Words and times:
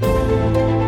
Welcome 0.00 0.83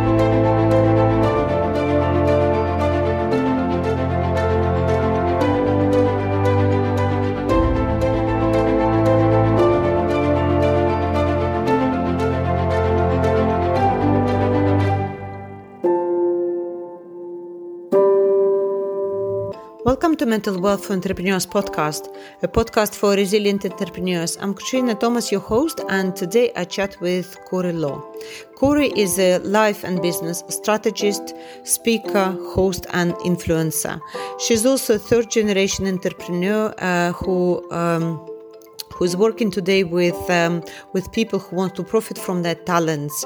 Mental 20.27 20.61
Wealth 20.61 20.86
for 20.86 20.93
Entrepreneurs 20.93 21.46
podcast, 21.46 22.14
a 22.43 22.48
podcast 22.48 22.95
for 22.95 23.12
resilient 23.14 23.64
entrepreneurs. 23.64 24.36
I'm 24.40 24.52
Katrina 24.52 24.95
Thomas, 24.95 25.30
your 25.30 25.40
host, 25.40 25.80
and 25.88 26.14
today 26.14 26.50
I 26.56 26.64
chat 26.64 27.00
with 27.00 27.38
Corey 27.48 27.72
Law. 27.72 28.02
Corey 28.57 28.93
is 28.96 29.18
a 29.18 29.39
life 29.39 29.84
and 29.84 30.02
business 30.02 30.43
strategist, 30.49 31.35
speaker, 31.62 32.37
host, 32.55 32.87
and 32.93 33.12
influencer. 33.25 34.01
She's 34.41 34.66
also 34.66 34.97
a 34.97 34.99
third 34.99 35.30
generation 35.30 35.87
entrepreneur 35.87 36.74
uh, 36.79 37.13
who 37.13 37.65
um, 37.71 38.36
who's 38.97 39.15
working 39.17 39.51
today 39.51 39.85
with 39.85 40.19
um, 40.31 40.63
with 40.95 41.11
people 41.13 41.39
who 41.39 41.55
want 41.55 41.75
to 41.77 41.85
profit 41.85 42.19
from 42.19 42.43
their 42.43 42.55
talents. 42.55 43.25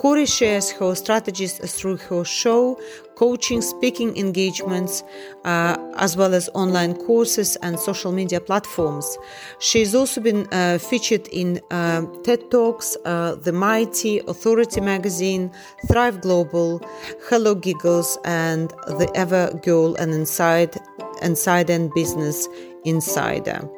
Corey 0.00 0.26
shares 0.26 0.70
her 0.72 0.94
strategies 0.94 1.58
through 1.58 1.98
her 1.98 2.24
show, 2.24 2.80
coaching, 3.14 3.60
speaking 3.60 4.16
engagements, 4.16 5.04
uh, 5.44 5.76
as 5.96 6.16
well 6.16 6.34
as 6.34 6.48
online 6.54 6.94
courses 6.94 7.56
and 7.56 7.78
social 7.78 8.10
media 8.10 8.40
platforms. 8.40 9.18
She's 9.58 9.94
also 9.94 10.20
been 10.20 10.48
uh, 10.50 10.78
featured 10.78 11.28
in 11.28 11.60
uh, 11.70 12.06
TED 12.24 12.50
Talks, 12.50 12.96
uh, 13.04 13.34
The 13.34 13.52
Mighty, 13.52 14.20
Authority 14.20 14.80
Magazine, 14.80 15.50
Thrive 15.88 16.20
Global, 16.22 16.80
Hello 17.28 17.54
Giggles, 17.54 18.18
and 18.24 18.70
The 18.86 19.10
Ever 19.14 19.52
Girl 19.62 19.94
and 19.96 20.14
Inside, 20.14 20.76
Inside 21.20 21.68
and 21.68 21.92
Business 21.92 22.48
Insider. 22.84 23.68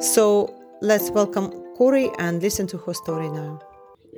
So 0.00 0.54
let's 0.84 1.10
welcome 1.10 1.50
Corey 1.78 2.10
and 2.18 2.42
listen 2.42 2.66
to 2.66 2.76
her 2.76 2.92
story 2.92 3.30
now. 3.30 3.58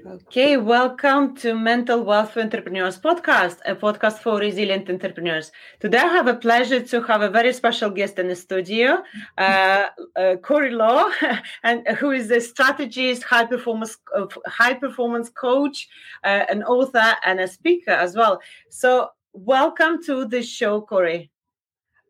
Okay, 0.05 0.56
welcome 0.56 1.36
to 1.36 1.55
Mental 1.55 2.03
Wealth 2.03 2.33
for 2.33 2.41
Entrepreneurs 2.41 2.98
podcast, 2.98 3.59
a 3.67 3.77
podcast 3.77 4.19
for 4.19 4.39
resilient 4.39 4.91
entrepreneurs. 4.91 5.53
Today, 5.78 5.98
I 5.98 6.09
have 6.09 6.27
a 6.27 6.34
pleasure 6.34 6.81
to 6.81 7.03
have 7.03 7.22
a 7.22 7.31
very 7.31 7.53
special 7.53 7.89
guest 7.91 8.19
in 8.19 8.27
the 8.27 8.34
studio, 8.34 9.03
uh, 9.39 9.87
uh, 10.17 10.37
Corey 10.42 10.72
Law, 10.72 11.09
and 11.62 11.87
who 11.98 12.11
is 12.11 12.31
a 12.33 12.41
strategist, 12.41 13.22
high 13.22 13.47
performance, 13.47 13.97
uh, 14.17 14.27
high 14.47 14.75
performance 14.75 15.28
coach, 15.28 15.89
uh, 16.25 16.44
an 16.50 16.64
author, 16.64 17.14
and 17.25 17.39
a 17.39 17.47
speaker 17.47 17.92
as 17.92 18.17
well. 18.17 18.41
So, 18.70 19.11
welcome 19.33 20.03
to 20.05 20.25
the 20.25 20.42
show, 20.42 20.81
Corey. 20.81 21.31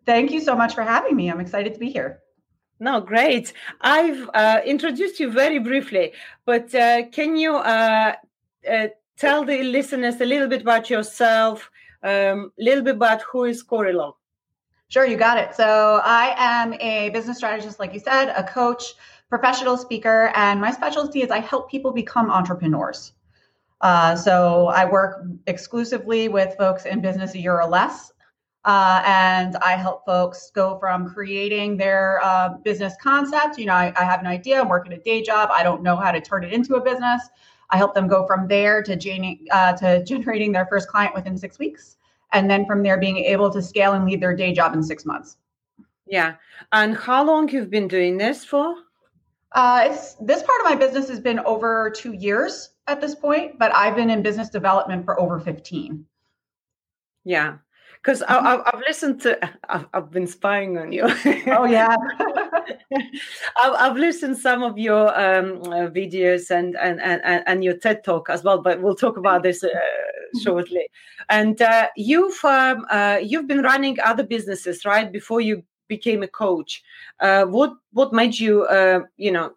Thank 0.06 0.30
you 0.30 0.40
so 0.40 0.56
much 0.56 0.74
for 0.74 0.82
having 0.82 1.14
me. 1.14 1.30
I'm 1.30 1.40
excited 1.40 1.74
to 1.74 1.80
be 1.80 1.90
here. 1.90 2.22
No, 2.78 3.00
great. 3.00 3.52
I've 3.80 4.28
uh, 4.34 4.60
introduced 4.64 5.19
you 5.19 5.30
very 5.30 5.58
briefly, 5.58 6.12
but 6.44 6.74
uh, 6.74 7.08
can 7.10 7.36
you 7.36 7.56
uh, 7.56 8.14
uh 8.70 8.88
tell 9.16 9.44
the 9.44 9.62
listeners 9.62 10.20
a 10.20 10.27
little 10.27 10.48
bit 10.48 10.60
about 10.60 10.91
yourself, 10.91 11.70
a 12.02 12.33
um, 12.33 12.52
little 12.58 12.84
bit 12.84 12.96
about 12.96 13.22
who 13.22 13.44
is 13.44 13.62
Corey 13.62 13.94
Law? 13.94 14.16
Sure, 14.88 15.06
you 15.06 15.16
got 15.16 15.38
it. 15.38 15.55
So 15.55 16.00
I 16.05 16.34
am 16.36 16.74
a 16.74 17.08
business 17.10 17.38
strategist, 17.38 17.80
like 17.80 17.92
you 17.94 18.00
said, 18.00 18.28
a 18.36 18.44
coach, 18.44 18.94
professional 19.28 19.77
speaker, 19.77 20.30
and 20.34 20.61
my 20.61 20.70
specialty 20.70 21.22
is 21.22 21.30
I 21.30 21.40
help 21.40 21.70
people 21.70 21.92
become 21.92 22.30
entrepreneurs. 22.30 23.12
Uh, 23.80 24.14
so 24.16 24.68
I 24.68 24.84
work 24.84 25.24
exclusively 25.46 26.28
with 26.28 26.55
folks 26.56 26.86
in 26.86 27.00
business 27.00 27.34
a 27.34 27.38
year 27.38 27.61
or 27.61 27.68
less. 27.68 28.12
Uh, 28.67 29.00
and 29.06 29.56
I 29.59 29.77
help 29.77 30.05
folks 30.05 30.50
go 30.50 30.77
from 30.81 31.09
creating 31.09 31.77
their 31.77 32.20
uh, 32.24 32.55
business 32.64 32.95
concept. 33.01 33.58
You 33.58 33.67
know, 33.67 33.74
I, 33.74 33.92
I, 33.96 34.02
have 34.02 34.18
an 34.18 34.27
idea, 34.27 34.61
I'm 34.61 34.68
working 34.68 34.92
a 34.92 34.98
day 34.98 35.23
job, 35.23 35.51
I 35.52 35.63
don't 35.63 35.85
know 35.85 35.95
how 35.95 36.11
to 36.11 36.20
turn 36.20 36.42
it 36.42 36.52
into 36.52 36.74
a 36.74 36.80
business. 36.80 37.23
I 37.70 37.77
help 37.77 37.95
them 37.95 38.08
go 38.08 38.27
from 38.27 38.48
there 38.48 38.83
to, 38.83 39.36
uh, 39.52 39.73
to 39.74 40.05
generating 40.07 40.51
their 40.51 40.67
first 40.67 40.89
client 40.89 41.14
within 41.14 41.39
six 41.39 41.61
weeks. 41.61 41.96
And 42.33 42.51
then 42.51 42.67
from 42.67 42.83
there, 42.83 42.98
being 42.98 43.18
able 43.18 43.52
to 43.52 43.63
scale 43.63 43.92
and 43.92 44.05
leave 44.05 44.20
their 44.20 44.35
day 44.35 44.52
job 44.52 44.74
in 44.74 44.83
six 44.83 45.05
months. 45.05 45.36
Yeah. 46.05 46.35
And 46.73 46.96
how 46.96 47.24
long 47.24 47.48
you've 47.48 47.70
been 47.70 47.86
doing 47.86 48.17
this 48.17 48.45
for? 48.45 48.74
Uh, 49.52 49.86
it's 49.89 50.14
this 50.14 50.42
part 50.42 50.61
of 50.61 50.64
my 50.64 50.74
business 50.74 51.08
has 51.08 51.20
been 51.20 51.39
over 51.40 51.89
two 51.90 52.14
years 52.14 52.70
at 52.89 53.01
this 53.01 53.14
point, 53.14 53.61
but 53.61 53.73
I've 53.77 53.95
been 53.95 54.11
in 54.11 54.23
business 54.23 54.48
development 54.48 55.05
for 55.05 55.19
over 55.20 55.39
15. 55.39 56.05
Yeah 57.24 57.58
because 58.02 58.23
mm-hmm. 58.23 58.62
I've 58.67 58.83
listened 58.86 59.20
to 59.23 59.39
I've, 59.68 59.86
I've, 59.92 60.11
been 60.11 60.27
spying 60.27 60.79
on 60.79 60.92
you. 60.92 61.05
Oh 61.48 61.64
yeah. 61.64 61.96
I've, 63.62 63.74
I've, 63.79 63.96
listened 63.96 64.39
some 64.39 64.62
of 64.62 64.79
your 64.79 65.08
um, 65.18 65.61
uh, 65.64 65.89
videos 65.90 66.51
and, 66.51 66.77
and 66.77 67.01
and 67.01 67.42
and 67.46 67.64
your 67.64 67.77
ted 67.77 68.05
talk 68.05 68.30
as 68.30 68.42
well 68.45 68.61
but 68.62 68.80
we'll 68.80 68.95
talk 68.95 69.17
about 69.17 69.42
this 69.42 69.62
uh, 69.62 69.68
mm-hmm. 69.68 70.39
shortly. 70.40 70.89
And 71.29 71.61
uh, 71.61 71.89
you've 71.96 72.45
um, 72.45 72.86
uh, 72.90 73.18
you've 73.23 73.46
been 73.46 73.62
running 73.62 73.98
other 74.05 74.24
businesses 74.24 74.84
right 74.84 75.11
before 75.11 75.40
you 75.40 75.63
became 75.89 76.23
a 76.23 76.28
coach. 76.28 76.83
Uh, 77.20 77.45
what 77.45 77.73
what 77.92 78.13
made 78.13 78.39
you 78.39 78.64
uh, 78.64 79.01
you 79.17 79.30
know 79.30 79.52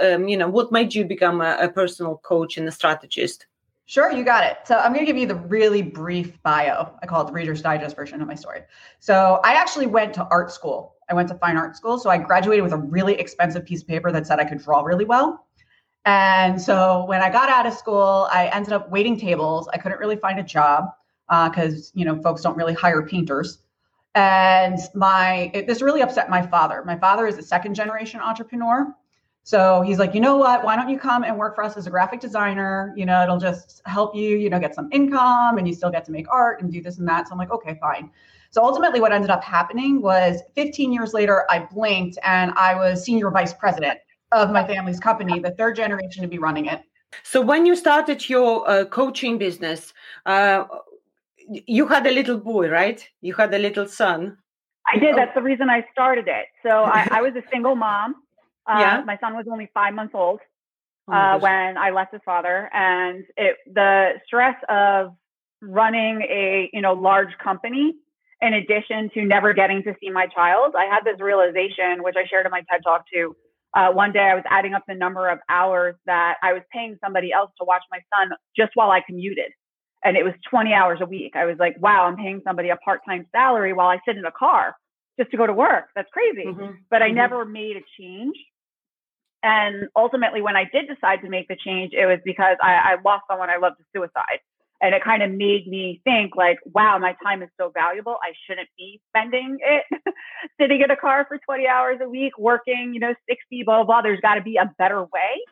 um, 0.00 0.28
you 0.28 0.36
know 0.36 0.48
what 0.48 0.72
made 0.72 0.94
you 0.94 1.04
become 1.04 1.40
a, 1.40 1.56
a 1.60 1.68
personal 1.68 2.18
coach 2.18 2.56
and 2.56 2.68
a 2.68 2.72
strategist 2.72 3.46
Sure, 3.88 4.12
you 4.12 4.22
got 4.22 4.44
it. 4.44 4.58
So 4.64 4.76
I'm 4.76 4.92
going 4.92 5.06
to 5.06 5.10
give 5.10 5.16
you 5.16 5.26
the 5.26 5.34
really 5.34 5.80
brief 5.80 6.42
bio. 6.42 6.92
I 7.02 7.06
call 7.06 7.22
it 7.22 7.26
the 7.26 7.32
Reader's 7.32 7.62
Digest 7.62 7.96
version 7.96 8.20
of 8.20 8.28
my 8.28 8.34
story. 8.34 8.60
So 9.00 9.40
I 9.44 9.54
actually 9.54 9.86
went 9.86 10.12
to 10.12 10.24
art 10.26 10.52
school. 10.52 10.96
I 11.08 11.14
went 11.14 11.26
to 11.30 11.34
fine 11.36 11.56
art 11.56 11.74
school. 11.74 11.98
So 11.98 12.10
I 12.10 12.18
graduated 12.18 12.62
with 12.62 12.74
a 12.74 12.76
really 12.76 13.14
expensive 13.14 13.64
piece 13.64 13.80
of 13.80 13.88
paper 13.88 14.12
that 14.12 14.26
said 14.26 14.40
I 14.40 14.44
could 14.44 14.58
draw 14.58 14.82
really 14.82 15.06
well. 15.06 15.46
And 16.04 16.60
so 16.60 17.06
when 17.06 17.22
I 17.22 17.30
got 17.30 17.48
out 17.48 17.64
of 17.64 17.72
school, 17.72 18.28
I 18.30 18.48
ended 18.48 18.74
up 18.74 18.90
waiting 18.90 19.18
tables. 19.18 19.70
I 19.72 19.78
couldn't 19.78 19.98
really 19.98 20.16
find 20.16 20.38
a 20.38 20.42
job 20.42 20.84
because 21.26 21.88
uh, 21.88 21.92
you 21.94 22.04
know 22.04 22.20
folks 22.20 22.42
don't 22.42 22.58
really 22.58 22.74
hire 22.74 23.06
painters. 23.06 23.62
And 24.14 24.78
my 24.94 25.50
it, 25.54 25.66
this 25.66 25.80
really 25.80 26.02
upset 26.02 26.28
my 26.28 26.46
father. 26.46 26.82
My 26.84 26.98
father 26.98 27.26
is 27.26 27.38
a 27.38 27.42
second 27.42 27.72
generation 27.72 28.20
entrepreneur. 28.20 28.94
So 29.48 29.80
he's 29.80 29.98
like, 29.98 30.12
you 30.12 30.20
know 30.20 30.36
what? 30.36 30.62
Why 30.62 30.76
don't 30.76 30.90
you 30.90 30.98
come 30.98 31.24
and 31.24 31.38
work 31.38 31.54
for 31.54 31.64
us 31.64 31.74
as 31.78 31.86
a 31.86 31.90
graphic 31.90 32.20
designer? 32.20 32.92
You 32.94 33.06
know, 33.06 33.22
it'll 33.22 33.38
just 33.38 33.80
help 33.86 34.14
you, 34.14 34.36
you 34.36 34.50
know, 34.50 34.60
get 34.60 34.74
some 34.74 34.90
income 34.92 35.56
and 35.56 35.66
you 35.66 35.72
still 35.72 35.90
get 35.90 36.04
to 36.04 36.12
make 36.12 36.26
art 36.30 36.60
and 36.60 36.70
do 36.70 36.82
this 36.82 36.98
and 36.98 37.08
that. 37.08 37.26
So 37.26 37.32
I'm 37.32 37.38
like, 37.38 37.50
okay, 37.50 37.78
fine. 37.80 38.10
So 38.50 38.62
ultimately, 38.62 39.00
what 39.00 39.10
ended 39.10 39.30
up 39.30 39.42
happening 39.42 40.02
was 40.02 40.42
15 40.54 40.92
years 40.92 41.14
later, 41.14 41.46
I 41.48 41.60
blinked 41.60 42.18
and 42.24 42.50
I 42.58 42.74
was 42.74 43.02
senior 43.02 43.30
vice 43.30 43.54
president 43.54 43.98
of 44.32 44.52
my 44.52 44.66
family's 44.66 45.00
company, 45.00 45.38
the 45.38 45.52
third 45.52 45.76
generation 45.76 46.20
to 46.20 46.28
be 46.28 46.38
running 46.38 46.66
it. 46.66 46.82
So 47.22 47.40
when 47.40 47.64
you 47.64 47.74
started 47.74 48.28
your 48.28 48.68
uh, 48.68 48.84
coaching 48.84 49.38
business, 49.38 49.94
uh, 50.26 50.64
you 51.48 51.86
had 51.86 52.06
a 52.06 52.10
little 52.10 52.36
boy, 52.36 52.68
right? 52.68 53.02
You 53.22 53.32
had 53.32 53.54
a 53.54 53.58
little 53.58 53.88
son. 53.88 54.36
I 54.92 54.98
did. 54.98 55.16
That's 55.16 55.34
the 55.34 55.40
reason 55.40 55.70
I 55.70 55.86
started 55.90 56.28
it. 56.28 56.48
So 56.62 56.84
I, 56.84 57.08
I 57.10 57.22
was 57.22 57.34
a 57.34 57.42
single 57.50 57.76
mom. 57.76 58.14
Uh, 58.68 58.78
yeah. 58.78 59.02
My 59.06 59.18
son 59.18 59.34
was 59.34 59.46
only 59.50 59.70
five 59.72 59.94
months 59.94 60.14
old 60.14 60.40
oh 61.08 61.12
uh, 61.12 61.38
when 61.38 61.78
I 61.78 61.90
left 61.90 62.12
his 62.12 62.22
father, 62.24 62.68
and 62.72 63.24
it 63.36 63.56
the 63.66 64.20
stress 64.26 64.56
of 64.68 65.14
running 65.60 66.22
a 66.22 66.70
you 66.72 66.80
know 66.80 66.92
large 66.92 67.36
company 67.42 67.94
in 68.40 68.54
addition 68.54 69.10
to 69.14 69.24
never 69.24 69.52
getting 69.52 69.82
to 69.82 69.94
see 70.00 70.10
my 70.10 70.26
child 70.26 70.74
i 70.76 70.84
had 70.84 71.00
this 71.04 71.20
realization 71.20 72.02
which 72.02 72.14
i 72.16 72.24
shared 72.28 72.46
in 72.46 72.50
my 72.50 72.62
ted 72.70 72.80
talk 72.84 73.04
too 73.12 73.34
uh, 73.74 73.90
one 73.90 74.12
day 74.12 74.20
i 74.20 74.34
was 74.34 74.44
adding 74.48 74.74
up 74.74 74.84
the 74.86 74.94
number 74.94 75.28
of 75.28 75.38
hours 75.48 75.96
that 76.06 76.36
i 76.42 76.52
was 76.52 76.62
paying 76.72 76.96
somebody 77.02 77.32
else 77.32 77.50
to 77.58 77.64
watch 77.64 77.82
my 77.90 77.98
son 78.14 78.30
just 78.56 78.70
while 78.74 78.90
i 78.90 79.00
commuted 79.06 79.50
and 80.04 80.16
it 80.16 80.24
was 80.24 80.34
20 80.48 80.72
hours 80.72 81.00
a 81.02 81.06
week 81.06 81.34
i 81.34 81.44
was 81.44 81.56
like 81.58 81.74
wow 81.80 82.04
i'm 82.04 82.16
paying 82.16 82.40
somebody 82.44 82.68
a 82.68 82.76
part-time 82.76 83.26
salary 83.32 83.72
while 83.72 83.88
i 83.88 83.98
sit 84.06 84.16
in 84.16 84.24
a 84.24 84.32
car 84.32 84.76
just 85.18 85.30
to 85.32 85.36
go 85.36 85.46
to 85.46 85.52
work 85.52 85.86
that's 85.96 86.10
crazy 86.12 86.44
mm-hmm. 86.46 86.74
but 86.88 87.02
i 87.02 87.06
mm-hmm. 87.06 87.16
never 87.16 87.44
made 87.44 87.76
a 87.76 87.82
change 88.00 88.36
and 89.42 89.88
ultimately, 89.94 90.42
when 90.42 90.56
I 90.56 90.64
did 90.64 90.88
decide 90.88 91.20
to 91.22 91.28
make 91.28 91.48
the 91.48 91.56
change, 91.56 91.92
it 91.92 92.06
was 92.06 92.18
because 92.24 92.56
I, 92.62 92.74
I 92.74 92.96
lost 93.04 93.24
someone 93.30 93.50
I 93.50 93.58
loved 93.58 93.76
to 93.78 93.84
suicide. 93.94 94.40
And 94.80 94.94
it 94.94 95.02
kind 95.02 95.24
of 95.24 95.30
made 95.32 95.66
me 95.66 96.00
think, 96.04 96.36
like, 96.36 96.58
wow, 96.64 96.98
my 96.98 97.16
time 97.22 97.42
is 97.42 97.48
so 97.58 97.70
valuable. 97.70 98.16
I 98.22 98.32
shouldn't 98.46 98.68
be 98.76 99.00
spending 99.10 99.58
it 99.60 99.84
sitting 100.60 100.80
in 100.80 100.90
a 100.90 100.96
car 100.96 101.24
for 101.26 101.38
20 101.38 101.66
hours 101.66 101.98
a 102.00 102.08
week, 102.08 102.38
working, 102.38 102.92
you 102.94 103.00
know, 103.00 103.12
60, 103.28 103.64
blah, 103.64 103.78
blah, 103.78 103.84
blah. 103.84 104.02
There's 104.02 104.20
got 104.20 104.34
to 104.34 104.42
be 104.42 104.56
a 104.56 104.72
better 104.78 105.02
way. 105.02 105.42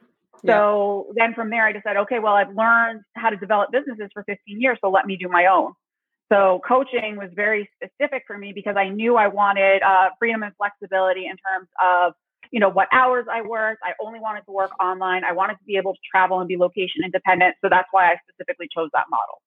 So 0.44 1.06
yeah. 1.08 1.24
then 1.24 1.34
from 1.34 1.50
there, 1.50 1.66
I 1.66 1.72
decided, 1.72 2.00
okay, 2.02 2.18
well, 2.18 2.34
I've 2.34 2.54
learned 2.54 3.02
how 3.14 3.30
to 3.30 3.36
develop 3.36 3.72
businesses 3.72 4.10
for 4.12 4.22
15 4.24 4.60
years, 4.60 4.78
so 4.80 4.90
let 4.90 5.06
me 5.06 5.16
do 5.16 5.28
my 5.28 5.46
own. 5.46 5.72
So 6.30 6.60
coaching 6.66 7.16
was 7.16 7.30
very 7.34 7.70
specific 7.76 8.24
for 8.26 8.36
me 8.36 8.52
because 8.52 8.76
I 8.76 8.88
knew 8.88 9.16
I 9.16 9.28
wanted 9.28 9.82
uh, 9.82 10.10
freedom 10.18 10.42
and 10.42 10.52
flexibility 10.56 11.26
in 11.26 11.36
terms 11.36 11.68
of 11.80 12.14
you 12.50 12.60
know, 12.60 12.68
what 12.68 12.88
hours 12.92 13.26
I 13.30 13.42
worked. 13.42 13.82
I 13.84 13.92
only 14.00 14.20
wanted 14.20 14.42
to 14.42 14.52
work 14.52 14.72
online. 14.82 15.24
I 15.24 15.32
wanted 15.32 15.54
to 15.54 15.64
be 15.64 15.76
able 15.76 15.94
to 15.94 16.00
travel 16.10 16.40
and 16.40 16.48
be 16.48 16.56
location 16.56 17.02
independent. 17.04 17.56
So 17.60 17.68
that's 17.68 17.88
why 17.90 18.12
I 18.12 18.16
specifically 18.28 18.68
chose 18.74 18.90
that 18.92 19.06
model. 19.10 19.40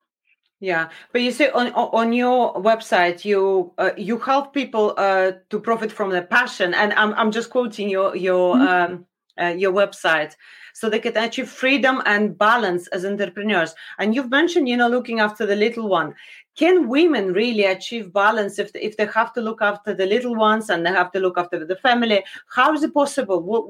Yeah, 0.62 0.90
but 1.14 1.22
you 1.22 1.32
say 1.32 1.50
on 1.52 1.72
on 1.72 2.12
your 2.12 2.54
website 2.56 3.24
you 3.24 3.74
uh, 3.78 3.92
you 3.96 4.18
help 4.18 4.54
people 4.54 4.94
uh, 4.98 5.32
to 5.50 5.60
profit 5.60 5.90
from 5.90 6.10
their 6.10 6.24
passion, 6.24 6.74
and 6.74 6.92
I'm 6.94 7.14
I'm 7.14 7.32
just 7.32 7.50
quoting 7.50 7.90
your 7.90 8.14
your 8.14 8.56
mm-hmm. 8.56 8.94
um, 8.94 9.06
uh, 9.40 9.56
your 9.56 9.72
website, 9.72 10.36
so 10.74 10.90
they 10.90 11.00
can 11.00 11.16
achieve 11.16 11.48
freedom 11.48 12.02
and 12.06 12.38
balance 12.38 12.88
as 12.88 13.06
entrepreneurs. 13.06 13.74
And 14.00 14.14
you've 14.14 14.30
mentioned, 14.30 14.68
you 14.68 14.76
know, 14.76 14.90
looking 14.90 15.22
after 15.22 15.46
the 15.46 15.56
little 15.56 15.88
one. 15.88 16.14
Can 16.60 16.90
women 16.90 17.32
really 17.32 17.64
achieve 17.64 18.12
balance 18.12 18.60
if 18.60 18.72
if 18.76 18.98
they 18.98 19.06
have 19.06 19.32
to 19.36 19.42
look 19.42 19.62
after 19.62 19.94
the 19.94 20.06
little 20.06 20.36
ones 20.36 20.70
and 20.70 20.86
they 20.86 20.90
have 20.92 21.12
to 21.14 21.20
look 21.26 21.38
after 21.38 21.64
the 21.66 21.78
family? 21.78 22.22
How 22.54 22.74
is 22.74 22.84
it 22.84 22.94
possible? 22.94 23.42
What, 23.42 23.64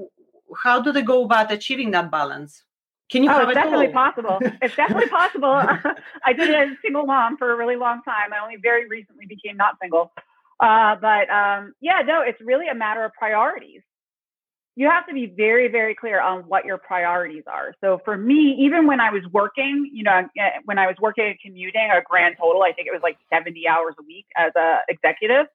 how 0.63 0.81
do 0.81 0.91
they 0.91 1.03
go 1.03 1.23
about 1.23 1.51
achieving 1.51 1.91
that 1.91 2.09
balance? 2.09 2.63
Can 3.11 3.23
you? 3.23 3.29
Oh, 3.31 3.41
it's 3.41 3.53
definitely 3.53 3.89
possible. 3.89 4.39
It's 4.63 4.75
definitely 4.75 5.09
possible. 5.19 5.53
I 6.29 6.33
did 6.33 6.49
it 6.49 6.55
as 6.55 6.69
a 6.71 6.79
single 6.81 7.05
mom 7.05 7.37
for 7.37 7.51
a 7.51 7.55
really 7.55 7.75
long 7.75 8.01
time. 8.01 8.33
I 8.33 8.41
only 8.41 8.57
very 8.69 8.87
recently 8.87 9.27
became 9.27 9.55
not 9.55 9.77
single. 9.79 10.11
Uh, 10.59 10.95
but 10.95 11.29
um, 11.29 11.75
yeah, 11.81 12.01
no, 12.03 12.21
it's 12.21 12.41
really 12.41 12.69
a 12.69 12.75
matter 12.75 13.05
of 13.05 13.13
priorities. 13.13 13.83
You 14.75 14.89
have 14.89 15.05
to 15.07 15.13
be 15.13 15.25
very, 15.25 15.67
very 15.67 15.93
clear 15.93 16.21
on 16.21 16.41
what 16.43 16.63
your 16.63 16.77
priorities 16.77 17.43
are. 17.47 17.73
So 17.81 17.99
for 18.05 18.17
me, 18.17 18.55
even 18.59 18.87
when 18.87 19.01
I 19.01 19.11
was 19.11 19.23
working, 19.31 19.89
you 19.91 20.03
know, 20.03 20.27
eh, 20.37 20.49
when 20.65 20.77
I 20.77 20.87
was 20.87 20.95
working 21.01 21.25
and 21.25 21.39
commuting, 21.43 21.89
a 21.91 22.01
grand 22.01 22.35
total, 22.39 22.63
I 22.63 22.71
think 22.71 22.87
it 22.87 22.91
was 22.91 23.01
like 23.03 23.17
70 23.33 23.67
hours 23.67 23.95
a 23.99 24.03
week 24.03 24.25
as 24.37 24.53
a 24.55 24.79
executive. 24.87 25.47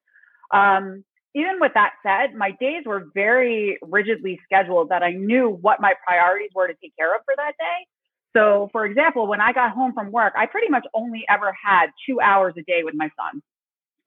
Um, 0.53 1.05
even 1.35 1.59
with 1.59 1.73
that 1.75 1.95
said, 2.03 2.35
my 2.37 2.53
days 2.61 2.85
were 2.85 3.09
very 3.15 3.79
rigidly 3.83 4.39
scheduled 4.45 4.91
that 4.91 5.03
I 5.03 5.13
knew 5.13 5.49
what 5.49 5.81
my 5.81 5.95
priorities 6.07 6.51
were 6.55 6.69
to 6.69 6.75
take 6.75 6.95
care 6.97 7.15
of 7.15 7.23
for 7.25 7.35
that 7.37 7.55
day. 7.59 7.87
So, 8.37 8.69
for 8.73 8.85
example, 8.85 9.27
when 9.27 9.41
I 9.41 9.53
got 9.53 9.73
home 9.73 9.93
from 9.95 10.11
work, 10.11 10.35
I 10.37 10.47
pretty 10.47 10.69
much 10.69 10.87
only 10.93 11.25
ever 11.29 11.53
had 11.53 11.87
two 12.07 12.21
hours 12.21 12.55
a 12.59 12.63
day 12.63 12.83
with 12.85 12.95
my 12.95 13.11
son. 13.17 13.41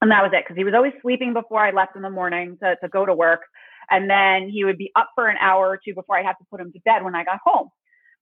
And 0.01 0.11
that 0.11 0.21
was 0.21 0.31
it 0.33 0.43
because 0.43 0.57
he 0.57 0.63
was 0.63 0.73
always 0.75 0.93
sleeping 1.01 1.33
before 1.33 1.65
I 1.65 1.71
left 1.71 1.95
in 1.95 2.01
the 2.01 2.09
morning 2.09 2.57
to, 2.61 2.75
to 2.81 2.87
go 2.87 3.05
to 3.05 3.13
work. 3.13 3.41
And 3.89 4.09
then 4.09 4.49
he 4.49 4.65
would 4.65 4.77
be 4.77 4.91
up 4.95 5.11
for 5.15 5.27
an 5.27 5.37
hour 5.39 5.67
or 5.67 5.79
two 5.83 5.93
before 5.93 6.17
I'd 6.17 6.25
have 6.25 6.37
to 6.39 6.45
put 6.49 6.59
him 6.59 6.71
to 6.73 6.79
bed 6.79 7.03
when 7.03 7.15
I 7.15 7.23
got 7.23 7.39
home. 7.43 7.69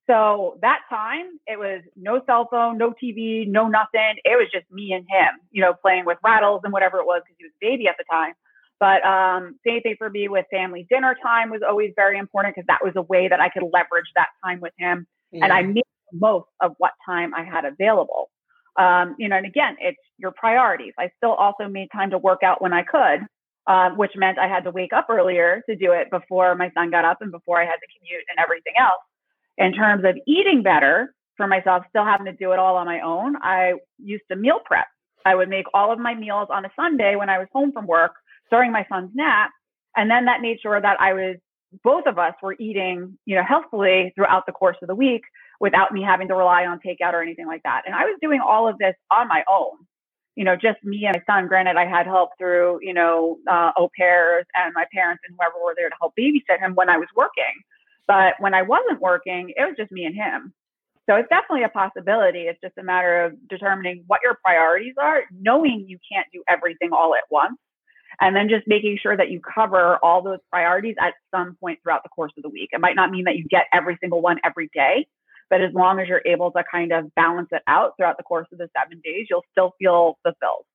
So 0.07 0.59
that 0.61 0.81
time, 0.89 1.25
it 1.47 1.57
was 1.57 1.81
no 1.95 2.21
cell 2.27 2.47
phone, 2.51 2.77
no 2.77 2.91
TV, 2.91 3.47
no 3.47 3.67
nothing. 3.67 4.17
It 4.23 4.37
was 4.37 4.49
just 4.53 4.71
me 4.71 4.93
and 4.93 5.03
him, 5.09 5.39
you 5.51 5.61
know, 5.61 5.73
playing 5.73 6.05
with 6.05 6.19
rattles 6.23 6.61
and 6.63 6.71
whatever 6.71 6.99
it 6.99 7.05
was 7.05 7.23
because 7.25 7.35
he 7.39 7.45
was 7.45 7.53
a 7.59 7.65
baby 7.65 7.87
at 7.87 7.95
the 7.97 8.05
time. 8.11 8.33
But 8.79 9.03
um, 9.03 9.57
same 9.65 9.81
thing 9.81 9.95
for 9.97 10.09
me 10.09 10.27
with 10.27 10.45
family 10.51 10.85
dinner 10.89 11.15
time 11.23 11.49
was 11.49 11.61
always 11.67 11.93
very 11.95 12.19
important 12.19 12.55
because 12.55 12.67
that 12.67 12.83
was 12.83 12.93
a 12.95 13.01
way 13.01 13.27
that 13.27 13.39
I 13.39 13.49
could 13.49 13.63
leverage 13.63 14.05
that 14.15 14.27
time 14.43 14.59
with 14.59 14.73
him. 14.77 15.07
Yeah. 15.31 15.45
And 15.45 15.53
I 15.53 15.63
made 15.63 15.83
most 16.13 16.47
of 16.61 16.75
what 16.77 16.91
time 17.05 17.33
I 17.33 17.43
had 17.43 17.65
available. 17.65 18.29
Um, 18.77 19.15
you 19.17 19.29
know, 19.29 19.37
and 19.37 19.45
again, 19.45 19.77
it's 19.79 19.97
your 20.17 20.31
priorities. 20.31 20.93
I 20.99 21.09
still 21.17 21.33
also 21.33 21.67
made 21.67 21.89
time 21.91 22.11
to 22.11 22.17
work 22.17 22.43
out 22.43 22.61
when 22.61 22.73
I 22.73 22.83
could, 22.83 23.25
uh, 23.67 23.89
which 23.91 24.11
meant 24.15 24.37
I 24.37 24.47
had 24.47 24.63
to 24.65 24.71
wake 24.71 24.93
up 24.93 25.07
earlier 25.09 25.63
to 25.69 25.75
do 25.75 25.91
it 25.91 26.11
before 26.11 26.55
my 26.55 26.71
son 26.75 26.91
got 26.91 27.05
up 27.05 27.21
and 27.21 27.31
before 27.31 27.61
I 27.61 27.65
had 27.65 27.77
to 27.77 27.87
commute 27.97 28.23
and 28.29 28.43
everything 28.43 28.73
else. 28.79 29.01
In 29.57 29.73
terms 29.73 30.03
of 30.05 30.15
eating 30.27 30.61
better 30.63 31.13
for 31.37 31.47
myself, 31.47 31.83
still 31.89 32.05
having 32.05 32.25
to 32.25 32.33
do 32.33 32.51
it 32.51 32.59
all 32.59 32.75
on 32.75 32.85
my 32.85 33.01
own, 33.01 33.35
I 33.41 33.73
used 33.97 34.23
to 34.29 34.35
meal 34.35 34.59
prep. 34.63 34.85
I 35.25 35.33
would 35.33 35.49
make 35.49 35.65
all 35.73 35.91
of 35.91 35.99
my 35.99 36.13
meals 36.13 36.49
on 36.51 36.65
a 36.65 36.71
Sunday 36.75 37.15
when 37.15 37.29
I 37.29 37.39
was 37.39 37.47
home 37.51 37.71
from 37.71 37.87
work 37.87 38.11
during 38.51 38.71
my 38.71 38.85
son's 38.89 39.11
nap. 39.15 39.49
And 39.97 40.09
then 40.11 40.25
that 40.25 40.41
made 40.41 40.59
sure 40.61 40.79
that 40.79 40.99
I 40.99 41.13
was, 41.13 41.37
both 41.83 42.05
of 42.05 42.19
us 42.19 42.33
were 42.43 42.55
eating, 42.59 43.17
you 43.25 43.35
know, 43.35 43.43
healthfully 43.43 44.13
throughout 44.15 44.45
the 44.45 44.51
course 44.51 44.77
of 44.81 44.87
the 44.87 44.95
week 44.95 45.23
without 45.59 45.91
me 45.91 46.03
having 46.03 46.27
to 46.27 46.35
rely 46.35 46.65
on 46.65 46.79
takeout 46.79 47.13
or 47.13 47.21
anything 47.21 47.47
like 47.47 47.63
that. 47.63 47.83
And 47.85 47.95
I 47.95 48.03
was 48.03 48.17
doing 48.21 48.41
all 48.45 48.67
of 48.67 48.77
this 48.77 48.93
on 49.11 49.27
my 49.27 49.43
own, 49.49 49.77
you 50.35 50.43
know, 50.43 50.55
just 50.55 50.83
me 50.83 51.05
and 51.05 51.15
my 51.15 51.33
son. 51.33 51.47
Granted, 51.47 51.77
I 51.77 51.85
had 51.85 52.05
help 52.07 52.31
through, 52.37 52.79
you 52.81 52.93
know, 52.93 53.37
uh, 53.49 53.71
au 53.77 53.89
pairs 53.97 54.45
and 54.53 54.73
my 54.73 54.85
parents 54.93 55.23
and 55.27 55.35
whoever 55.37 55.55
were 55.63 55.75
there 55.77 55.89
to 55.89 55.95
help 55.99 56.13
babysit 56.19 56.59
him 56.59 56.75
when 56.75 56.89
I 56.89 56.97
was 56.97 57.07
working. 57.15 57.55
But 58.07 58.35
when 58.39 58.53
I 58.53 58.61
wasn't 58.63 59.01
working, 59.01 59.51
it 59.55 59.61
was 59.61 59.75
just 59.77 59.91
me 59.91 60.05
and 60.05 60.15
him. 60.15 60.53
So 61.07 61.15
it's 61.15 61.29
definitely 61.29 61.63
a 61.63 61.69
possibility. 61.69 62.41
It's 62.41 62.59
just 62.61 62.77
a 62.77 62.83
matter 62.83 63.25
of 63.25 63.47
determining 63.47 64.03
what 64.07 64.21
your 64.23 64.37
priorities 64.43 64.95
are, 65.01 65.23
knowing 65.31 65.85
you 65.87 65.99
can't 66.11 66.27
do 66.33 66.43
everything 66.49 66.91
all 66.93 67.13
at 67.15 67.23
once, 67.29 67.57
and 68.21 68.35
then 68.35 68.49
just 68.49 68.67
making 68.67 68.97
sure 69.01 69.15
that 69.15 69.29
you 69.29 69.39
cover 69.41 69.97
all 70.03 70.21
those 70.23 70.39
priorities 70.51 70.95
at 70.99 71.13
some 71.31 71.57
point 71.59 71.79
throughout 71.83 72.03
the 72.03 72.09
course 72.09 72.33
of 72.37 72.43
the 72.43 72.49
week. 72.49 72.69
It 72.73 72.81
might 72.81 72.95
not 72.95 73.11
mean 73.11 73.25
that 73.25 73.37
you 73.37 73.45
get 73.49 73.65
every 73.73 73.97
single 74.01 74.21
one 74.21 74.39
every 74.43 74.69
day, 74.73 75.07
but 75.49 75.61
as 75.61 75.73
long 75.73 75.99
as 75.99 76.07
you're 76.07 76.21
able 76.25 76.51
to 76.51 76.63
kind 76.71 76.91
of 76.91 77.13
balance 77.15 77.49
it 77.51 77.61
out 77.67 77.93
throughout 77.97 78.17
the 78.17 78.23
course 78.23 78.47
of 78.51 78.57
the 78.57 78.69
seven 78.77 79.01
days, 79.03 79.27
you'll 79.29 79.45
still 79.51 79.73
feel 79.79 80.17
fulfilled. 80.23 80.65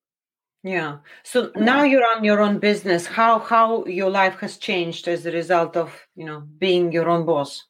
Yeah. 0.62 0.98
So 1.22 1.50
now 1.56 1.84
you're 1.84 2.06
on 2.16 2.22
your 2.22 2.40
own 2.40 2.58
business. 2.58 3.06
How 3.06 3.38
how 3.38 3.86
your 3.86 4.10
life 4.10 4.40
has 4.40 4.58
changed 4.58 5.08
as 5.08 5.24
a 5.24 5.32
result 5.32 5.76
of 5.76 6.06
you 6.14 6.26
know 6.26 6.40
being 6.58 6.92
your 6.92 7.08
own 7.08 7.24
boss? 7.24 7.66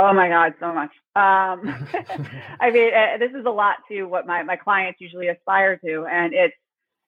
Oh 0.00 0.12
my 0.12 0.28
God, 0.28 0.54
so 0.60 0.72
much. 0.72 0.90
Um, 1.16 1.86
I 2.60 2.70
mean, 2.70 2.90
uh, 2.94 3.18
this 3.18 3.32
is 3.38 3.46
a 3.46 3.50
lot 3.50 3.76
to 3.88 4.04
what 4.04 4.26
my 4.26 4.42
my 4.42 4.56
clients 4.56 5.00
usually 5.00 5.28
aspire 5.28 5.76
to, 5.84 6.06
and 6.10 6.34
it's 6.34 6.54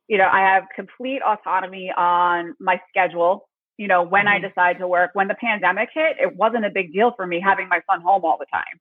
you 0.06 0.18
know, 0.18 0.28
I 0.30 0.40
have 0.40 0.64
complete 0.74 1.22
autonomy 1.22 1.92
on 1.96 2.54
my 2.58 2.80
schedule. 2.88 3.48
You 3.78 3.88
know, 3.88 4.02
when 4.02 4.26
mm-hmm. 4.26 4.44
I 4.44 4.48
decide 4.48 4.78
to 4.78 4.88
work. 4.88 5.10
When 5.14 5.28
the 5.28 5.36
pandemic 5.36 5.88
hit, 5.94 6.16
it 6.20 6.36
wasn't 6.36 6.66
a 6.66 6.70
big 6.70 6.92
deal 6.92 7.12
for 7.16 7.26
me 7.26 7.40
having 7.40 7.68
my 7.68 7.80
son 7.90 8.00
home 8.00 8.24
all 8.24 8.36
the 8.38 8.46
time. 8.52 8.80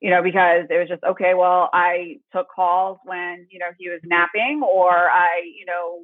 You 0.00 0.10
know, 0.10 0.22
because 0.22 0.66
it 0.70 0.78
was 0.78 0.88
just 0.88 1.02
okay. 1.02 1.34
Well, 1.34 1.70
I 1.72 2.18
took 2.32 2.46
calls 2.54 2.98
when 3.04 3.46
you 3.50 3.58
know 3.58 3.66
he 3.78 3.88
was 3.88 4.00
napping, 4.04 4.62
or 4.62 4.92
I, 4.92 5.42
you 5.44 5.66
know, 5.66 6.02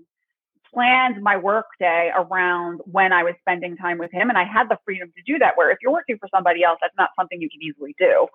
planned 0.72 1.22
my 1.22 1.36
work 1.36 1.66
day 1.78 2.10
around 2.16 2.80
when 2.86 3.12
I 3.12 3.22
was 3.22 3.34
spending 3.40 3.76
time 3.76 3.98
with 3.98 4.12
him, 4.12 4.30
and 4.30 4.38
I 4.38 4.44
had 4.44 4.68
the 4.68 4.78
freedom 4.84 5.12
to 5.16 5.32
do 5.32 5.38
that. 5.38 5.56
Where 5.56 5.70
if 5.70 5.78
you're 5.80 5.92
working 5.92 6.18
for 6.18 6.28
somebody 6.34 6.64
else, 6.64 6.78
that's 6.82 6.96
not 6.98 7.10
something 7.16 7.40
you 7.40 7.48
can 7.48 7.62
easily 7.62 7.94
do. 7.98 8.26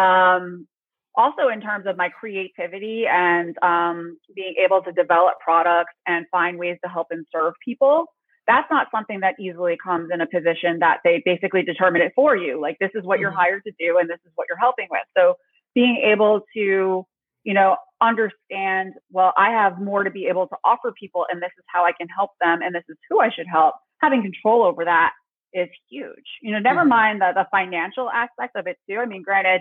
Um, 0.00 0.68
also 1.16 1.48
in 1.48 1.60
terms 1.60 1.86
of 1.86 1.96
my 1.96 2.08
creativity 2.08 3.04
and 3.08 3.56
um, 3.62 4.18
being 4.34 4.54
able 4.64 4.82
to 4.82 4.92
develop 4.92 5.34
products 5.42 5.94
and 6.06 6.26
find 6.30 6.58
ways 6.58 6.76
to 6.84 6.90
help 6.90 7.08
and 7.10 7.24
serve 7.32 7.54
people 7.64 8.06
that's 8.46 8.70
not 8.70 8.88
something 8.90 9.20
that 9.20 9.34
easily 9.38 9.76
comes 9.82 10.10
in 10.12 10.20
a 10.20 10.26
position 10.26 10.78
that 10.80 10.98
they 11.04 11.22
basically 11.24 11.62
determine 11.62 12.02
it 12.02 12.12
for 12.14 12.36
you 12.36 12.60
like 12.60 12.76
this 12.80 12.90
is 12.94 13.04
what 13.04 13.16
mm-hmm. 13.16 13.22
you're 13.22 13.30
hired 13.30 13.62
to 13.64 13.72
do 13.78 13.98
and 13.98 14.08
this 14.08 14.18
is 14.24 14.32
what 14.34 14.46
you're 14.48 14.58
helping 14.58 14.86
with 14.90 15.02
so 15.16 15.34
being 15.74 15.96
able 16.04 16.40
to 16.54 17.04
you 17.44 17.54
know 17.54 17.76
understand 18.00 18.92
well 19.10 19.32
i 19.36 19.50
have 19.50 19.80
more 19.80 20.04
to 20.04 20.10
be 20.10 20.26
able 20.26 20.46
to 20.46 20.56
offer 20.64 20.92
people 20.98 21.26
and 21.30 21.42
this 21.42 21.52
is 21.58 21.64
how 21.66 21.84
i 21.84 21.92
can 21.92 22.08
help 22.08 22.30
them 22.40 22.60
and 22.62 22.74
this 22.74 22.84
is 22.88 22.96
who 23.08 23.20
i 23.20 23.30
should 23.30 23.46
help 23.50 23.74
having 24.00 24.22
control 24.22 24.62
over 24.62 24.84
that 24.84 25.12
is 25.52 25.68
huge 25.88 26.38
you 26.42 26.52
know 26.52 26.58
never 26.58 26.80
mm-hmm. 26.80 26.90
mind 26.90 27.20
the, 27.20 27.32
the 27.34 27.46
financial 27.50 28.10
aspect 28.10 28.56
of 28.56 28.66
it 28.66 28.76
too 28.88 28.98
i 28.98 29.06
mean 29.06 29.22
granted 29.22 29.60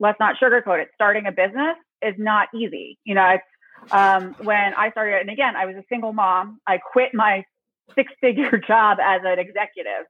let's 0.00 0.18
not 0.20 0.36
sugarcoat 0.42 0.82
it. 0.82 0.88
Starting 0.94 1.26
a 1.26 1.32
business 1.32 1.76
is 2.02 2.14
not 2.18 2.48
easy. 2.54 2.98
You 3.04 3.14
know, 3.14 3.38
um, 3.90 4.34
when 4.42 4.74
I 4.76 4.90
started, 4.90 5.20
and 5.20 5.30
again, 5.30 5.56
I 5.56 5.66
was 5.66 5.76
a 5.76 5.84
single 5.88 6.12
mom. 6.12 6.60
I 6.66 6.78
quit 6.78 7.14
my 7.14 7.44
six 7.94 8.12
figure 8.20 8.58
job 8.66 8.98
as 9.00 9.20
an 9.24 9.38
executive. 9.38 10.06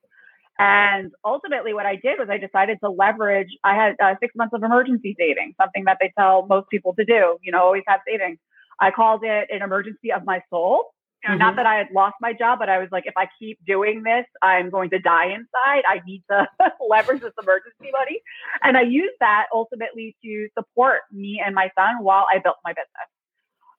And 0.59 1.13
ultimately, 1.25 1.75
what 1.75 1.85
I 1.85 1.97
did 1.97 2.19
was 2.19 2.29
I 2.31 2.39
decided 2.39 2.79
to 2.83 2.89
leverage. 2.89 3.51
I 3.63 3.75
had 3.75 3.97
uh, 4.03 4.15
six 4.21 4.35
months 4.35 4.55
of 4.55 4.63
emergency 4.63 5.15
savings, 5.19 5.55
something 5.61 5.85
that 5.85 5.99
they 6.01 6.13
tell 6.19 6.47
most 6.47 6.71
people 6.71 6.95
to 6.95 7.05
do. 7.05 7.37
You 7.43 7.53
know, 7.53 7.61
always 7.63 7.83
have 7.87 8.01
savings. 8.09 8.39
I 8.81 8.91
called 8.91 9.23
it 9.23 9.49
an 9.51 9.63
emergency 9.63 10.13
of 10.13 10.25
my 10.25 10.41
soul 10.49 10.95
know, 11.27 11.35
mm-hmm. 11.35 11.39
not 11.39 11.57
that 11.57 11.67
I 11.67 11.77
had 11.77 11.89
lost 11.93 12.17
my 12.21 12.33
job, 12.33 12.59
but 12.59 12.69
I 12.69 12.79
was 12.79 12.89
like, 12.93 13.05
if 13.07 13.15
I 13.17 13.29
keep 13.39 13.59
doing 13.67 14.03
this, 14.03 14.25
I'm 14.43 14.71
going 14.71 14.91
to 14.91 14.99
die 14.99 15.27
inside. 15.27 15.83
I 15.87 16.01
need 16.07 16.23
to 16.31 16.49
leverage 16.89 17.23
this 17.23 17.33
emergency 17.41 17.91
money. 17.93 18.21
And 18.63 18.77
I 18.77 18.83
used 18.83 19.15
that 19.21 19.47
ultimately 19.53 20.17
to 20.25 20.49
support 20.59 21.03
me 21.13 21.43
and 21.45 21.55
my 21.55 21.71
son 21.79 22.03
while 22.03 22.27
I 22.33 22.39
built 22.39 22.57
my 22.65 22.73
business. 22.73 23.09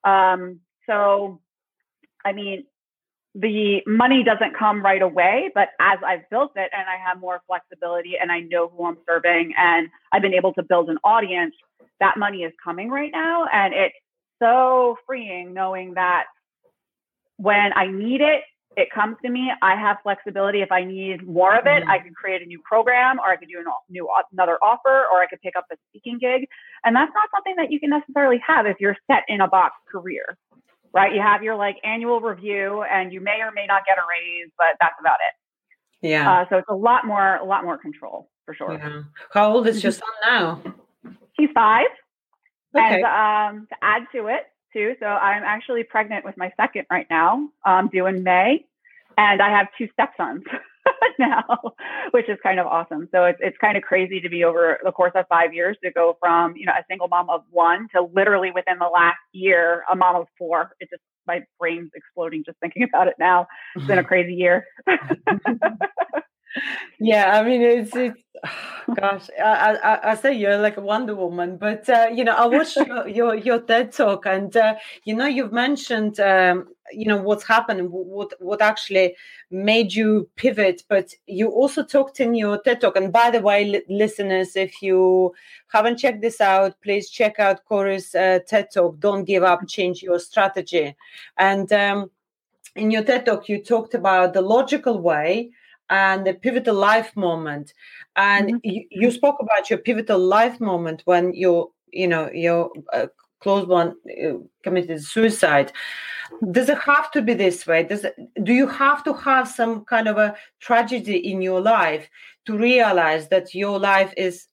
Um, 0.03 0.59
so, 0.87 1.41
I 2.23 2.33
mean, 2.33 2.65
the 3.39 3.81
money 3.85 4.23
doesn't 4.23 4.57
come 4.57 4.81
right 4.83 5.01
away, 5.01 5.51
but 5.53 5.69
as 5.79 5.99
I've 6.05 6.27
built 6.31 6.53
it 6.55 6.71
and 6.75 6.87
I 6.89 6.97
have 7.07 7.19
more 7.19 7.41
flexibility 7.45 8.13
and 8.19 8.31
I 8.31 8.39
know 8.39 8.67
who 8.67 8.87
I'm 8.87 8.97
serving 9.07 9.53
and 9.55 9.89
I've 10.11 10.23
been 10.23 10.33
able 10.33 10.53
to 10.55 10.63
build 10.63 10.89
an 10.89 10.97
audience, 11.03 11.53
that 11.99 12.17
money 12.17 12.39
is 12.39 12.53
coming 12.63 12.89
right 12.89 13.11
now. 13.11 13.45
And 13.53 13.75
it's 13.75 13.95
so 14.41 14.97
freeing 15.05 15.53
knowing 15.53 15.93
that 15.93 16.25
when 17.37 17.73
I 17.75 17.87
need 17.87 18.21
it, 18.21 18.41
it 18.75 18.89
comes 18.91 19.17
to 19.23 19.29
me. 19.29 19.51
I 19.61 19.75
have 19.75 19.97
flexibility. 20.01 20.61
If 20.61 20.71
I 20.71 20.83
need 20.83 21.27
more 21.27 21.55
of 21.55 21.65
it, 21.65 21.81
mm-hmm. 21.81 21.89
I 21.89 21.99
can 21.99 22.13
create 22.13 22.41
a 22.41 22.45
new 22.45 22.59
program 22.63 23.19
or 23.19 23.25
I 23.25 23.35
could 23.35 23.49
do 23.49 23.59
a 23.59 23.91
new 23.91 24.09
another 24.31 24.57
offer 24.63 25.05
or 25.11 25.21
I 25.21 25.27
could 25.29 25.41
pick 25.41 25.55
up 25.55 25.65
a 25.71 25.75
speaking 25.89 26.17
gig. 26.19 26.47
And 26.83 26.95
that's 26.95 27.11
not 27.13 27.29
something 27.35 27.55
that 27.57 27.71
you 27.71 27.79
can 27.79 27.91
necessarily 27.91 28.39
have 28.45 28.65
if 28.65 28.77
you're 28.79 28.97
set 29.11 29.23
in 29.27 29.41
a 29.41 29.47
box 29.47 29.75
career, 29.91 30.37
right? 30.93 31.13
You 31.13 31.21
have 31.21 31.43
your 31.43 31.55
like 31.55 31.77
annual 31.83 32.19
review 32.21 32.83
and 32.83 33.11
you 33.11 33.21
may 33.21 33.41
or 33.41 33.51
may 33.51 33.65
not 33.65 33.83
get 33.85 33.97
a 33.97 34.01
raise, 34.07 34.49
but 34.57 34.75
that's 34.79 34.95
about 34.99 35.17
it. 35.27 36.07
Yeah. 36.07 36.31
Uh, 36.31 36.45
so 36.49 36.57
it's 36.57 36.69
a 36.69 36.75
lot 36.75 37.05
more, 37.05 37.37
a 37.37 37.45
lot 37.45 37.63
more 37.63 37.77
control 37.77 38.29
for 38.45 38.53
sure. 38.53 38.73
Yeah. 38.73 39.03
How 39.31 39.51
old 39.51 39.67
is 39.67 39.83
your 39.83 39.91
son 39.91 40.09
now? 40.23 40.61
He's 41.33 41.49
five. 41.53 41.87
Okay. 42.75 43.01
And 43.01 43.03
um, 43.05 43.67
to 43.69 43.75
add 43.81 44.03
to 44.13 44.27
it 44.27 44.47
too, 44.73 44.95
so 44.99 45.05
I'm 45.05 45.43
actually 45.43 45.83
pregnant 45.83 46.25
with 46.25 46.37
my 46.37 46.51
second 46.57 46.85
right 46.91 47.07
now, 47.09 47.49
um, 47.65 47.89
due 47.91 48.05
in 48.05 48.23
May, 48.23 48.65
and 49.17 49.41
I 49.41 49.49
have 49.49 49.67
two 49.77 49.87
stepsons. 49.93 50.43
now, 51.19 51.43
which 52.11 52.29
is 52.29 52.37
kind 52.43 52.59
of 52.59 52.67
awesome. 52.67 53.07
So 53.11 53.25
it's 53.25 53.39
it's 53.41 53.57
kind 53.59 53.77
of 53.77 53.83
crazy 53.83 54.19
to 54.21 54.29
be 54.29 54.43
over 54.43 54.79
the 54.83 54.91
course 54.91 55.13
of 55.15 55.25
five 55.29 55.53
years 55.53 55.77
to 55.83 55.91
go 55.91 56.17
from 56.19 56.55
you 56.55 56.65
know 56.65 56.73
a 56.73 56.83
single 56.89 57.07
mom 57.07 57.29
of 57.29 57.41
one 57.51 57.87
to 57.95 58.07
literally 58.13 58.51
within 58.53 58.77
the 58.79 58.87
last 58.87 59.17
year 59.33 59.83
a 59.91 59.95
mom 59.95 60.15
of 60.15 60.27
four. 60.37 60.71
It 60.79 60.89
just 60.89 61.01
my 61.25 61.41
brain's 61.59 61.91
exploding 61.95 62.43
just 62.45 62.57
thinking 62.59 62.83
about 62.93 63.07
it 63.07 63.15
now. 63.19 63.47
It's 63.75 63.85
been 63.85 63.99
a 63.99 64.03
crazy 64.11 64.33
year. 64.33 64.65
Yeah, 66.99 67.39
I 67.39 67.43
mean 67.43 67.61
it's 67.61 67.95
it's 67.95 68.19
gosh, 68.95 69.27
I, 69.43 69.77
I, 69.83 70.11
I 70.11 70.15
say 70.15 70.33
you're 70.33 70.57
like 70.57 70.77
a 70.77 70.81
Wonder 70.81 71.15
Woman, 71.15 71.57
but 71.57 71.89
uh, 71.89 72.07
you 72.13 72.23
know 72.23 72.33
I 72.33 72.45
watched 72.45 72.75
your, 72.87 73.07
your, 73.07 73.35
your 73.35 73.59
TED 73.59 73.91
talk 73.91 74.25
and 74.25 74.55
uh, 74.55 74.75
you 75.03 75.15
know 75.15 75.25
you've 75.25 75.51
mentioned 75.51 76.19
um, 76.19 76.67
you 76.91 77.05
know 77.05 77.17
what's 77.17 77.45
happened 77.45 77.89
what 77.91 78.33
what 78.39 78.61
actually 78.61 79.15
made 79.51 79.93
you 79.93 80.29
pivot 80.35 80.83
but 80.87 81.13
you 81.25 81.49
also 81.49 81.83
talked 81.83 82.19
in 82.19 82.33
your 82.35 82.61
ted 82.61 82.81
talk. 82.81 82.95
And 82.95 83.11
by 83.11 83.29
the 83.31 83.41
way 83.41 83.65
li- 83.65 83.83
listeners 83.89 84.55
if 84.55 84.81
you 84.81 85.33
haven't 85.67 85.97
checked 85.97 86.21
this 86.21 86.39
out 86.39 86.75
please 86.81 87.09
check 87.09 87.39
out 87.39 87.65
corey's 87.65 88.15
uh, 88.15 88.39
ted 88.47 88.69
talk 88.73 88.99
don't 88.99 89.25
give 89.25 89.43
up 89.43 89.67
change 89.67 90.01
your 90.01 90.19
strategy. 90.19 90.95
And 91.37 91.71
um, 91.73 92.09
in 92.75 92.91
your 92.91 93.03
ted 93.03 93.25
talk 93.25 93.49
you 93.49 93.61
talked 93.61 93.93
about 93.93 94.33
the 94.33 94.41
logical 94.41 94.99
way 94.99 95.51
and 95.89 96.25
the 96.25 96.33
pivotal 96.33 96.75
life 96.75 97.15
moment. 97.15 97.73
And 98.15 98.47
mm-hmm. 98.47 98.57
you, 98.63 98.85
you, 98.89 99.11
spoke 99.11 99.37
about 99.39 99.69
your 99.69 99.79
pivotal 99.79 100.19
life 100.19 100.59
moment 100.59 101.01
when 101.05 101.33
you 101.33 101.73
you 101.91 102.07
know 102.07 102.29
your 102.31 102.71
uh, 102.93 103.07
close 103.39 103.65
one 103.67 103.95
uh, 104.23 104.33
committed 104.63 105.03
suicide. 105.03 105.71
Does 106.51 106.69
it 106.69 106.79
have 106.79 107.09
to 107.11 107.21
be 107.21 107.33
this 107.33 107.65
way? 107.65 107.83
Does 107.83 108.03
it, 108.03 108.15
do 108.43 108.53
you 108.53 108.67
have 108.67 109.03
to 109.05 109.13
have 109.13 109.47
some 109.47 109.85
kind 109.85 110.07
of 110.07 110.17
a 110.17 110.35
tragedy 110.59 111.17
in 111.31 111.41
your 111.41 111.61
life 111.61 112.09
to 112.45 112.57
realize 112.57 113.29
that 113.29 113.55
your 113.55 113.79
life 113.79 114.13
is 114.17 114.47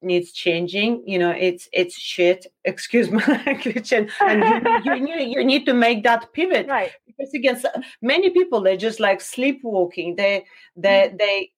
needs 0.00 0.32
changing? 0.32 1.02
You 1.06 1.18
know 1.18 1.30
it's 1.30 1.68
it's 1.72 1.98
shit. 1.98 2.46
Excuse 2.64 3.10
my 3.10 3.24
language. 3.46 3.92
And, 3.92 4.10
and 4.20 4.84
you, 4.84 4.94
you, 4.94 5.16
you, 5.16 5.44
need 5.44 5.66
to 5.66 5.74
make 5.74 6.02
that 6.04 6.32
pivot. 6.32 6.66
Right 6.80 6.92
because 7.20 7.64
again 7.64 7.84
many 8.02 8.30
people 8.30 8.60
they're 8.60 8.76
just 8.76 9.00
like 9.00 9.20
sleepwalking. 9.20 10.16
They 10.16 10.44
they 10.76 11.08
mm-hmm. 11.08 11.16
they 11.16 11.52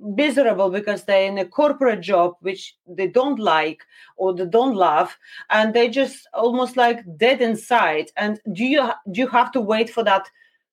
miserable 0.00 0.70
because 0.70 1.04
they're 1.04 1.26
in 1.26 1.38
a 1.38 1.44
corporate 1.44 2.00
job 2.00 2.34
which 2.40 2.76
they 2.86 3.06
don't 3.06 3.38
like 3.38 3.82
or 4.16 4.34
they 4.34 4.46
don't 4.46 4.74
love 4.74 5.16
and 5.50 5.74
they 5.74 5.88
just 5.88 6.28
almost 6.34 6.76
like 6.76 7.00
dead 7.16 7.40
inside. 7.40 8.10
And 8.16 8.40
do 8.52 8.64
you 8.64 8.90
do 9.10 9.20
you 9.20 9.28
have 9.28 9.52
to 9.52 9.60
wait 9.60 9.90
for 9.90 10.04
that 10.04 10.28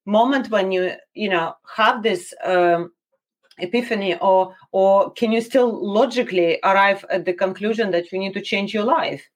moment 0.05 0.49
when 0.49 0.71
you 0.71 0.93
you 1.13 1.29
know 1.29 1.55
have 1.75 2.03
this 2.03 2.33
um, 2.43 2.91
epiphany 3.59 4.17
or 4.19 4.55
or 4.71 5.11
can 5.13 5.31
you 5.31 5.41
still 5.41 5.71
logically 5.85 6.59
arrive 6.63 7.03
at 7.09 7.25
the 7.25 7.33
conclusion 7.33 7.91
that 7.91 8.11
you 8.11 8.19
need 8.19 8.33
to 8.33 8.41
change 8.41 8.73
your 8.73 8.85
life? 8.85 9.27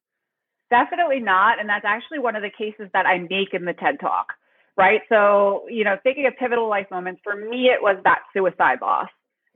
Definitely 0.70 1.20
not 1.20 1.60
and 1.60 1.67
that's 1.67 1.86
actually 1.86 2.20
one 2.20 2.36
of 2.36 2.41
the 2.41 2.50
cases 2.50 2.89
that 2.93 3.05
i 3.05 3.17
make 3.17 3.53
in 3.53 3.65
the 3.65 3.74
ted 3.74 4.00
talk 4.00 4.34
right? 4.77 5.01
So 5.09 5.65
you 5.69 5.83
know 5.83 5.97
thinking 6.03 6.25
of 6.27 6.33
pivotal 6.37 6.69
life 6.69 6.87
moments 6.91 7.21
for 7.23 7.35
me 7.35 7.67
it 7.67 7.81
was 7.81 7.97
that 8.03 8.19
suicide 8.33 8.79
loss. 8.81 9.09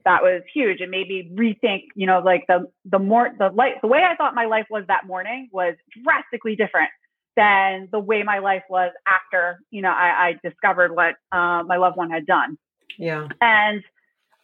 That 0.04 0.22
was 0.22 0.42
huge. 0.54 0.80
And 0.80 0.90
made 0.90 1.08
me 1.08 1.30
rethink 1.34 1.84
you 1.94 2.06
know 2.06 2.20
like 2.24 2.44
the 2.48 2.70
the 2.84 2.98
more 2.98 3.30
the 3.38 3.50
life 3.50 3.74
the 3.82 3.88
way 3.88 4.02
i 4.02 4.14
thought 4.16 4.34
my 4.34 4.46
life 4.46 4.66
was 4.70 4.84
that 4.88 5.06
morning 5.06 5.48
was 5.52 5.74
drastically 6.04 6.56
different 6.56 6.90
than 7.36 7.88
the 7.92 7.98
way 7.98 8.22
my 8.22 8.38
life 8.38 8.62
was 8.70 8.92
after 9.06 9.60
you 9.70 9.82
know 9.82 9.90
i, 9.90 10.28
I 10.28 10.48
discovered 10.48 10.94
what 10.94 11.14
uh, 11.32 11.62
my 11.64 11.76
loved 11.76 11.96
one 11.96 12.10
had 12.10 12.26
done. 12.26 12.56
Yeah. 12.98 13.28
And 13.40 13.82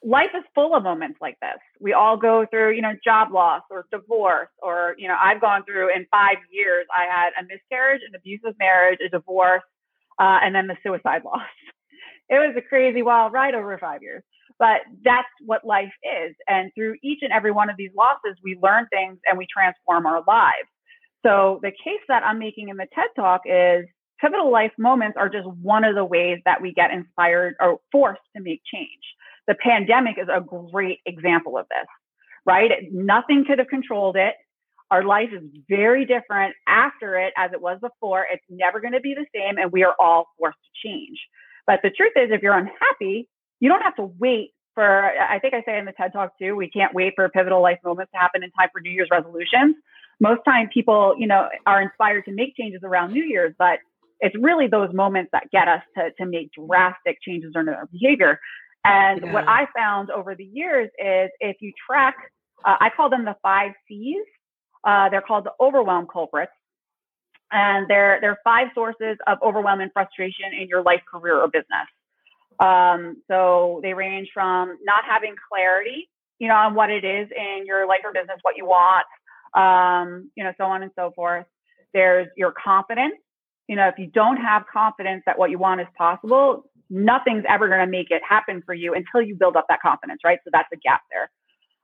life 0.04 0.30
is 0.36 0.42
full 0.54 0.74
of 0.74 0.82
moments 0.82 1.18
like 1.20 1.38
this. 1.40 1.58
We 1.80 1.92
all 1.92 2.16
go 2.16 2.46
through 2.50 2.72
you 2.72 2.82
know 2.82 2.92
job 3.04 3.32
loss 3.32 3.62
or 3.70 3.86
divorce 3.90 4.48
or 4.62 4.94
you 4.98 5.08
know 5.08 5.16
i've 5.20 5.40
gone 5.40 5.64
through 5.64 5.94
in 5.94 6.06
five 6.10 6.36
years 6.50 6.86
i 6.94 7.04
had 7.04 7.30
a 7.40 7.46
miscarriage 7.46 8.02
an 8.06 8.14
abusive 8.14 8.54
marriage 8.58 8.98
a 9.04 9.08
divorce 9.08 9.62
uh, 10.22 10.38
and 10.42 10.54
then 10.54 10.66
the 10.66 10.76
suicide 10.82 11.22
loss 11.24 11.42
it 12.28 12.38
was 12.38 12.54
a 12.56 12.62
crazy 12.62 13.02
wild 13.02 13.32
ride 13.32 13.54
over 13.54 13.76
five 13.78 14.02
years 14.02 14.22
but 14.62 14.82
that's 15.04 15.26
what 15.44 15.64
life 15.64 15.92
is. 16.04 16.36
And 16.46 16.70
through 16.76 16.94
each 17.02 17.18
and 17.22 17.32
every 17.32 17.50
one 17.50 17.68
of 17.68 17.76
these 17.76 17.90
losses, 17.96 18.38
we 18.44 18.56
learn 18.62 18.86
things 18.92 19.18
and 19.26 19.36
we 19.36 19.46
transform 19.52 20.06
our 20.06 20.22
lives. 20.26 20.68
So 21.26 21.58
the 21.62 21.70
case 21.70 22.00
that 22.06 22.22
I'm 22.24 22.38
making 22.38 22.68
in 22.68 22.76
the 22.76 22.86
TED 22.94 23.08
Talk 23.16 23.42
is 23.44 23.86
pivotal 24.20 24.52
life 24.52 24.70
moments 24.78 25.16
are 25.18 25.28
just 25.28 25.48
one 25.48 25.82
of 25.82 25.96
the 25.96 26.04
ways 26.04 26.38
that 26.44 26.62
we 26.62 26.72
get 26.72 26.92
inspired 26.92 27.54
or 27.60 27.78
forced 27.90 28.22
to 28.36 28.42
make 28.42 28.62
change. 28.72 29.02
The 29.48 29.56
pandemic 29.56 30.16
is 30.16 30.28
a 30.32 30.40
great 30.40 31.00
example 31.06 31.58
of 31.58 31.66
this, 31.68 31.88
right? 32.46 32.70
Nothing 32.92 33.44
could 33.44 33.58
have 33.58 33.68
controlled 33.68 34.16
it. 34.16 34.34
Our 34.92 35.02
life 35.04 35.30
is 35.32 35.42
very 35.70 36.04
different 36.04 36.54
after 36.68 37.18
it 37.18 37.32
as 37.38 37.50
it 37.54 37.62
was 37.62 37.78
before. 37.80 38.26
It's 38.30 38.44
never 38.50 38.78
going 38.78 38.92
to 38.92 39.00
be 39.00 39.14
the 39.14 39.24
same, 39.34 39.56
and 39.56 39.72
we 39.72 39.84
are 39.84 39.94
all 39.98 40.26
forced 40.38 40.58
to 40.58 40.88
change. 40.88 41.18
But 41.66 41.80
the 41.82 41.88
truth 41.88 42.12
is, 42.14 42.28
if 42.30 42.42
you're 42.42 42.56
unhappy, 42.56 43.26
you 43.58 43.70
don't 43.70 43.80
have 43.80 43.96
to 43.96 44.12
wait 44.18 44.50
for, 44.74 45.12
I 45.18 45.38
think 45.38 45.54
I 45.54 45.62
say 45.62 45.78
in 45.78 45.86
the 45.86 45.92
TED 45.92 46.12
Talk 46.12 46.38
too, 46.38 46.56
we 46.56 46.68
can't 46.68 46.92
wait 46.92 47.14
for 47.16 47.26
pivotal 47.30 47.62
life 47.62 47.78
moments 47.82 48.12
to 48.12 48.18
happen 48.18 48.42
in 48.42 48.50
time 48.50 48.68
for 48.70 48.82
New 48.82 48.90
Year's 48.90 49.08
resolutions. 49.10 49.76
Most 50.20 50.40
time 50.44 50.68
people, 50.72 51.14
you 51.18 51.26
know, 51.26 51.48
are 51.66 51.80
inspired 51.80 52.26
to 52.26 52.32
make 52.32 52.54
changes 52.54 52.82
around 52.84 53.14
New 53.14 53.24
Year's, 53.24 53.54
but 53.58 53.78
it's 54.20 54.36
really 54.40 54.66
those 54.66 54.92
moments 54.92 55.30
that 55.32 55.50
get 55.50 55.68
us 55.68 55.82
to, 55.96 56.10
to 56.18 56.26
make 56.26 56.50
drastic 56.52 57.16
changes 57.22 57.52
in 57.54 57.66
our 57.68 57.88
behavior. 57.90 58.38
And 58.84 59.22
yeah. 59.24 59.32
what 59.32 59.48
I 59.48 59.66
found 59.74 60.10
over 60.10 60.34
the 60.34 60.44
years 60.44 60.90
is 60.98 61.30
if 61.40 61.56
you 61.60 61.72
track, 61.88 62.16
uh, 62.64 62.76
I 62.78 62.90
call 62.94 63.08
them 63.08 63.24
the 63.24 63.36
five 63.42 63.72
C's. 63.88 64.26
Uh, 64.84 65.08
they're 65.08 65.22
called 65.22 65.44
the 65.44 65.52
overwhelm 65.60 66.06
culprits. 66.12 66.52
And 67.50 67.86
they're, 67.88 68.18
they're 68.20 68.38
five 68.44 68.68
sources 68.74 69.18
of 69.26 69.38
overwhelm 69.42 69.80
and 69.80 69.92
frustration 69.92 70.54
in 70.58 70.68
your 70.68 70.82
life, 70.82 71.02
career, 71.10 71.38
or 71.38 71.48
business. 71.48 71.86
Um, 72.60 73.22
so 73.28 73.80
they 73.82 73.92
range 73.92 74.30
from 74.32 74.78
not 74.82 75.04
having 75.08 75.34
clarity, 75.50 76.08
you 76.38 76.48
know, 76.48 76.54
on 76.54 76.74
what 76.74 76.90
it 76.90 77.04
is 77.04 77.28
in 77.36 77.64
your 77.66 77.86
life 77.86 78.00
or 78.04 78.12
business, 78.12 78.38
what 78.42 78.56
you 78.56 78.64
want, 78.64 79.06
um, 79.54 80.30
you 80.34 80.44
know, 80.44 80.52
so 80.56 80.64
on 80.64 80.82
and 80.82 80.92
so 80.96 81.12
forth. 81.14 81.44
There's 81.92 82.28
your 82.36 82.52
confidence. 82.52 83.14
You 83.68 83.76
know, 83.76 83.88
if 83.88 83.98
you 83.98 84.06
don't 84.06 84.38
have 84.38 84.64
confidence 84.72 85.22
that 85.26 85.38
what 85.38 85.50
you 85.50 85.58
want 85.58 85.80
is 85.80 85.86
possible, 85.96 86.64
nothing's 86.90 87.44
ever 87.48 87.68
going 87.68 87.80
to 87.80 87.86
make 87.86 88.10
it 88.10 88.22
happen 88.28 88.62
for 88.64 88.74
you 88.74 88.94
until 88.94 89.22
you 89.26 89.34
build 89.34 89.56
up 89.56 89.66
that 89.68 89.80
confidence, 89.80 90.20
right? 90.24 90.38
So 90.44 90.50
that's 90.52 90.68
a 90.72 90.76
gap 90.76 91.02
there. 91.10 91.30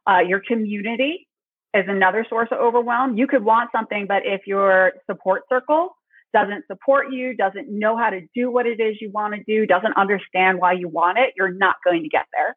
Uh, 0.07 0.21
your 0.21 0.41
community 0.41 1.28
is 1.75 1.85
another 1.87 2.27
source 2.29 2.49
of 2.51 2.59
overwhelm. 2.59 3.17
You 3.17 3.27
could 3.27 3.45
want 3.45 3.71
something, 3.73 4.07
but 4.07 4.23
if 4.25 4.47
your 4.47 4.93
support 5.11 5.43
circle 5.49 5.97
doesn't 6.33 6.67
support 6.67 7.13
you, 7.13 7.35
doesn't 7.35 7.69
know 7.69 7.97
how 7.97 8.11
to 8.11 8.21
do 8.35 8.51
what 8.51 8.67
it 8.67 8.81
is 8.81 8.97
you 9.01 9.11
want 9.11 9.35
to 9.35 9.43
do, 9.45 9.67
doesn't 9.67 9.97
understand 9.97 10.59
why 10.59 10.73
you 10.73 10.89
want 10.89 11.19
it, 11.19 11.35
you're 11.37 11.53
not 11.53 11.77
going 11.85 12.03
to 12.03 12.09
get 12.09 12.27
there. 12.33 12.57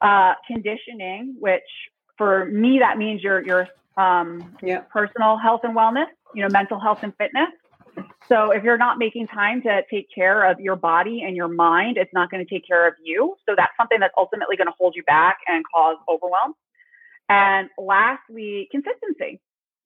Uh, 0.00 0.34
conditioning, 0.46 1.36
which 1.38 1.62
for 2.18 2.46
me 2.46 2.80
that 2.80 2.98
means 2.98 3.22
your 3.22 3.44
your 3.44 3.68
um, 3.96 4.56
yeah. 4.62 4.80
personal 4.80 5.38
health 5.38 5.60
and 5.64 5.76
wellness, 5.76 6.06
you 6.34 6.42
know, 6.42 6.48
mental 6.50 6.80
health 6.80 7.00
and 7.02 7.14
fitness. 7.16 7.48
So 8.28 8.50
if 8.50 8.64
you're 8.64 8.78
not 8.78 8.98
making 8.98 9.26
time 9.26 9.62
to 9.62 9.82
take 9.90 10.08
care 10.14 10.50
of 10.50 10.58
your 10.58 10.76
body 10.76 11.22
and 11.24 11.36
your 11.36 11.48
mind, 11.48 11.98
it's 11.98 12.12
not 12.14 12.30
going 12.30 12.44
to 12.44 12.50
take 12.52 12.66
care 12.66 12.88
of 12.88 12.94
you. 13.02 13.36
So 13.46 13.54
that's 13.56 13.72
something 13.78 14.00
that's 14.00 14.14
ultimately 14.16 14.56
going 14.56 14.68
to 14.68 14.74
hold 14.78 14.94
you 14.96 15.02
back 15.04 15.38
and 15.46 15.62
cause 15.72 15.96
overwhelm. 16.08 16.54
And 17.28 17.68
lastly, 17.78 18.68
consistency 18.70 19.40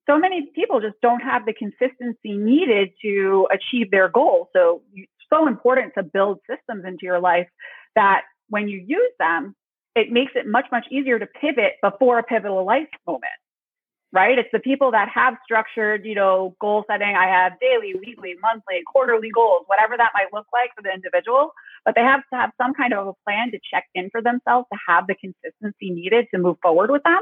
so 0.08 0.18
many 0.18 0.50
people 0.54 0.80
just 0.80 1.00
don't 1.02 1.20
have 1.20 1.44
the 1.46 1.52
consistency 1.52 2.36
needed 2.36 2.90
to 3.02 3.48
achieve 3.52 3.90
their 3.90 4.08
goals. 4.08 4.48
So 4.54 4.82
it's 4.94 5.10
so 5.32 5.48
important 5.48 5.92
to 5.98 6.02
build 6.02 6.38
systems 6.48 6.84
into 6.86 7.00
your 7.02 7.20
life 7.20 7.48
that 7.96 8.22
when 8.48 8.68
you 8.68 8.82
use 8.86 9.12
them, 9.18 9.54
it 9.96 10.12
makes 10.12 10.32
it 10.36 10.46
much, 10.46 10.66
much 10.70 10.86
easier 10.90 11.18
to 11.18 11.26
pivot 11.26 11.74
before 11.82 12.18
a 12.18 12.22
pivotal 12.22 12.64
life 12.64 12.88
moment. 13.06 13.24
Right? 14.12 14.38
It's 14.38 14.48
the 14.52 14.60
people 14.60 14.92
that 14.92 15.08
have 15.12 15.34
structured, 15.44 16.06
you 16.06 16.14
know, 16.14 16.54
goal 16.60 16.84
setting. 16.88 17.14
I 17.14 17.26
have 17.26 17.58
daily, 17.60 17.94
weekly, 17.98 18.34
monthly, 18.40 18.80
quarterly 18.86 19.30
goals, 19.34 19.64
whatever 19.66 19.96
that 19.96 20.12
might 20.14 20.32
look 20.32 20.46
like 20.54 20.70
for 20.74 20.82
the 20.82 20.94
individual, 20.94 21.52
but 21.86 21.94
they 21.94 22.02
have 22.02 22.20
to 22.32 22.38
have 22.38 22.50
some 22.60 22.74
kind 22.74 22.92
of 22.92 23.06
a 23.06 23.12
plan 23.24 23.52
to 23.52 23.58
check 23.72 23.84
in 23.94 24.10
for 24.10 24.20
themselves 24.20 24.66
to 24.72 24.78
have 24.86 25.06
the 25.06 25.14
consistency 25.14 25.90
needed 25.90 26.26
to 26.34 26.38
move 26.38 26.56
forward 26.60 26.90
with 26.90 27.02
them. 27.04 27.20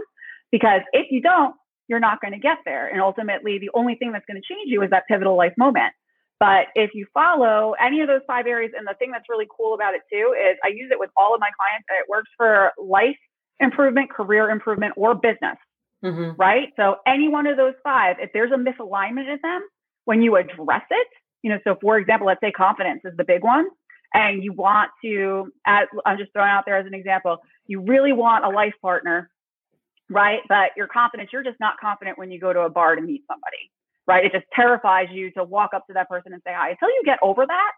Because 0.50 0.80
if 0.92 1.12
you 1.12 1.20
don't, 1.20 1.54
you're 1.86 2.00
not 2.00 2.20
going 2.22 2.32
to 2.32 2.40
get 2.40 2.58
there. 2.64 2.88
And 2.88 3.00
ultimately, 3.02 3.58
the 3.58 3.70
only 3.74 3.94
thing 3.94 4.10
that's 4.12 4.24
going 4.26 4.40
to 4.40 4.54
change 4.54 4.72
you 4.72 4.82
is 4.82 4.90
that 4.90 5.04
pivotal 5.06 5.36
life 5.36 5.52
moment. 5.58 5.92
But 6.40 6.66
if 6.74 6.90
you 6.94 7.06
follow 7.12 7.74
any 7.80 8.00
of 8.00 8.08
those 8.08 8.22
five 8.26 8.46
areas, 8.46 8.72
and 8.76 8.86
the 8.86 8.94
thing 8.94 9.10
that's 9.12 9.28
really 9.28 9.46
cool 9.54 9.74
about 9.74 9.94
it 9.94 10.00
too 10.10 10.34
is 10.34 10.56
I 10.64 10.68
use 10.68 10.90
it 10.90 10.98
with 10.98 11.10
all 11.16 11.34
of 11.34 11.40
my 11.40 11.50
clients, 11.58 11.86
and 11.90 11.98
it 11.98 12.06
works 12.08 12.30
for 12.36 12.72
life 12.82 13.16
improvement, 13.60 14.10
career 14.10 14.50
improvement, 14.50 14.94
or 14.96 15.14
business. 15.14 15.56
Mm-hmm. 16.02 16.40
Right. 16.40 16.68
So 16.76 16.96
any 17.06 17.28
one 17.28 17.46
of 17.46 17.56
those 17.56 17.74
five, 17.82 18.16
if 18.18 18.30
there's 18.32 18.50
a 18.50 18.56
misalignment 18.56 19.32
in 19.32 19.38
them, 19.42 19.62
when 20.04 20.22
you 20.22 20.36
address 20.36 20.82
it, 20.90 21.08
you 21.42 21.50
know, 21.50 21.58
so 21.64 21.76
for 21.80 21.98
example, 21.98 22.26
let's 22.26 22.40
say 22.40 22.50
confidence 22.50 23.02
is 23.04 23.16
the 23.16 23.24
big 23.24 23.42
one, 23.42 23.66
and 24.14 24.42
you 24.42 24.52
want 24.52 24.90
to, 25.04 25.52
as, 25.66 25.86
I'm 26.06 26.16
just 26.16 26.32
throwing 26.32 26.50
out 26.50 26.64
there 26.64 26.78
as 26.78 26.86
an 26.86 26.94
example, 26.94 27.38
you 27.66 27.80
really 27.80 28.12
want 28.12 28.44
a 28.44 28.48
life 28.48 28.74
partner, 28.80 29.28
right? 30.08 30.40
But 30.48 30.70
you're 30.76 30.86
confident, 30.86 31.30
you're 31.32 31.42
just 31.42 31.60
not 31.60 31.74
confident 31.80 32.16
when 32.16 32.30
you 32.30 32.38
go 32.40 32.52
to 32.52 32.60
a 32.60 32.70
bar 32.70 32.94
to 32.94 33.02
meet 33.02 33.22
somebody, 33.28 33.70
right? 34.06 34.24
It 34.24 34.32
just 34.32 34.46
terrifies 34.54 35.08
you 35.12 35.32
to 35.32 35.44
walk 35.44 35.70
up 35.74 35.86
to 35.88 35.92
that 35.94 36.08
person 36.08 36.32
and 36.32 36.40
say 36.46 36.52
hi. 36.54 36.70
Until 36.70 36.88
you 36.88 37.02
get 37.04 37.18
over 37.22 37.44
that, 37.44 37.72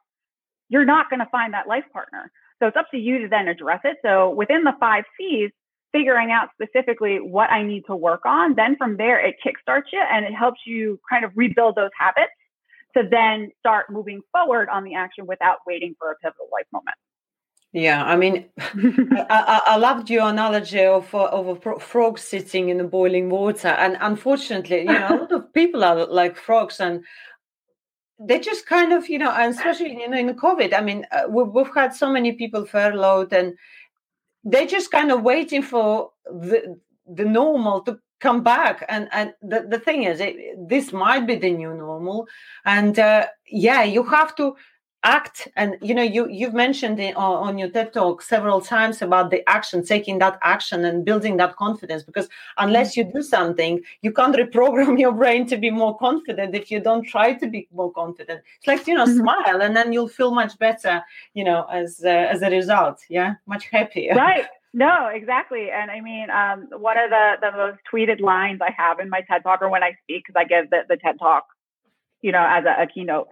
you're 0.68 0.84
not 0.84 1.08
going 1.08 1.20
to 1.20 1.28
find 1.32 1.54
that 1.54 1.66
life 1.66 1.84
partner. 1.92 2.30
So 2.60 2.66
it's 2.66 2.76
up 2.76 2.90
to 2.90 2.98
you 2.98 3.18
to 3.18 3.28
then 3.28 3.48
address 3.48 3.80
it. 3.84 3.96
So 4.04 4.30
within 4.30 4.62
the 4.64 4.74
five 4.78 5.04
C's, 5.18 5.50
figuring 5.92 6.30
out 6.30 6.48
specifically 6.60 7.18
what 7.20 7.50
I 7.50 7.62
need 7.62 7.84
to 7.86 7.96
work 7.96 8.26
on. 8.26 8.54
Then 8.54 8.76
from 8.76 8.98
there, 8.98 9.24
it 9.24 9.36
kickstarts 9.44 9.92
you 9.92 10.02
and 10.12 10.26
it 10.26 10.32
helps 10.32 10.60
you 10.66 11.00
kind 11.08 11.24
of 11.24 11.30
rebuild 11.34 11.76
those 11.76 11.90
habits 11.98 12.32
to 12.96 13.08
then 13.08 13.50
start 13.58 13.90
moving 13.90 14.22
forward 14.32 14.68
on 14.68 14.84
the 14.84 14.94
action 14.94 15.26
without 15.26 15.58
waiting 15.66 15.94
for 15.98 16.12
a 16.12 16.16
pivotal 16.16 16.48
life 16.52 16.66
moment. 16.72 16.96
Yeah, 17.72 18.04
I 18.04 18.16
mean, 18.16 18.46
I, 18.58 19.60
I, 19.66 19.76
loved 19.76 20.08
your 20.08 20.28
analogy 20.28 20.84
of 20.84 21.14
uh, 21.14 21.24
of 21.26 21.66
a 21.66 21.78
frog 21.78 22.18
sitting 22.18 22.70
in 22.70 22.78
the 22.78 22.84
boiling 22.84 23.28
water, 23.28 23.68
and 23.68 23.98
unfortunately, 24.00 24.78
you 24.78 24.84
know, 24.84 25.08
a 25.10 25.16
lot 25.20 25.32
of 25.32 25.52
people 25.52 25.84
are 25.84 26.06
like 26.06 26.36
frogs, 26.36 26.80
and 26.80 27.04
they 28.18 28.38
just 28.38 28.66
kind 28.66 28.94
of, 28.94 29.10
you 29.10 29.18
know, 29.18 29.30
and 29.30 29.54
especially 29.54 29.90
you 29.90 30.08
know 30.08 30.16
in 30.16 30.34
COVID. 30.34 30.72
I 30.72 30.80
mean, 30.80 31.06
uh, 31.12 31.24
we, 31.28 31.42
we've 31.42 31.74
had 31.74 31.92
so 31.94 32.10
many 32.10 32.32
people 32.32 32.64
furloughed, 32.64 33.32
and 33.34 33.54
they're 34.42 34.66
just 34.66 34.90
kind 34.90 35.10
of 35.10 35.22
waiting 35.22 35.60
for 35.60 36.12
the 36.24 36.80
the 37.06 37.24
normal 37.24 37.82
to 37.82 37.98
come 38.20 38.42
back. 38.42 38.84
And 38.88 39.08
and 39.12 39.34
the, 39.42 39.66
the 39.68 39.78
thing 39.78 40.04
is 40.04 40.20
it, 40.20 40.36
this 40.68 40.92
might 40.92 41.26
be 41.26 41.36
the 41.36 41.50
new 41.50 41.74
normal. 41.74 42.26
And 42.64 42.98
uh, 42.98 43.26
yeah 43.48 43.82
you 43.82 44.02
have 44.04 44.34
to 44.36 44.56
act. 45.02 45.48
And 45.56 45.76
you 45.82 45.94
know 45.94 46.02
you 46.02 46.28
you've 46.28 46.54
mentioned 46.54 46.98
it 46.98 47.14
on, 47.16 47.48
on 47.48 47.58
your 47.58 47.68
ted 47.68 47.92
talk 47.92 48.22
several 48.22 48.60
times 48.60 49.02
about 49.02 49.30
the 49.30 49.48
action 49.48 49.84
taking 49.84 50.18
that 50.18 50.38
action 50.42 50.84
and 50.84 51.04
building 51.04 51.36
that 51.36 51.56
confidence. 51.56 52.02
Because 52.02 52.28
unless 52.56 52.96
you 52.96 53.04
do 53.04 53.22
something 53.22 53.80
you 54.02 54.12
can't 54.12 54.34
reprogram 54.34 54.98
your 55.04 55.12
brain 55.12 55.46
to 55.46 55.56
be 55.56 55.70
more 55.70 55.96
confident 55.98 56.54
if 56.54 56.70
you 56.70 56.80
don't 56.80 57.06
try 57.06 57.34
to 57.34 57.46
be 57.48 57.68
more 57.72 57.92
confident. 57.92 58.40
It's 58.58 58.66
like 58.66 58.86
you 58.86 58.94
know 58.94 59.04
mm-hmm. 59.04 59.18
smile 59.18 59.60
and 59.60 59.76
then 59.76 59.92
you'll 59.92 60.08
feel 60.08 60.34
much 60.34 60.58
better 60.58 61.02
you 61.34 61.44
know 61.44 61.66
as 61.70 62.00
uh, 62.04 62.08
as 62.08 62.42
a 62.42 62.50
result. 62.50 63.00
Yeah? 63.10 63.34
Much 63.46 63.66
happier. 63.66 64.14
Right 64.14 64.46
no, 64.76 65.08
exactly. 65.08 65.70
And 65.70 65.90
I 65.90 66.02
mean, 66.02 66.28
um, 66.28 66.68
one 66.78 66.98
of 66.98 67.08
the, 67.08 67.36
the 67.40 67.50
most 67.56 67.78
tweeted 67.90 68.20
lines 68.20 68.60
I 68.60 68.70
have 68.76 69.00
in 69.00 69.08
my 69.08 69.22
TED 69.22 69.42
Talk 69.42 69.62
or 69.62 69.70
when 69.70 69.82
I 69.82 69.92
speak, 70.02 70.24
because 70.26 70.38
I 70.38 70.44
give 70.44 70.68
the, 70.68 70.80
the 70.86 70.98
TED 70.98 71.16
Talk, 71.18 71.44
you 72.20 72.30
know, 72.30 72.46
as 72.46 72.66
a, 72.66 72.82
a 72.82 72.86
keynote, 72.86 73.28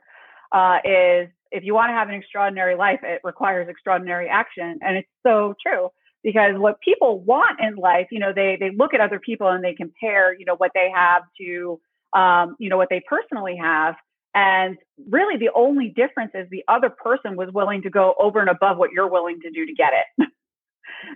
uh, 0.52 0.78
is 0.86 1.28
if 1.50 1.62
you 1.62 1.74
want 1.74 1.90
to 1.90 1.92
have 1.92 2.08
an 2.08 2.14
extraordinary 2.14 2.76
life, 2.76 3.00
it 3.02 3.20
requires 3.24 3.68
extraordinary 3.68 4.26
action. 4.26 4.78
And 4.80 4.96
it's 4.96 5.08
so 5.22 5.54
true 5.62 5.90
because 6.22 6.54
what 6.56 6.80
people 6.80 7.20
want 7.20 7.60
in 7.60 7.76
life, 7.76 8.06
you 8.10 8.20
know, 8.20 8.32
they 8.34 8.56
they 8.58 8.70
look 8.74 8.94
at 8.94 9.02
other 9.02 9.18
people 9.18 9.48
and 9.48 9.62
they 9.62 9.74
compare, 9.74 10.32
you 10.32 10.46
know, 10.46 10.56
what 10.56 10.70
they 10.74 10.90
have 10.94 11.24
to, 11.42 11.78
um, 12.18 12.56
you 12.58 12.70
know, 12.70 12.78
what 12.78 12.88
they 12.88 13.02
personally 13.06 13.58
have. 13.60 13.96
And 14.34 14.78
really, 15.10 15.36
the 15.36 15.50
only 15.54 15.90
difference 15.90 16.32
is 16.32 16.48
the 16.48 16.64
other 16.68 16.88
person 16.88 17.36
was 17.36 17.50
willing 17.52 17.82
to 17.82 17.90
go 17.90 18.14
over 18.18 18.40
and 18.40 18.48
above 18.48 18.78
what 18.78 18.92
you're 18.92 19.10
willing 19.10 19.40
to 19.42 19.50
do 19.50 19.66
to 19.66 19.74
get 19.74 19.92
it. 19.92 20.28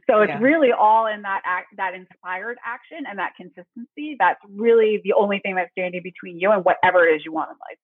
so 0.09 0.21
it's 0.21 0.31
yeah. 0.31 0.39
really 0.39 0.73
all 0.73 1.07
in 1.07 1.23
that 1.23 1.43
act, 1.45 1.69
that 1.77 1.95
inspired 1.95 2.59
action 2.65 3.05
and 3.09 3.19
that 3.19 3.33
consistency. 3.37 4.17
That's 4.19 4.41
really 4.49 5.01
the 5.05 5.13
only 5.15 5.39
thing 5.41 5.55
that's 5.57 5.71
standing 5.73 6.03
between 6.03 6.39
you 6.39 6.51
and 6.51 6.65
whatever 6.65 7.07
it 7.07 7.17
is 7.17 7.25
you 7.25 7.33
want 7.33 7.51
in 7.51 7.57
life. 7.69 7.79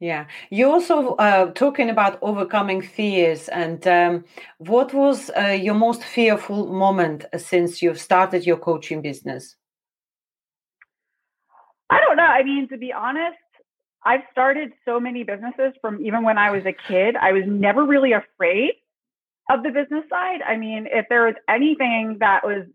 Yeah, 0.00 0.26
you 0.50 0.70
also 0.70 1.16
uh, 1.16 1.50
talking 1.52 1.90
about 1.90 2.18
overcoming 2.22 2.82
fears, 2.82 3.48
and 3.48 3.84
um, 3.86 4.24
what 4.58 4.94
was 4.94 5.30
uh, 5.36 5.58
your 5.60 5.74
most 5.74 6.04
fearful 6.04 6.72
moment 6.72 7.24
since 7.36 7.82
you've 7.82 8.00
started 8.00 8.46
your 8.46 8.58
coaching 8.58 9.02
business? 9.02 9.56
I 11.90 12.00
don't 12.00 12.16
know. 12.16 12.22
I 12.22 12.44
mean, 12.44 12.68
to 12.68 12.76
be 12.76 12.92
honest, 12.92 13.38
I've 14.04 14.22
started 14.30 14.72
so 14.84 15.00
many 15.00 15.24
businesses 15.24 15.72
from 15.80 16.04
even 16.04 16.22
when 16.22 16.38
I 16.38 16.50
was 16.50 16.64
a 16.64 16.72
kid. 16.72 17.16
I 17.16 17.32
was 17.32 17.44
never 17.46 17.84
really 17.84 18.12
afraid 18.12 18.74
of 19.48 19.62
the 19.62 19.70
business 19.70 20.04
side. 20.10 20.40
I 20.46 20.56
mean, 20.56 20.86
if 20.90 21.06
there 21.08 21.26
was 21.26 21.34
anything 21.48 22.18
that 22.20 22.40
was 22.44 22.66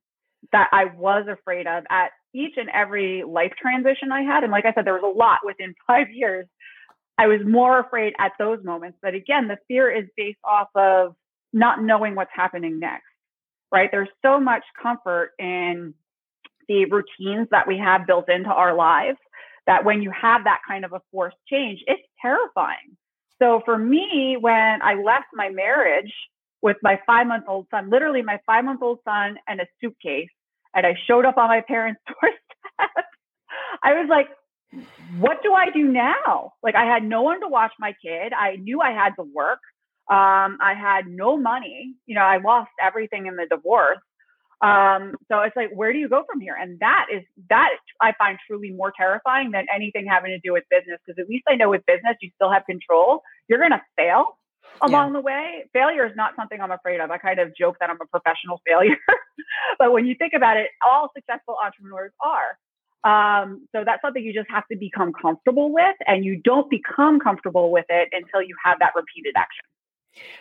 that 0.51 0.69
I 0.71 0.85
was 0.97 1.25
afraid 1.29 1.67
of 1.67 1.83
at 1.89 2.09
each 2.33 2.53
and 2.57 2.69
every 2.69 3.23
life 3.23 3.53
transition 3.59 4.11
I 4.11 4.21
had, 4.21 4.43
and 4.43 4.51
like 4.51 4.65
I 4.65 4.73
said, 4.73 4.85
there 4.85 4.93
was 4.99 5.03
a 5.03 5.17
lot 5.17 5.39
within 5.45 5.73
five 5.87 6.09
years 6.11 6.47
I 7.17 7.27
was 7.27 7.41
more 7.45 7.79
afraid 7.79 8.13
at 8.19 8.31
those 8.39 8.63
moments. 8.63 8.97
But 9.01 9.13
again, 9.13 9.47
the 9.47 9.57
fear 9.67 9.91
is 9.91 10.05
based 10.17 10.39
off 10.43 10.69
of 10.75 11.15
not 11.51 11.83
knowing 11.83 12.15
what's 12.15 12.31
happening 12.33 12.79
next, 12.79 13.03
right? 13.71 13.89
There's 13.91 14.09
so 14.23 14.39
much 14.39 14.63
comfort 14.81 15.31
in 15.37 15.93
the 16.67 16.85
routines 16.85 17.47
that 17.51 17.67
we 17.67 17.77
have 17.77 18.07
built 18.07 18.29
into 18.29 18.49
our 18.49 18.73
lives 18.73 19.19
that 19.67 19.85
when 19.85 20.01
you 20.01 20.11
have 20.11 20.45
that 20.45 20.61
kind 20.67 20.85
of 20.85 20.93
a 20.93 21.01
forced 21.11 21.37
change, 21.47 21.79
it's 21.85 22.01
terrifying. 22.21 22.97
So 23.39 23.61
for 23.65 23.77
me, 23.77 24.37
when 24.39 24.81
I 24.81 24.95
left 24.95 25.27
my 25.33 25.49
marriage 25.49 26.11
with 26.63 26.77
my 26.81 26.99
five 27.05 27.27
month 27.27 27.43
old 27.47 27.67
son, 27.69 27.89
literally 27.91 28.23
my 28.23 28.39
five 28.47 28.65
month 28.65 28.81
old 28.81 28.99
son 29.05 29.37
and 29.47 29.59
a 29.59 29.65
suitcase, 29.79 30.29
and 30.73 30.87
I 30.87 30.95
showed 31.05 31.25
up 31.25 31.37
on 31.37 31.49
my 31.49 31.61
parents' 31.61 32.01
doorstep, 32.07 33.05
I 33.83 33.93
was 33.93 34.07
like, 34.09 34.29
what 35.19 35.43
do 35.43 35.53
I 35.53 35.69
do 35.69 35.83
now? 35.83 36.53
Like 36.63 36.73
I 36.73 36.85
had 36.85 37.03
no 37.03 37.21
one 37.21 37.41
to 37.41 37.47
watch 37.47 37.73
my 37.79 37.93
kid. 38.03 38.33
I 38.33 38.55
knew 38.55 38.81
I 38.81 38.91
had 38.91 39.11
to 39.19 39.23
work. 39.23 39.59
Um, 40.09 40.57
I 40.61 40.73
had 40.75 41.05
no 41.07 41.37
money. 41.37 41.93
You 42.07 42.15
know, 42.15 42.21
I 42.21 42.37
lost 42.37 42.71
everything 42.81 43.27
in 43.27 43.35
the 43.35 43.45
divorce. 43.45 43.99
Um, 44.61 45.15
so 45.29 45.41
it's 45.41 45.55
like, 45.57 45.71
where 45.75 45.91
do 45.91 45.99
you 45.99 46.07
go 46.07 46.23
from 46.25 46.39
here? 46.39 46.55
And 46.59 46.79
that 46.79 47.07
is 47.13 47.23
that 47.49 47.71
I 48.01 48.13
find 48.17 48.39
truly 48.47 48.71
more 48.71 48.93
terrifying 48.95 49.51
than 49.51 49.65
anything 49.73 50.07
having 50.09 50.31
to 50.31 50.39
do 50.39 50.53
with 50.53 50.63
business. 50.71 50.99
Because 51.05 51.21
at 51.21 51.29
least 51.29 51.43
I 51.49 51.55
know 51.55 51.69
with 51.69 51.85
business, 51.85 52.15
you 52.21 52.31
still 52.35 52.51
have 52.51 52.65
control. 52.65 53.21
You're 53.49 53.59
going 53.59 53.71
to 53.71 53.81
fail 53.97 54.37
along 54.81 55.09
yeah. 55.09 55.13
the 55.13 55.21
way. 55.21 55.65
Failure 55.73 56.05
is 56.05 56.13
not 56.15 56.35
something 56.35 56.59
I'm 56.59 56.71
afraid 56.71 56.99
of. 56.99 57.11
I 57.11 57.17
kind 57.17 57.39
of 57.39 57.55
joke 57.55 57.77
that 57.79 57.89
I'm 57.89 57.97
a 58.01 58.05
professional 58.05 58.61
failure. 58.67 58.97
but 59.79 59.91
when 59.91 60.05
you 60.05 60.15
think 60.15 60.33
about 60.35 60.57
it, 60.57 60.69
all 60.85 61.09
successful 61.15 61.57
entrepreneurs 61.63 62.11
are. 62.21 62.57
Um, 63.03 63.67
so 63.75 63.83
that's 63.85 64.01
something 64.01 64.23
you 64.23 64.33
just 64.33 64.49
have 64.49 64.65
to 64.71 64.77
become 64.77 65.11
comfortable 65.11 65.73
with, 65.73 65.95
and 66.07 66.23
you 66.23 66.41
don't 66.41 66.69
become 66.69 67.19
comfortable 67.19 67.69
with 67.69 67.85
it 67.89 68.09
until 68.13 68.41
you 68.41 68.55
have 68.63 68.79
that 68.79 68.93
repeated 68.95 69.33
action. 69.35 69.65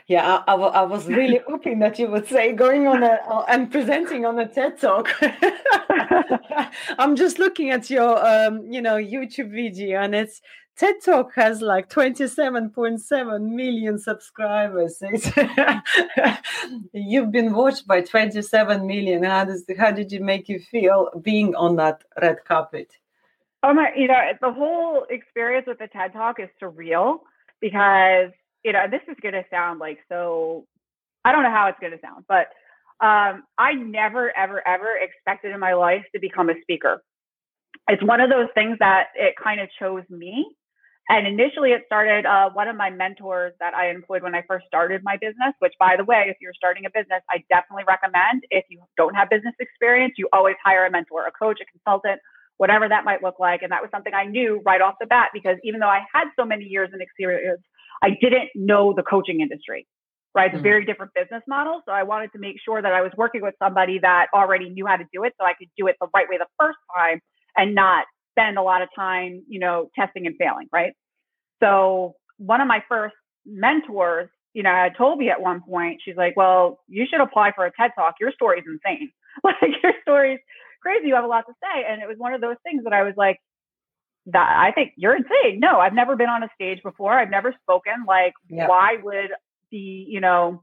Yeah, 0.06 0.42
I, 0.46 0.54
I, 0.54 0.56
I 0.56 0.82
was 0.82 1.06
really 1.06 1.40
hoping 1.48 1.78
that 1.80 1.98
you 1.98 2.08
would 2.08 2.28
say 2.28 2.52
going 2.52 2.86
on 2.86 3.02
a 3.02 3.18
and 3.48 3.70
presenting 3.70 4.24
on 4.24 4.38
a 4.38 4.46
TED 4.46 4.80
talk. 4.80 5.10
I'm 6.98 7.16
just 7.16 7.38
looking 7.38 7.70
at 7.70 7.88
your, 7.90 8.24
um, 8.24 8.70
you 8.70 8.82
know, 8.82 8.96
YouTube 8.96 9.50
video, 9.50 10.00
and 10.00 10.14
it's 10.14 10.40
TED 10.76 10.94
Talk 11.04 11.34
has 11.34 11.60
like 11.60 11.90
27.7 11.90 13.40
million 13.42 13.98
subscribers. 13.98 15.02
You've 16.92 17.30
been 17.30 17.52
watched 17.52 17.86
by 17.86 18.00
27 18.00 18.86
million. 18.86 19.22
How 19.22 19.44
does 19.44 19.64
how 19.78 19.90
did 19.90 20.10
you 20.10 20.20
make 20.20 20.48
you 20.48 20.58
feel 20.58 21.10
being 21.22 21.54
on 21.54 21.76
that 21.76 22.02
red 22.20 22.38
carpet? 22.46 22.90
Oh 23.62 23.74
my, 23.74 23.90
you 23.94 24.08
know, 24.08 24.18
the 24.40 24.50
whole 24.50 25.06
experience 25.10 25.66
with 25.68 25.78
the 25.78 25.88
TED 25.88 26.14
Talk 26.14 26.40
is 26.40 26.48
surreal 26.60 27.18
because, 27.60 28.30
you 28.64 28.72
know, 28.72 28.86
this 28.90 29.02
is 29.08 29.16
going 29.22 29.34
to 29.34 29.44
sound 29.50 29.78
like 29.78 29.98
so 30.08 30.66
I 31.24 31.32
don't 31.32 31.42
know 31.42 31.50
how 31.50 31.68
it's 31.68 31.78
going 31.78 31.92
to 31.92 32.00
sound, 32.00 32.24
but 32.26 32.48
um, 33.04 33.44
I 33.58 33.74
never, 33.74 34.36
ever, 34.36 34.66
ever 34.66 34.96
expected 34.96 35.52
in 35.52 35.60
my 35.60 35.74
life 35.74 36.04
to 36.14 36.20
become 36.20 36.48
a 36.48 36.54
speaker. 36.62 37.02
It's 37.88 38.02
one 38.02 38.20
of 38.20 38.30
those 38.30 38.48
things 38.54 38.78
that 38.78 39.08
it 39.14 39.34
kind 39.42 39.60
of 39.60 39.68
chose 39.78 40.04
me 40.08 40.56
and 41.08 41.26
initially, 41.26 41.70
it 41.70 41.82
started 41.86 42.26
uh, 42.26 42.50
one 42.50 42.68
of 42.68 42.76
my 42.76 42.88
mentors 42.88 43.52
that 43.58 43.74
I 43.74 43.90
employed 43.90 44.22
when 44.22 44.34
I 44.34 44.42
first 44.46 44.66
started 44.66 45.02
my 45.02 45.16
business, 45.16 45.52
which, 45.58 45.74
by 45.78 45.96
the 45.96 46.04
way, 46.04 46.26
if 46.28 46.36
you're 46.40 46.54
starting 46.54 46.86
a 46.86 46.90
business, 46.90 47.22
I 47.28 47.42
definitely 47.50 47.84
recommend 47.88 48.44
if 48.50 48.64
you 48.68 48.80
don't 48.96 49.14
have 49.14 49.28
business 49.28 49.54
experience, 49.58 50.14
you 50.16 50.28
always 50.32 50.54
hire 50.64 50.86
a 50.86 50.90
mentor, 50.90 51.26
a 51.26 51.32
coach, 51.32 51.58
a 51.60 51.66
consultant, 51.66 52.20
whatever 52.58 52.88
that 52.88 53.04
might 53.04 53.22
look 53.22 53.40
like. 53.40 53.62
And 53.62 53.72
that 53.72 53.82
was 53.82 53.90
something 53.90 54.14
I 54.14 54.26
knew 54.26 54.62
right 54.64 54.80
off 54.80 54.94
the 55.00 55.06
bat 55.06 55.30
because 55.34 55.56
even 55.64 55.80
though 55.80 55.88
I 55.88 56.02
had 56.14 56.28
so 56.38 56.44
many 56.44 56.64
years 56.64 56.90
in 56.94 57.00
experience, 57.00 57.62
I 58.00 58.10
didn't 58.20 58.50
know 58.54 58.94
the 58.94 59.02
coaching 59.02 59.40
industry, 59.40 59.88
right? 60.36 60.46
It's 60.46 60.54
a 60.54 60.56
mm-hmm. 60.58 60.62
very 60.62 60.84
different 60.84 61.12
business 61.14 61.42
model. 61.48 61.82
So 61.84 61.90
I 61.90 62.04
wanted 62.04 62.30
to 62.32 62.38
make 62.38 62.56
sure 62.64 62.80
that 62.80 62.92
I 62.92 63.02
was 63.02 63.10
working 63.16 63.42
with 63.42 63.54
somebody 63.58 63.98
that 64.02 64.26
already 64.32 64.70
knew 64.70 64.86
how 64.86 64.96
to 64.96 65.04
do 65.12 65.24
it 65.24 65.34
so 65.40 65.44
I 65.44 65.54
could 65.58 65.68
do 65.76 65.88
it 65.88 65.96
the 66.00 66.06
right 66.14 66.28
way 66.30 66.38
the 66.38 66.46
first 66.60 66.78
time 66.94 67.20
and 67.56 67.74
not 67.74 68.06
spend 68.32 68.58
a 68.58 68.62
lot 68.62 68.82
of 68.82 68.88
time, 68.94 69.44
you 69.48 69.60
know, 69.60 69.90
testing 69.94 70.26
and 70.26 70.36
failing, 70.36 70.68
right? 70.72 70.92
So 71.62 72.14
one 72.38 72.60
of 72.60 72.66
my 72.66 72.82
first 72.88 73.14
mentors, 73.46 74.28
you 74.52 74.62
know, 74.62 74.70
had 74.70 74.96
told 74.96 75.18
me 75.18 75.30
at 75.30 75.40
one 75.40 75.62
point, 75.62 76.00
she's 76.04 76.16
like, 76.16 76.36
well, 76.36 76.80
you 76.88 77.06
should 77.08 77.20
apply 77.20 77.52
for 77.54 77.64
a 77.64 77.72
TED 77.72 77.92
talk. 77.94 78.14
Your 78.20 78.32
story's 78.32 78.64
insane. 78.66 79.10
like 79.44 79.82
your 79.82 79.92
story's 80.02 80.40
crazy. 80.82 81.08
You 81.08 81.14
have 81.14 81.24
a 81.24 81.28
lot 81.28 81.44
to 81.46 81.52
say. 81.62 81.84
And 81.88 82.02
it 82.02 82.08
was 82.08 82.18
one 82.18 82.34
of 82.34 82.40
those 82.40 82.56
things 82.62 82.84
that 82.84 82.92
I 82.92 83.02
was 83.02 83.14
like, 83.16 83.38
that 84.26 84.56
I 84.56 84.72
think 84.72 84.92
you're 84.96 85.16
insane. 85.16 85.58
No, 85.58 85.78
I've 85.78 85.94
never 85.94 86.16
been 86.16 86.28
on 86.28 86.42
a 86.42 86.48
stage 86.54 86.82
before. 86.82 87.12
I've 87.12 87.30
never 87.30 87.54
spoken. 87.62 88.04
Like, 88.06 88.34
yep. 88.48 88.68
why 88.68 88.96
would 89.02 89.30
the, 89.70 89.78
you 89.78 90.20
know, 90.20 90.62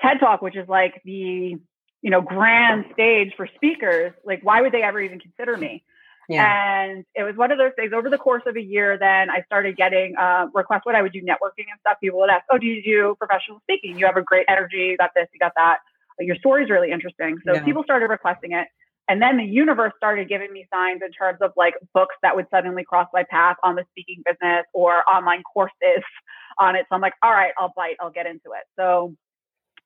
TED 0.00 0.20
Talk, 0.20 0.42
which 0.42 0.56
is 0.56 0.68
like 0.68 1.00
the, 1.04 1.56
you 2.02 2.10
know, 2.10 2.20
grand 2.20 2.86
stage 2.92 3.32
for 3.36 3.48
speakers, 3.54 4.12
like, 4.24 4.40
why 4.42 4.60
would 4.60 4.72
they 4.72 4.82
ever 4.82 5.00
even 5.00 5.18
consider 5.18 5.56
me? 5.56 5.84
Yeah. 6.30 6.82
And 6.82 7.04
it 7.14 7.24
was 7.24 7.36
one 7.36 7.50
of 7.50 7.58
those 7.58 7.72
things 7.76 7.92
over 7.94 8.08
the 8.08 8.18
course 8.18 8.42
of 8.46 8.56
a 8.56 8.60
year, 8.60 8.96
then 8.98 9.30
I 9.30 9.42
started 9.46 9.76
getting 9.76 10.14
uh, 10.16 10.46
requests 10.54 10.82
when 10.84 10.96
I 10.96 11.02
would 11.02 11.12
do 11.12 11.20
networking 11.22 11.66
and 11.70 11.78
stuff. 11.80 11.96
People 12.00 12.20
would 12.20 12.30
ask, 12.30 12.44
Oh, 12.50 12.58
do 12.58 12.66
you 12.66 12.82
do 12.82 13.16
professional 13.18 13.60
speaking? 13.62 13.98
You 13.98 14.06
have 14.06 14.16
a 14.16 14.22
great 14.22 14.46
energy. 14.48 14.90
You 14.90 14.96
got 14.96 15.10
this, 15.14 15.26
you 15.32 15.40
got 15.40 15.52
that. 15.56 15.78
Your 16.18 16.36
story 16.36 16.64
is 16.64 16.70
really 16.70 16.90
interesting. 16.90 17.38
So 17.46 17.54
yeah. 17.54 17.64
people 17.64 17.82
started 17.82 18.06
requesting 18.06 18.52
it. 18.52 18.68
And 19.08 19.20
then 19.20 19.38
the 19.38 19.44
universe 19.44 19.92
started 19.96 20.28
giving 20.28 20.52
me 20.52 20.68
signs 20.72 21.00
in 21.04 21.10
terms 21.10 21.38
of 21.40 21.50
like 21.56 21.74
books 21.94 22.14
that 22.22 22.36
would 22.36 22.46
suddenly 22.48 22.84
cross 22.84 23.08
my 23.12 23.24
path 23.28 23.56
on 23.64 23.74
the 23.74 23.84
speaking 23.90 24.22
business 24.24 24.64
or 24.72 25.02
online 25.10 25.42
courses 25.42 26.04
on 26.58 26.76
it. 26.76 26.86
So 26.88 26.94
I'm 26.94 27.00
like, 27.00 27.14
all 27.22 27.32
right, 27.32 27.52
I'll 27.58 27.72
bite, 27.74 27.96
I'll 28.00 28.12
get 28.12 28.26
into 28.26 28.52
it. 28.54 28.64
So 28.78 29.16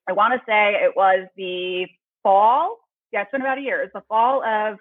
I 0.06 0.12
want 0.12 0.34
to 0.34 0.40
say 0.46 0.74
it 0.74 0.92
was 0.94 1.26
the 1.36 1.86
fall. 2.22 2.76
Yeah, 3.12 3.22
it's 3.22 3.30
been 3.30 3.40
about 3.40 3.56
a 3.56 3.62
year. 3.62 3.80
It's 3.82 3.94
the 3.94 4.02
fall 4.08 4.44
of 4.44 4.76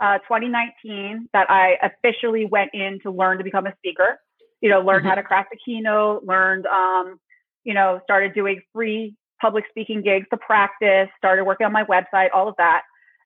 uh, 0.00 0.18
2019 0.18 1.28
that 1.32 1.50
I 1.50 1.76
officially 1.82 2.46
went 2.46 2.70
in 2.72 2.98
to 3.02 3.10
learn 3.10 3.38
to 3.38 3.44
become 3.44 3.66
a 3.66 3.74
speaker. 3.76 4.18
You 4.60 4.70
know, 4.70 4.80
learned 4.80 5.02
mm-hmm. 5.02 5.08
how 5.08 5.14
to 5.14 5.22
craft 5.22 5.50
a 5.54 5.58
keynote, 5.64 6.24
learned, 6.24 6.66
um, 6.66 7.18
you 7.64 7.74
know, 7.74 8.00
started 8.04 8.34
doing 8.34 8.60
free 8.72 9.16
public 9.40 9.64
speaking 9.70 10.02
gigs 10.02 10.26
to 10.30 10.36
practice, 10.36 11.08
started 11.16 11.44
working 11.44 11.66
on 11.66 11.72
my 11.72 11.84
website, 11.84 12.28
all 12.34 12.48
of 12.48 12.54
that. 12.58 12.82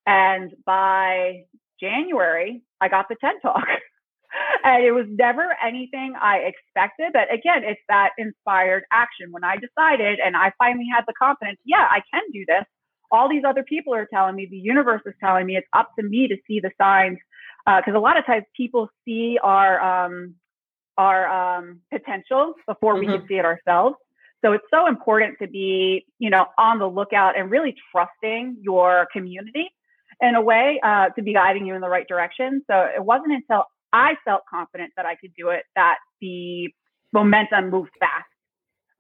And 0.07 0.53
by 0.65 1.43
January, 1.81 2.63
I 2.81 2.89
got 2.89 3.07
the 3.09 3.17
TED 3.21 3.35
Talk. 3.43 3.67
and 4.65 4.85
it 4.85 4.93
was 4.93 5.07
never 5.09 5.57
anything 5.65 6.15
I 6.21 6.39
expected. 6.39 7.13
But 7.13 7.33
again, 7.33 7.63
it's 7.65 7.81
that 7.89 8.11
inspired 8.19 8.85
action. 8.93 9.31
When 9.31 9.45
I 9.45 9.57
decided 9.57 10.19
and 10.25 10.37
I 10.37 10.53
finally 10.59 10.87
had 10.93 11.05
the 11.07 11.15
confidence, 11.19 11.59
yeah, 11.65 11.87
I 11.91 12.01
can 12.13 12.23
do 12.33 12.45
this. 12.47 12.65
All 13.15 13.29
these 13.35 13.45
other 13.51 13.63
people 13.63 13.93
are 13.95 14.09
telling 14.13 14.35
me, 14.35 14.45
the 14.51 14.63
universe 14.75 15.03
is 15.07 15.15
telling 15.25 15.47
me, 15.47 15.57
it's 15.57 15.73
up 15.73 15.89
to 15.99 16.03
me 16.05 16.21
to 16.33 16.37
see 16.47 16.59
the 16.67 16.73
signs. 16.81 17.19
Because 17.65 17.95
uh, 17.95 17.99
a 17.99 18.05
lot 18.09 18.19
of 18.19 18.27
times 18.27 18.45
people 18.55 18.91
see 19.05 19.39
our 19.43 19.73
um, 19.81 20.35
our 20.99 21.21
um, 21.39 21.81
potential 21.91 22.55
before 22.67 22.95
mm-hmm. 22.95 23.13
we 23.13 23.19
can 23.19 23.27
see 23.29 23.39
it 23.43 23.47
ourselves. 23.53 23.97
So 24.43 24.53
it's 24.53 24.69
so 24.77 24.87
important 24.87 25.39
to 25.41 25.47
be, 25.49 26.05
you 26.19 26.31
know, 26.35 26.45
on 26.59 26.79
the 26.79 26.87
lookout 26.99 27.33
and 27.39 27.51
really 27.51 27.75
trusting 27.91 28.59
your 28.61 29.07
community 29.13 29.67
in 30.21 30.35
a 30.35 30.43
way 30.43 30.81
uh, 30.83 31.07
to 31.17 31.23
be 31.23 31.33
guiding 31.33 31.67
you 31.67 31.75
in 31.75 31.81
the 31.81 31.89
right 31.89 32.07
direction. 32.07 32.63
So 32.71 32.75
it 32.95 33.03
wasn't 33.03 33.33
until 33.33 33.65
I 33.93 34.17
felt 34.25 34.43
confident 34.49 34.93
that 34.97 35.07
I 35.07 35.15
could 35.15 35.33
do 35.37 35.49
it 35.49 35.63
that 35.77 35.97
the 36.21 36.69
momentum 37.13 37.71
moved 37.71 37.93
fast. 37.99 38.34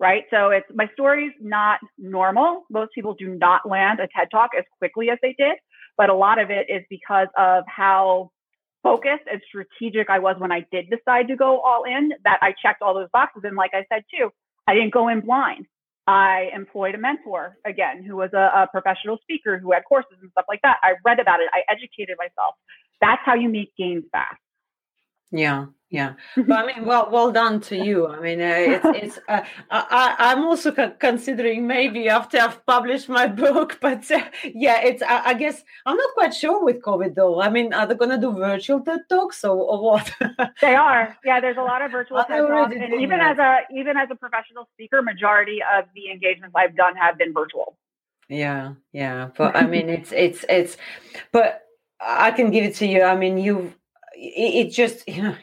Right. 0.00 0.24
So 0.30 0.50
it's 0.50 0.66
my 0.74 0.90
story's 0.92 1.32
not 1.40 1.78
normal. 1.98 2.64
Most 2.68 2.92
people 2.94 3.14
do 3.14 3.28
not 3.28 3.68
land 3.68 4.00
a 4.00 4.08
TED 4.08 4.28
talk 4.30 4.50
as 4.58 4.64
quickly 4.78 5.08
as 5.08 5.18
they 5.22 5.34
did, 5.38 5.56
but 5.96 6.10
a 6.10 6.14
lot 6.14 6.40
of 6.40 6.50
it 6.50 6.66
is 6.68 6.82
because 6.90 7.28
of 7.38 7.64
how 7.68 8.30
focused 8.82 9.24
and 9.30 9.40
strategic 9.48 10.10
I 10.10 10.18
was 10.18 10.36
when 10.38 10.52
I 10.52 10.66
did 10.70 10.90
decide 10.90 11.28
to 11.28 11.36
go 11.36 11.60
all 11.60 11.84
in, 11.84 12.12
that 12.24 12.38
I 12.42 12.54
checked 12.60 12.82
all 12.82 12.94
those 12.94 13.08
boxes. 13.12 13.42
And 13.44 13.56
like 13.56 13.70
I 13.72 13.84
said 13.92 14.02
too, 14.14 14.30
I 14.66 14.74
didn't 14.74 14.92
go 14.92 15.08
in 15.08 15.20
blind. 15.20 15.66
I 16.06 16.50
employed 16.54 16.94
a 16.94 16.98
mentor 16.98 17.56
again, 17.64 18.04
who 18.04 18.16
was 18.16 18.30
a, 18.34 18.36
a, 18.62 18.68
professional 18.70 19.16
speaker 19.22 19.58
who 19.58 19.72
had 19.72 19.84
courses 19.88 20.18
and 20.20 20.30
stuff 20.32 20.44
like 20.48 20.60
that. 20.62 20.76
I 20.82 20.94
read 21.02 21.18
about 21.18 21.40
it. 21.40 21.48
I 21.52 21.62
educated 21.72 22.16
myself. 22.18 22.56
That's 23.00 23.22
how 23.24 23.34
you 23.34 23.48
make 23.48 23.74
gains 23.76 24.04
fast. 24.12 24.36
Yeah, 25.32 25.66
yeah, 25.94 26.14
but 26.36 26.58
I 26.58 26.66
mean, 26.66 26.84
well, 26.84 27.08
well 27.08 27.30
done 27.30 27.60
to 27.68 27.76
you. 27.76 28.08
I 28.08 28.18
mean, 28.18 28.40
uh, 28.40 28.64
it's, 28.74 28.84
it's 29.02 29.18
uh, 29.28 29.42
I, 29.70 30.16
I'm 30.18 30.42
also 30.42 30.72
considering 30.98 31.68
maybe 31.68 32.08
after 32.08 32.36
I've 32.38 32.66
published 32.66 33.08
my 33.08 33.28
book, 33.28 33.78
but 33.86 34.10
uh, 34.10 34.24
yeah, 34.42 34.80
it's. 34.82 35.02
I, 35.02 35.26
I, 35.26 35.34
guess 35.34 35.62
I'm 35.86 35.96
not 35.96 36.14
quite 36.14 36.34
sure 36.34 36.64
with 36.64 36.82
COVID 36.82 37.14
though. 37.14 37.40
I 37.40 37.48
mean, 37.48 37.72
are 37.72 37.86
they 37.86 37.94
going 37.94 38.10
to 38.10 38.18
do 38.18 38.32
virtual 38.32 38.80
TED 38.80 39.02
talks 39.08 39.44
or, 39.44 39.56
or 39.56 39.84
what? 39.84 40.12
they 40.60 40.74
are. 40.74 41.16
Yeah, 41.24 41.40
there's 41.40 41.58
a 41.58 41.62
lot 41.62 41.80
of 41.80 41.92
virtual 41.92 42.24
TED 42.24 42.48
talks, 42.48 42.74
and 42.74 43.00
even 43.00 43.20
that. 43.20 43.38
as 43.38 43.38
a 43.38 43.78
even 43.78 43.96
as 43.96 44.08
a 44.10 44.16
professional 44.16 44.68
speaker, 44.74 45.00
majority 45.00 45.60
of 45.78 45.84
the 45.94 46.10
engagements 46.10 46.56
I've 46.56 46.76
done 46.76 46.96
have 46.96 47.16
been 47.18 47.32
virtual. 47.32 47.78
Yeah, 48.28 48.74
yeah, 48.92 49.28
but 49.38 49.54
I 49.54 49.64
mean, 49.64 49.88
it's 49.88 50.10
it's 50.10 50.44
it's, 50.48 50.76
but 51.30 51.62
I 52.00 52.32
can 52.32 52.50
give 52.50 52.64
it 52.64 52.74
to 52.76 52.86
you. 52.86 53.02
I 53.02 53.14
mean, 53.14 53.38
you've 53.38 53.76
it, 54.16 54.66
it 54.66 54.70
just 54.72 55.08
you 55.08 55.22
know 55.22 55.36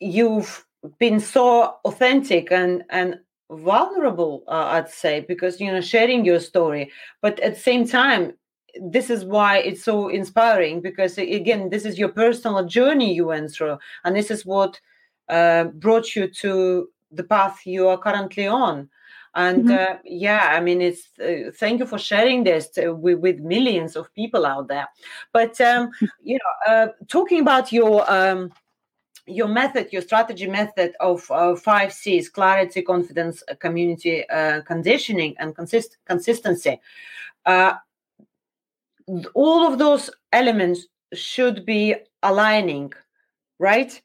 you've 0.00 0.66
been 0.98 1.20
so 1.20 1.76
authentic 1.84 2.50
and 2.50 2.84
and 2.90 3.20
vulnerable 3.50 4.44
uh, 4.48 4.68
i'd 4.72 4.88
say 4.88 5.20
because 5.20 5.60
you 5.60 5.70
know 5.70 5.80
sharing 5.80 6.24
your 6.24 6.40
story. 6.40 6.90
But 7.20 7.38
at 7.40 7.54
the 7.54 7.60
same 7.60 7.86
time 7.86 8.32
this 8.80 9.10
is 9.10 9.24
why 9.24 9.58
it's 9.58 9.82
so 9.82 10.08
inspiring 10.08 10.80
because 10.80 11.18
again 11.18 11.70
this 11.70 11.84
is 11.84 11.98
your 11.98 12.10
personal 12.10 12.64
journey 12.64 13.12
you 13.12 13.26
went 13.26 13.50
through 13.50 13.78
and 14.04 14.14
this 14.14 14.30
is 14.30 14.46
what 14.46 14.80
uh, 15.28 15.64
brought 15.64 16.14
you 16.14 16.28
to 16.28 16.88
the 17.10 17.24
path 17.24 17.66
you 17.66 17.88
are 17.88 17.98
currently 17.98 18.46
on. 18.46 18.88
And 19.34 19.64
mm-hmm. 19.64 19.92
uh, 19.92 19.98
yeah 20.04 20.50
i 20.56 20.60
mean 20.60 20.80
it's 20.80 21.08
uh, 21.20 21.50
thank 21.54 21.80
you 21.80 21.86
for 21.86 21.98
sharing 21.98 22.44
this 22.44 22.68
to, 22.70 22.92
with, 22.92 23.18
with, 23.18 23.38
millions 23.40 23.96
of 23.96 24.12
people 24.14 24.46
out 24.46 24.68
there. 24.68 24.88
But 25.32 25.60
um, 25.60 25.90
you 26.22 26.38
know 26.38 26.72
uh, 26.72 26.88
talking 27.08 27.40
about 27.40 27.72
your 27.72 28.10
um, 28.10 28.52
your 29.30 29.48
method, 29.48 29.92
your 29.92 30.02
strategy 30.02 30.46
method 30.46 30.94
of 31.00 31.30
uh, 31.30 31.56
five 31.56 31.92
C's 31.92 32.28
clarity, 32.28 32.82
confidence, 32.82 33.42
uh, 33.50 33.54
community 33.54 34.28
uh, 34.28 34.62
conditioning, 34.62 35.34
and 35.38 35.54
consist- 35.54 35.98
consistency. 36.06 36.80
Uh, 37.46 37.74
all 39.34 39.66
of 39.66 39.78
those 39.78 40.10
elements 40.32 40.86
should 41.12 41.64
be 41.64 41.94
aligning, 42.22 42.92
right? 43.58 44.00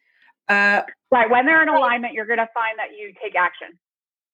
Uh, 0.47 0.81
right. 1.11 1.29
When 1.29 1.45
they're 1.45 1.63
in 1.63 1.69
alignment, 1.69 2.13
you're 2.13 2.25
going 2.25 2.39
to 2.39 2.49
find 2.53 2.77
that 2.79 2.91
you 2.97 3.13
take 3.21 3.35
action. 3.35 3.77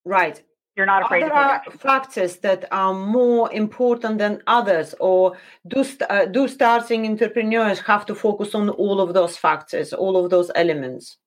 Right 0.05 0.41
you're 0.75 0.85
not 0.85 1.03
afraid 1.03 1.23
there 1.23 1.33
are 1.33 1.61
factors 1.79 2.37
that 2.37 2.65
are 2.71 2.93
more 2.93 3.51
important 3.51 4.17
than 4.17 4.41
others 4.47 4.95
or 4.99 5.37
do, 5.67 5.83
uh, 6.09 6.25
do 6.25 6.47
starting 6.47 7.05
entrepreneurs 7.05 7.79
have 7.79 8.05
to 8.05 8.15
focus 8.15 8.55
on 8.55 8.69
all 8.69 9.01
of 9.01 9.13
those 9.13 9.35
factors 9.35 9.93
all 9.93 10.23
of 10.23 10.29
those 10.29 10.49
elements 10.55 11.17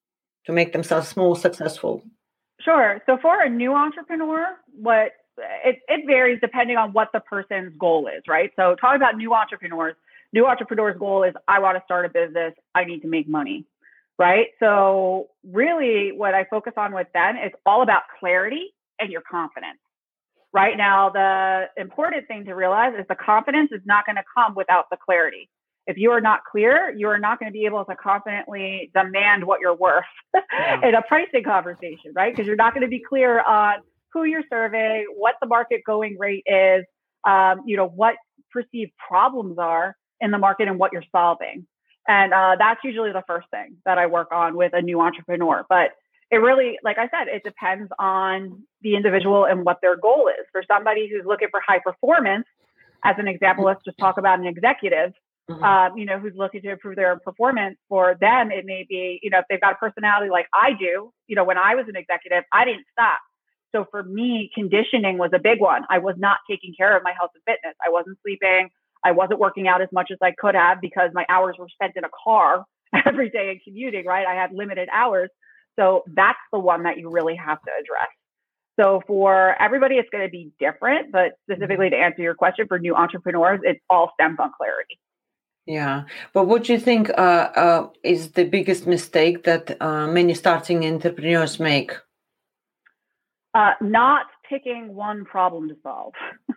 to 0.46 0.52
make 0.52 0.72
themselves 0.72 1.16
more 1.16 1.36
successful? 1.36 2.02
Sure. 2.60 3.00
So 3.06 3.18
for 3.20 3.42
a 3.42 3.48
new 3.48 3.74
entrepreneur 3.74 4.56
what 4.72 5.12
it, 5.64 5.80
it 5.88 6.06
varies 6.06 6.38
depending 6.40 6.76
on 6.76 6.92
what 6.92 7.10
the 7.12 7.20
person's 7.20 7.74
goal 7.78 8.08
is 8.08 8.22
right? 8.28 8.50
So 8.56 8.76
talking 8.80 8.96
about 8.96 9.16
new 9.16 9.34
entrepreneurs 9.34 9.96
new 10.32 10.46
entrepreneurs 10.46 10.96
goal 10.98 11.22
is 11.22 11.34
i 11.48 11.58
want 11.58 11.76
to 11.76 11.82
start 11.84 12.06
a 12.06 12.08
business. 12.08 12.54
I 12.74 12.84
need 12.84 13.00
to 13.00 13.08
make 13.08 13.28
money 13.28 13.66
right? 14.16 14.46
So 14.60 15.28
really 15.44 16.12
what 16.12 16.34
i 16.34 16.44
focus 16.44 16.72
on 16.76 16.94
with 16.94 17.08
them 17.12 17.36
is 17.36 17.52
all 17.66 17.82
about 17.82 18.02
clarity 18.18 18.73
and 18.98 19.10
your 19.10 19.22
confidence. 19.22 19.78
Right 20.52 20.76
now, 20.76 21.10
the 21.10 21.64
important 21.76 22.28
thing 22.28 22.44
to 22.44 22.54
realize 22.54 22.92
is 22.98 23.04
the 23.08 23.16
confidence 23.16 23.70
is 23.72 23.80
not 23.84 24.06
going 24.06 24.16
to 24.16 24.22
come 24.36 24.54
without 24.54 24.86
the 24.90 24.96
clarity. 25.04 25.50
If 25.86 25.98
you 25.98 26.12
are 26.12 26.20
not 26.20 26.40
clear, 26.50 26.94
you 26.96 27.08
are 27.08 27.18
not 27.18 27.38
going 27.38 27.50
to 27.50 27.52
be 27.52 27.66
able 27.66 27.84
to 27.84 27.96
confidently 27.96 28.90
demand 28.94 29.44
what 29.44 29.60
you're 29.60 29.74
worth 29.74 30.04
yeah. 30.32 30.80
in 30.88 30.94
a 30.94 31.02
pricing 31.02 31.42
conversation, 31.44 32.12
right? 32.14 32.32
Because 32.32 32.46
you're 32.46 32.56
not 32.56 32.72
going 32.72 32.82
to 32.82 32.88
be 32.88 33.02
clear 33.06 33.42
on 33.42 33.80
who 34.12 34.24
you're 34.24 34.44
serving, 34.48 35.06
what 35.16 35.34
the 35.42 35.46
market 35.46 35.82
going 35.84 36.16
rate 36.18 36.44
is, 36.46 36.84
um, 37.24 37.62
you 37.66 37.76
know, 37.76 37.88
what 37.88 38.14
perceived 38.52 38.92
problems 39.08 39.58
are 39.58 39.96
in 40.20 40.30
the 40.30 40.38
market 40.38 40.68
and 40.68 40.78
what 40.78 40.92
you're 40.92 41.04
solving. 41.10 41.66
And 42.06 42.32
uh, 42.32 42.56
that's 42.58 42.80
usually 42.84 43.12
the 43.12 43.24
first 43.26 43.48
thing 43.50 43.76
that 43.84 43.98
I 43.98 44.06
work 44.06 44.28
on 44.30 44.56
with 44.56 44.72
a 44.74 44.82
new 44.82 45.00
entrepreneur. 45.00 45.64
But 45.68 45.90
it 46.30 46.36
really, 46.36 46.78
like 46.82 46.98
I 46.98 47.08
said, 47.08 47.28
it 47.28 47.42
depends 47.44 47.90
on 47.98 48.62
the 48.82 48.96
individual 48.96 49.44
and 49.44 49.64
what 49.64 49.78
their 49.82 49.96
goal 49.96 50.28
is. 50.28 50.46
For 50.52 50.62
somebody 50.66 51.08
who's 51.08 51.24
looking 51.26 51.48
for 51.50 51.60
high 51.66 51.80
performance, 51.80 52.46
as 53.04 53.16
an 53.18 53.28
example, 53.28 53.64
let's 53.64 53.84
just 53.84 53.98
talk 53.98 54.18
about 54.18 54.38
an 54.38 54.46
executive. 54.46 55.12
Mm-hmm. 55.50 55.62
Um, 55.62 55.98
you 55.98 56.06
know, 56.06 56.18
who's 56.18 56.32
looking 56.34 56.62
to 56.62 56.70
improve 56.70 56.96
their 56.96 57.18
performance. 57.18 57.76
For 57.90 58.16
them, 58.18 58.50
it 58.50 58.64
may 58.64 58.86
be, 58.88 59.20
you 59.22 59.28
know, 59.28 59.40
if 59.40 59.44
they've 59.50 59.60
got 59.60 59.74
a 59.74 59.76
personality 59.76 60.30
like 60.30 60.46
I 60.54 60.70
do. 60.72 61.12
You 61.26 61.36
know, 61.36 61.44
when 61.44 61.58
I 61.58 61.74
was 61.74 61.84
an 61.86 61.96
executive, 61.96 62.44
I 62.50 62.64
didn't 62.64 62.86
stop. 62.92 63.18
So 63.74 63.84
for 63.90 64.02
me, 64.02 64.50
conditioning 64.54 65.18
was 65.18 65.30
a 65.34 65.38
big 65.38 65.60
one. 65.60 65.82
I 65.90 65.98
was 65.98 66.14
not 66.16 66.38
taking 66.48 66.72
care 66.74 66.96
of 66.96 67.02
my 67.02 67.12
health 67.18 67.32
and 67.34 67.42
fitness. 67.44 67.74
I 67.84 67.90
wasn't 67.90 68.16
sleeping. 68.22 68.70
I 69.04 69.12
wasn't 69.12 69.38
working 69.38 69.68
out 69.68 69.82
as 69.82 69.88
much 69.92 70.10
as 70.10 70.18
I 70.22 70.32
could 70.38 70.54
have 70.54 70.80
because 70.80 71.10
my 71.12 71.26
hours 71.28 71.56
were 71.58 71.68
spent 71.68 71.92
in 71.96 72.04
a 72.04 72.10
car 72.24 72.64
every 73.04 73.28
day 73.28 73.50
and 73.50 73.60
commuting. 73.62 74.06
Right, 74.06 74.26
I 74.26 74.34
had 74.34 74.52
limited 74.54 74.88
hours. 74.92 75.28
So 75.78 76.04
that's 76.06 76.38
the 76.52 76.58
one 76.58 76.84
that 76.84 76.98
you 76.98 77.10
really 77.10 77.36
have 77.36 77.60
to 77.62 77.70
address. 77.80 78.08
So 78.78 79.02
for 79.06 79.60
everybody, 79.60 79.96
it's 79.96 80.08
going 80.10 80.24
to 80.24 80.30
be 80.30 80.52
different, 80.58 81.12
but 81.12 81.32
specifically 81.48 81.90
to 81.90 81.96
answer 81.96 82.22
your 82.22 82.34
question 82.34 82.66
for 82.66 82.78
new 82.78 82.94
entrepreneurs, 82.94 83.60
it 83.62 83.80
all 83.88 84.10
stems 84.14 84.38
on 84.40 84.50
clarity. 84.56 84.98
Yeah, 85.66 86.04
but 86.34 86.46
what 86.46 86.64
do 86.64 86.74
you 86.74 86.78
think 86.78 87.08
uh, 87.10 87.48
uh, 87.56 87.88
is 88.02 88.32
the 88.32 88.44
biggest 88.44 88.86
mistake 88.86 89.44
that 89.44 89.80
uh, 89.80 90.06
many 90.06 90.34
starting 90.34 90.84
entrepreneurs 90.84 91.58
make? 91.58 91.92
Uh, 93.54 93.72
not 93.80 94.26
picking 94.48 94.94
one 94.94 95.24
problem 95.24 95.68
to 95.68 95.76
solve. 95.82 96.12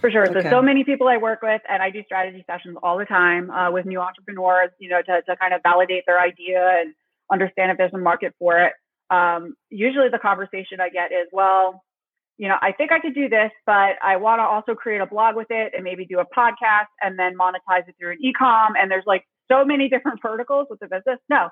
For 0.00 0.10
sure. 0.10 0.30
Okay. 0.30 0.42
So, 0.42 0.50
so 0.50 0.62
many 0.62 0.84
people 0.84 1.08
I 1.08 1.16
work 1.16 1.40
with, 1.42 1.62
and 1.68 1.82
I 1.82 1.90
do 1.90 2.02
strategy 2.04 2.44
sessions 2.46 2.76
all 2.82 2.98
the 2.98 3.06
time 3.06 3.50
uh, 3.50 3.70
with 3.70 3.86
new 3.86 4.00
entrepreneurs, 4.00 4.70
you 4.78 4.90
know, 4.90 5.00
to, 5.00 5.22
to 5.22 5.36
kind 5.36 5.54
of 5.54 5.62
validate 5.62 6.04
their 6.06 6.20
idea 6.20 6.80
and 6.80 6.94
understand 7.32 7.70
if 7.70 7.78
there's 7.78 7.94
a 7.94 7.98
market 7.98 8.34
for 8.38 8.58
it. 8.58 8.72
Um, 9.10 9.54
usually 9.70 10.08
the 10.08 10.18
conversation 10.18 10.80
I 10.80 10.88
get 10.88 11.12
is, 11.12 11.26
well, 11.32 11.82
you 12.38 12.48
know, 12.48 12.56
I 12.62 12.72
think 12.72 12.90
I 12.90 13.00
could 13.00 13.14
do 13.14 13.28
this, 13.28 13.50
but 13.66 13.96
I 14.02 14.16
want 14.16 14.38
to 14.38 14.44
also 14.44 14.74
create 14.74 15.00
a 15.00 15.06
blog 15.06 15.36
with 15.36 15.48
it 15.50 15.72
and 15.74 15.84
maybe 15.84 16.06
do 16.06 16.20
a 16.20 16.24
podcast 16.24 16.88
and 17.02 17.18
then 17.18 17.36
monetize 17.36 17.86
it 17.86 17.96
through 17.98 18.12
an 18.12 18.18
e-com. 18.22 18.74
And 18.78 18.90
there's 18.90 19.04
like 19.06 19.24
so 19.50 19.64
many 19.64 19.88
different 19.94 20.20
verticals 20.22 20.66
with 20.70 20.80
the 20.80 20.86
business. 20.86 21.18
No, 21.28 21.48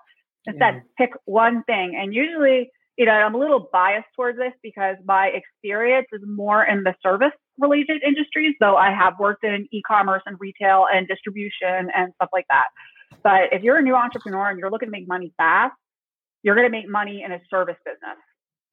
instead 0.46 0.74
yeah. 0.74 0.80
pick 0.96 1.10
one 1.26 1.62
thing. 1.64 1.94
And 2.00 2.14
usually, 2.14 2.70
you 2.96 3.04
know, 3.04 3.12
I'm 3.12 3.34
a 3.34 3.38
little 3.38 3.68
biased 3.72 4.08
towards 4.16 4.38
this 4.38 4.52
because 4.62 4.96
my 5.04 5.28
experience 5.28 6.06
is 6.12 6.22
more 6.26 6.64
in 6.64 6.84
the 6.84 6.94
service 7.02 7.32
related 7.58 8.02
industries, 8.02 8.54
though 8.60 8.76
I 8.76 8.90
have 8.90 9.14
worked 9.18 9.44
in 9.44 9.68
e-commerce 9.72 10.22
and 10.26 10.36
retail 10.40 10.86
and 10.92 11.06
distribution 11.06 11.90
and 11.94 12.12
stuff 12.14 12.30
like 12.32 12.46
that. 12.48 12.66
But 13.22 13.52
if 13.52 13.62
you're 13.62 13.78
a 13.78 13.82
new 13.82 13.94
entrepreneur 13.94 14.48
and 14.48 14.58
you're 14.58 14.70
looking 14.70 14.88
to 14.88 14.92
make 14.92 15.08
money 15.08 15.32
fast, 15.36 15.74
you're 16.42 16.54
going 16.54 16.66
to 16.66 16.70
make 16.70 16.88
money 16.88 17.22
in 17.24 17.32
a 17.32 17.40
service 17.50 17.76
business 17.84 18.18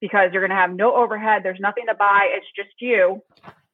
because 0.00 0.30
you're 0.32 0.42
going 0.42 0.50
to 0.50 0.56
have 0.56 0.72
no 0.72 0.94
overhead. 0.94 1.42
There's 1.42 1.60
nothing 1.60 1.86
to 1.88 1.94
buy. 1.94 2.28
It's 2.32 2.46
just 2.54 2.70
you, 2.78 3.22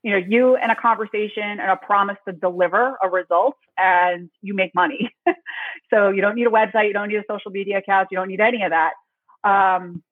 you 0.03 0.12
know, 0.12 0.16
you 0.16 0.57
and 0.57 0.72
a 0.72 0.77
conversation 0.77 1.42
and 1.42 1.70
a 1.70 1.77
promise 1.77 2.16
to 2.27 2.33
deliver 2.33 2.96
a 3.03 3.09
result 3.09 3.57
and 3.77 4.31
you 4.40 4.55
make 4.55 4.75
money. 4.75 5.14
so 5.90 6.11
you 6.11 6.20
don't 6.20 6.35
need 6.35 6.46
a 6.46 6.51
website. 6.51 6.87
You 6.87 6.92
don't 6.92 7.09
need 7.09 7.18
a 7.18 7.25
social 7.31 7.51
media 7.51 7.79
account. 7.79 8.09
You 8.11 8.18
don't 8.18 8.29
need 8.29 8.40
any 8.40 8.62
of 8.62 8.70
that. 8.70 8.92
Um, 9.44 10.03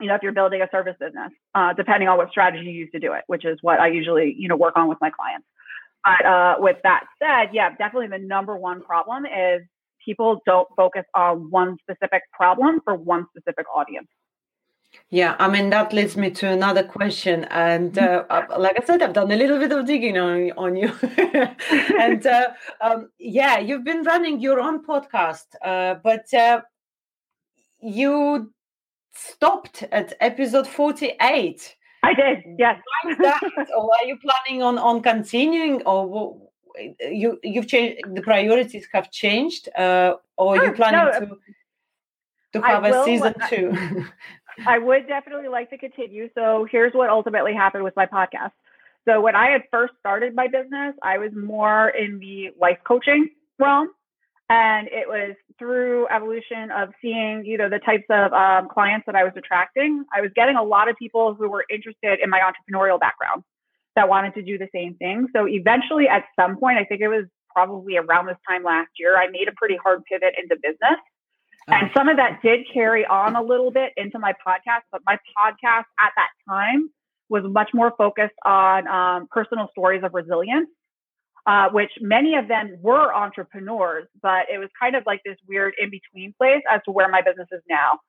you 0.00 0.08
know, 0.08 0.16
if 0.16 0.22
you're 0.22 0.32
building 0.32 0.62
a 0.62 0.68
service 0.72 0.96
business, 0.98 1.30
uh, 1.54 1.72
depending 1.74 2.08
on 2.08 2.18
what 2.18 2.30
strategy 2.30 2.64
you 2.64 2.72
use 2.72 2.90
to 2.92 2.98
do 2.98 3.12
it, 3.12 3.22
which 3.28 3.44
is 3.44 3.58
what 3.62 3.78
I 3.78 3.88
usually, 3.88 4.34
you 4.36 4.48
know, 4.48 4.56
work 4.56 4.76
on 4.76 4.88
with 4.88 4.98
my 5.00 5.10
clients. 5.10 5.46
But 6.04 6.26
uh, 6.26 6.56
with 6.58 6.78
that 6.82 7.04
said, 7.20 7.50
yeah, 7.52 7.70
definitely 7.70 8.08
the 8.08 8.18
number 8.18 8.56
one 8.56 8.82
problem 8.82 9.24
is 9.24 9.62
people 10.04 10.40
don't 10.46 10.68
focus 10.76 11.04
on 11.14 11.50
one 11.50 11.76
specific 11.82 12.22
problem 12.32 12.80
for 12.84 12.94
one 12.94 13.26
specific 13.34 13.66
audience. 13.74 14.08
Yeah, 15.10 15.36
I 15.38 15.48
mean 15.48 15.70
that 15.70 15.92
leads 15.92 16.16
me 16.16 16.30
to 16.30 16.48
another 16.48 16.82
question, 16.82 17.44
and 17.44 17.96
uh, 17.98 18.24
like 18.58 18.80
I 18.80 18.84
said, 18.84 19.02
I've 19.02 19.12
done 19.12 19.30
a 19.30 19.36
little 19.36 19.58
bit 19.58 19.72
of 19.72 19.86
digging 19.86 20.18
on 20.18 20.52
on 20.52 20.76
you, 20.76 20.92
and 21.98 22.26
uh, 22.26 22.48
um, 22.80 23.10
yeah, 23.18 23.58
you've 23.58 23.84
been 23.84 24.02
running 24.02 24.40
your 24.40 24.60
own 24.60 24.84
podcast, 24.84 25.46
uh, 25.64 25.96
but 26.02 26.32
uh, 26.34 26.60
you 27.80 28.52
stopped 29.14 29.82
at 29.92 30.14
episode 30.20 30.66
forty-eight. 30.66 31.76
I 32.02 32.14
did, 32.14 32.38
yes. 32.58 32.80
Why 33.02 33.14
that? 33.14 33.40
or 33.76 33.90
are 34.00 34.06
you 34.06 34.18
planning 34.18 34.62
on 34.62 34.78
on 34.78 35.02
continuing, 35.02 35.82
or 35.82 36.50
you 37.00 37.38
you've 37.42 37.68
changed 37.68 38.02
the 38.14 38.22
priorities 38.22 38.86
have 38.92 39.10
changed, 39.10 39.68
uh, 39.76 40.14
or 40.36 40.56
are 40.56 40.66
you 40.66 40.72
planning 40.72 41.00
no, 41.00 41.36
to 42.52 42.60
to 42.60 42.66
have 42.66 42.84
a 42.84 43.04
season 43.04 43.34
two? 43.48 44.04
I 44.66 44.78
would 44.78 45.08
definitely 45.08 45.48
like 45.48 45.70
to 45.70 45.78
continue. 45.78 46.28
So 46.34 46.66
here's 46.70 46.92
what 46.92 47.08
ultimately 47.08 47.54
happened 47.54 47.84
with 47.84 47.96
my 47.96 48.06
podcast. 48.06 48.52
So 49.08 49.20
when 49.20 49.34
I 49.34 49.50
had 49.50 49.62
first 49.70 49.94
started 49.98 50.34
my 50.34 50.46
business, 50.46 50.94
I 51.02 51.18
was 51.18 51.32
more 51.34 51.88
in 51.88 52.18
the 52.18 52.50
life 52.60 52.78
coaching 52.86 53.30
realm. 53.58 53.88
And 54.50 54.86
it 54.88 55.08
was 55.08 55.34
through 55.58 56.06
evolution 56.08 56.70
of 56.70 56.90
seeing, 57.00 57.42
you 57.46 57.56
know, 57.56 57.70
the 57.70 57.78
types 57.78 58.04
of 58.10 58.32
um, 58.34 58.68
clients 58.68 59.06
that 59.06 59.14
I 59.14 59.24
was 59.24 59.32
attracting. 59.34 60.04
I 60.14 60.20
was 60.20 60.30
getting 60.36 60.56
a 60.56 60.62
lot 60.62 60.88
of 60.88 60.96
people 60.96 61.34
who 61.34 61.48
were 61.48 61.64
interested 61.70 62.18
in 62.22 62.28
my 62.28 62.40
entrepreneurial 62.40 63.00
background 63.00 63.44
that 63.96 64.08
wanted 64.08 64.34
to 64.34 64.42
do 64.42 64.58
the 64.58 64.68
same 64.74 64.94
thing. 64.94 65.28
So 65.34 65.46
eventually, 65.46 66.08
at 66.08 66.24
some 66.38 66.56
point, 66.56 66.78
I 66.78 66.84
think 66.84 67.00
it 67.00 67.08
was 67.08 67.26
probably 67.52 67.96
around 67.96 68.26
this 68.26 68.38
time 68.48 68.64
last 68.64 68.90
year, 68.98 69.16
I 69.16 69.28
made 69.28 69.48
a 69.48 69.52
pretty 69.56 69.76
hard 69.76 70.02
pivot 70.10 70.34
into 70.40 70.56
business 70.62 70.98
and 71.68 71.90
some 71.96 72.08
of 72.08 72.16
that 72.16 72.40
did 72.42 72.66
carry 72.72 73.06
on 73.06 73.36
a 73.36 73.42
little 73.42 73.70
bit 73.70 73.92
into 73.96 74.18
my 74.18 74.32
podcast, 74.46 74.82
but 74.90 75.00
my 75.06 75.16
podcast 75.36 75.84
at 76.00 76.12
that 76.16 76.30
time 76.48 76.90
was 77.28 77.44
much 77.46 77.70
more 77.72 77.92
focused 77.96 78.34
on 78.44 78.88
um, 78.88 79.28
personal 79.30 79.68
stories 79.70 80.02
of 80.02 80.12
resilience, 80.12 80.68
uh, 81.46 81.68
which 81.70 81.90
many 82.00 82.34
of 82.34 82.48
them 82.48 82.76
were 82.80 83.14
entrepreneurs, 83.14 84.06
but 84.20 84.46
it 84.52 84.58
was 84.58 84.68
kind 84.78 84.96
of 84.96 85.04
like 85.06 85.20
this 85.24 85.36
weird 85.48 85.74
in 85.80 85.90
between 85.90 86.34
place 86.36 86.62
as 86.70 86.80
to 86.84 86.90
where 86.90 87.08
my 87.08 87.22
business 87.22 87.48
is 87.52 87.62
now. 87.68 88.00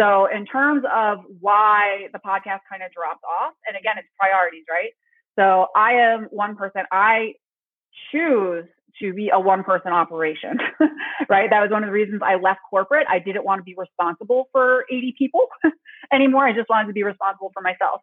So, 0.00 0.26
in 0.26 0.44
terms 0.44 0.82
of 0.92 1.18
why 1.38 2.08
the 2.12 2.18
podcast 2.18 2.66
kind 2.68 2.82
of 2.82 2.90
dropped 2.90 3.22
off, 3.22 3.52
and 3.68 3.76
again, 3.76 3.94
it's 3.96 4.08
priorities, 4.18 4.64
right? 4.68 4.90
So, 5.38 5.66
I 5.76 5.92
am 5.94 6.24
one 6.30 6.56
person, 6.56 6.82
I 6.92 7.34
choose 8.12 8.66
to 9.00 9.12
be 9.12 9.30
a 9.32 9.40
one 9.40 9.64
person 9.64 9.92
operation, 9.92 10.58
right? 11.28 11.50
That 11.50 11.60
was 11.60 11.70
one 11.70 11.82
of 11.82 11.88
the 11.88 11.92
reasons 11.92 12.22
I 12.24 12.36
left 12.36 12.60
corporate. 12.70 13.06
I 13.08 13.18
didn't 13.18 13.44
want 13.44 13.58
to 13.58 13.64
be 13.64 13.74
responsible 13.76 14.48
for 14.52 14.84
80 14.90 15.14
people 15.18 15.48
anymore. 16.12 16.46
I 16.46 16.52
just 16.52 16.68
wanted 16.68 16.88
to 16.88 16.92
be 16.92 17.02
responsible 17.02 17.50
for 17.52 17.62
myself. 17.62 18.00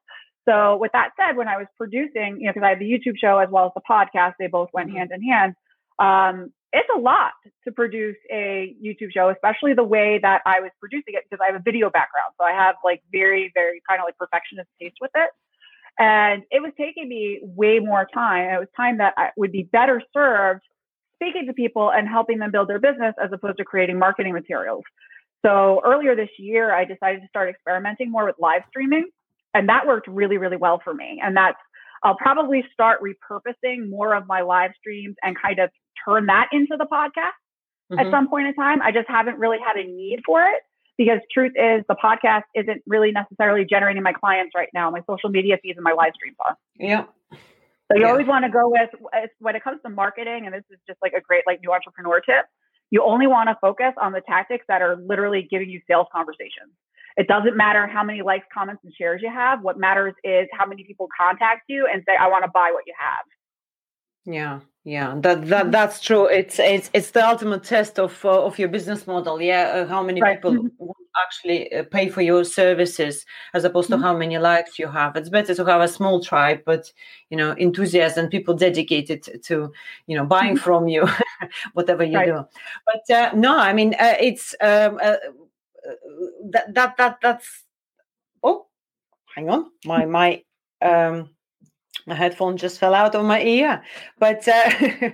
So, 0.47 0.77
with 0.77 0.91
that 0.93 1.11
said, 1.17 1.37
when 1.37 1.47
I 1.47 1.57
was 1.57 1.67
producing, 1.77 2.39
you 2.39 2.47
know, 2.47 2.53
because 2.53 2.63
I 2.65 2.69
had 2.69 2.79
the 2.79 2.91
YouTube 2.91 3.17
show 3.17 3.37
as 3.37 3.49
well 3.49 3.65
as 3.65 3.71
the 3.75 3.81
podcast, 3.89 4.33
they 4.39 4.47
both 4.47 4.69
went 4.73 4.89
mm-hmm. 4.89 4.97
hand 4.97 5.11
in 5.13 5.23
hand. 5.23 5.55
Um, 5.99 6.51
it's 6.73 6.87
a 6.95 6.99
lot 6.99 7.33
to 7.65 7.71
produce 7.71 8.15
a 8.31 8.75
YouTube 8.83 9.11
show, 9.13 9.29
especially 9.29 9.73
the 9.73 9.83
way 9.83 10.19
that 10.21 10.41
I 10.45 10.61
was 10.61 10.71
producing 10.79 11.13
it 11.15 11.25
because 11.29 11.43
I 11.43 11.51
have 11.51 11.59
a 11.59 11.63
video 11.63 11.89
background. 11.89 12.33
So 12.39 12.45
I 12.45 12.51
have 12.51 12.75
like 12.83 13.03
very, 13.11 13.51
very 13.53 13.81
kind 13.87 13.99
of 13.99 14.05
like 14.05 14.17
perfectionist 14.17 14.69
taste 14.81 14.95
with 15.01 15.11
it. 15.15 15.29
And 15.99 16.43
it 16.51 16.61
was 16.61 16.71
taking 16.77 17.07
me 17.07 17.39
way 17.43 17.79
more 17.79 18.07
time. 18.13 18.49
It 18.49 18.59
was 18.59 18.67
time 18.75 18.97
that 18.97 19.13
I 19.17 19.29
would 19.37 19.51
be 19.51 19.63
better 19.63 20.01
served 20.13 20.61
speaking 21.15 21.45
to 21.47 21.53
people 21.53 21.91
and 21.91 22.07
helping 22.07 22.39
them 22.39 22.51
build 22.51 22.67
their 22.67 22.79
business 22.79 23.13
as 23.23 23.29
opposed 23.31 23.57
to 23.57 23.65
creating 23.65 23.99
marketing 23.99 24.33
materials. 24.33 24.83
So 25.45 25.81
earlier 25.85 26.15
this 26.15 26.29
year, 26.37 26.73
I 26.73 26.85
decided 26.85 27.21
to 27.21 27.27
start 27.27 27.49
experimenting 27.49 28.11
more 28.11 28.25
with 28.25 28.35
live 28.39 28.61
streaming, 28.69 29.09
and 29.53 29.69
that 29.69 29.85
worked 29.85 30.07
really, 30.07 30.37
really 30.37 30.57
well 30.57 30.81
for 30.83 30.93
me. 30.93 31.19
And 31.23 31.35
that's 31.35 31.57
I'll 32.03 32.15
probably 32.15 32.63
start 32.73 32.99
repurposing 33.01 33.89
more 33.89 34.15
of 34.15 34.25
my 34.25 34.41
live 34.41 34.71
streams 34.79 35.15
and 35.21 35.39
kind 35.39 35.59
of 35.59 35.69
turn 36.03 36.25
that 36.27 36.49
into 36.51 36.75
the 36.77 36.87
podcast 36.91 37.37
mm-hmm. 37.91 37.99
at 37.99 38.09
some 38.09 38.27
point 38.27 38.47
in 38.47 38.55
time. 38.55 38.81
I 38.81 38.91
just 38.91 39.07
haven't 39.07 39.37
really 39.37 39.59
had 39.63 39.77
a 39.77 39.87
need 39.87 40.21
for 40.25 40.41
it 40.41 40.61
because 40.97 41.19
truth 41.31 41.53
is 41.55 41.83
the 41.87 41.95
podcast 41.95 42.43
isn't 42.55 42.81
really 42.85 43.11
necessarily 43.11 43.65
generating 43.65 44.03
my 44.03 44.13
clients 44.13 44.51
right 44.55 44.69
now. 44.73 44.89
My 44.89 45.01
social 45.09 45.29
media 45.29 45.57
feeds 45.61 45.77
and 45.77 45.83
my 45.83 45.93
live 45.93 46.11
streams 46.15 46.37
are. 46.45 46.57
Yeah. 46.77 47.05
So 47.31 47.97
you 47.97 48.03
yeah. 48.03 48.11
always 48.11 48.27
want 48.27 48.45
to 48.45 48.51
go 48.51 48.69
with 48.69 48.89
when 49.39 49.55
it 49.55 49.63
comes 49.63 49.79
to 49.85 49.89
marketing, 49.89 50.45
and 50.45 50.53
this 50.53 50.63
is 50.69 50.79
just 50.87 50.99
like 51.01 51.13
a 51.13 51.21
great 51.21 51.43
like 51.45 51.59
new 51.61 51.71
entrepreneur 51.73 52.21
tip. 52.21 52.45
You 52.89 53.03
only 53.03 53.27
want 53.27 53.49
to 53.49 53.57
focus 53.59 53.93
on 54.01 54.11
the 54.11 54.21
tactics 54.27 54.65
that 54.67 54.81
are 54.81 54.95
literally 54.95 55.47
giving 55.49 55.69
you 55.69 55.81
sales 55.87 56.07
conversations. 56.11 56.71
It 57.17 57.27
doesn't 57.27 57.57
matter 57.57 57.87
how 57.87 58.03
many 58.03 58.21
likes, 58.21 58.45
comments, 58.53 58.81
and 58.85 58.93
shares 58.97 59.21
you 59.21 59.29
have. 59.29 59.61
What 59.61 59.77
matters 59.77 60.13
is 60.23 60.47
how 60.57 60.65
many 60.65 60.85
people 60.85 61.09
contact 61.19 61.63
you 61.67 61.87
and 61.91 62.03
say, 62.07 62.15
"I 62.15 62.27
want 62.27 62.45
to 62.45 62.51
buy 62.51 62.71
what 62.73 62.83
you 62.87 62.93
have." 62.97 63.25
Yeah, 64.25 64.59
yeah, 64.83 65.15
that 65.17 65.47
that 65.47 65.63
mm-hmm. 65.63 65.71
that's 65.71 65.99
true. 65.99 66.25
It's 66.25 66.59
it's 66.59 66.89
it's 66.93 67.11
the 67.11 67.27
ultimate 67.27 67.63
test 67.63 67.97
of 67.97 68.23
uh, 68.23 68.45
of 68.45 68.59
your 68.59 68.69
business 68.69 69.07
model. 69.07 69.41
Yeah, 69.41 69.71
uh, 69.73 69.87
how 69.87 70.03
many 70.03 70.21
right. 70.21 70.37
people 70.37 70.51
mm-hmm. 70.53 70.85
actually 71.23 71.73
uh, 71.73 71.83
pay 71.91 72.09
for 72.09 72.21
your 72.21 72.43
services 72.43 73.25
as 73.55 73.63
opposed 73.63 73.89
to 73.89 73.95
mm-hmm. 73.95 74.03
how 74.03 74.15
many 74.15 74.37
likes 74.37 74.77
you 74.77 74.87
have. 74.87 75.15
It's 75.15 75.29
better 75.29 75.55
to 75.55 75.65
have 75.65 75.81
a 75.81 75.87
small 75.87 76.21
tribe, 76.21 76.61
but 76.65 76.91
you 77.31 77.37
know, 77.37 77.55
enthusiasts 77.57 78.17
and 78.17 78.29
people 78.29 78.53
dedicated 78.53 79.23
to 79.43 79.71
you 80.05 80.15
know 80.15 80.25
buying 80.25 80.55
mm-hmm. 80.55 80.63
from 80.63 80.87
you, 80.87 81.07
whatever 81.73 82.03
you 82.03 82.17
right. 82.17 82.27
do. 82.27 82.45
But 82.85 83.15
uh, 83.15 83.31
no, 83.35 83.57
I 83.57 83.73
mean, 83.73 83.95
uh, 83.95 84.17
it's 84.19 84.53
um, 84.61 84.99
uh, 85.01 85.17
that 86.51 86.73
that 86.75 86.97
that 86.97 87.17
that's. 87.23 87.63
Oh, 88.43 88.67
hang 89.35 89.49
on, 89.49 89.71
my 89.83 90.05
my 90.05 90.43
um 90.81 91.29
my 92.05 92.15
headphone 92.15 92.57
just 92.57 92.79
fell 92.79 92.93
out 92.93 93.15
of 93.15 93.25
my 93.25 93.41
ear. 93.41 93.83
But 94.19 94.47
uh, 94.47 95.11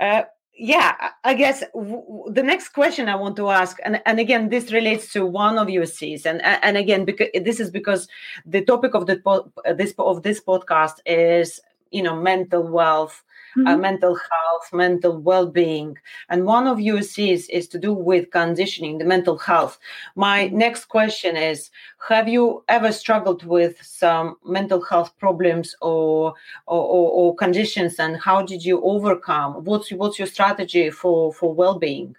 uh, 0.00 0.22
yeah, 0.58 1.10
I 1.24 1.34
guess 1.34 1.62
w- 1.74 2.24
the 2.30 2.42
next 2.42 2.70
question 2.70 3.08
I 3.08 3.16
want 3.16 3.36
to 3.36 3.50
ask, 3.50 3.78
and, 3.84 4.00
and 4.06 4.18
again, 4.18 4.48
this 4.48 4.72
relates 4.72 5.12
to 5.12 5.26
one 5.26 5.58
of 5.58 5.68
your 5.68 5.86
C's, 5.86 6.24
and 6.24 6.42
and 6.42 6.76
again, 6.76 7.04
because 7.04 7.28
this 7.44 7.60
is 7.60 7.70
because 7.70 8.08
the 8.46 8.64
topic 8.64 8.94
of 8.94 9.06
the 9.06 9.18
po- 9.18 9.52
this 9.76 9.94
of 9.98 10.22
this 10.22 10.40
podcast 10.40 10.94
is 11.04 11.60
you 11.90 12.02
know 12.02 12.16
mental 12.16 12.62
wealth 12.62 13.22
mm-hmm. 13.56 13.66
uh, 13.66 13.76
mental 13.76 14.14
health, 14.14 14.72
mental 14.72 15.18
well-being, 15.18 15.96
and 16.28 16.44
one 16.44 16.66
of 16.66 16.80
your 16.80 17.02
C's 17.02 17.48
is 17.48 17.68
to 17.68 17.78
do 17.78 17.92
with 17.92 18.30
conditioning, 18.30 18.98
the 18.98 19.04
mental 19.04 19.38
health. 19.38 19.78
My 20.14 20.46
mm-hmm. 20.46 20.58
next 20.58 20.86
question 20.86 21.36
is: 21.36 21.70
Have 22.08 22.28
you 22.28 22.64
ever 22.68 22.92
struggled 22.92 23.44
with 23.44 23.82
some 23.82 24.36
mental 24.44 24.82
health 24.82 25.16
problems 25.18 25.74
or 25.80 26.34
or, 26.66 26.82
or, 26.82 27.10
or 27.10 27.36
conditions, 27.36 27.98
and 27.98 28.16
how 28.16 28.42
did 28.42 28.64
you 28.64 28.82
overcome? 28.82 29.64
What's 29.64 29.90
what's 29.92 30.18
your 30.18 30.28
strategy 30.28 30.90
for 30.90 31.32
for 31.32 31.54
well-being? 31.54 32.16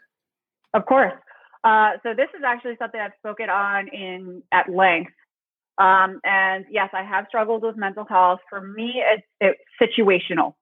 Of 0.74 0.86
course. 0.86 1.14
Uh, 1.64 1.94
so 2.04 2.14
this 2.14 2.30
is 2.38 2.44
actually 2.46 2.76
something 2.80 3.00
I've 3.00 3.12
spoken 3.20 3.50
on 3.50 3.88
in 3.90 4.44
at 4.52 4.70
length 4.70 5.12
um, 5.78 6.20
and 6.24 6.66
yes, 6.70 6.90
I 6.94 7.04
have 7.04 7.26
struggled 7.28 7.62
with 7.62 7.78
mental 7.78 8.06
health. 8.06 8.40
For 8.50 8.62
me, 8.62 9.04
it's, 9.06 9.24
it's 9.40 9.60
situational, 9.82 10.56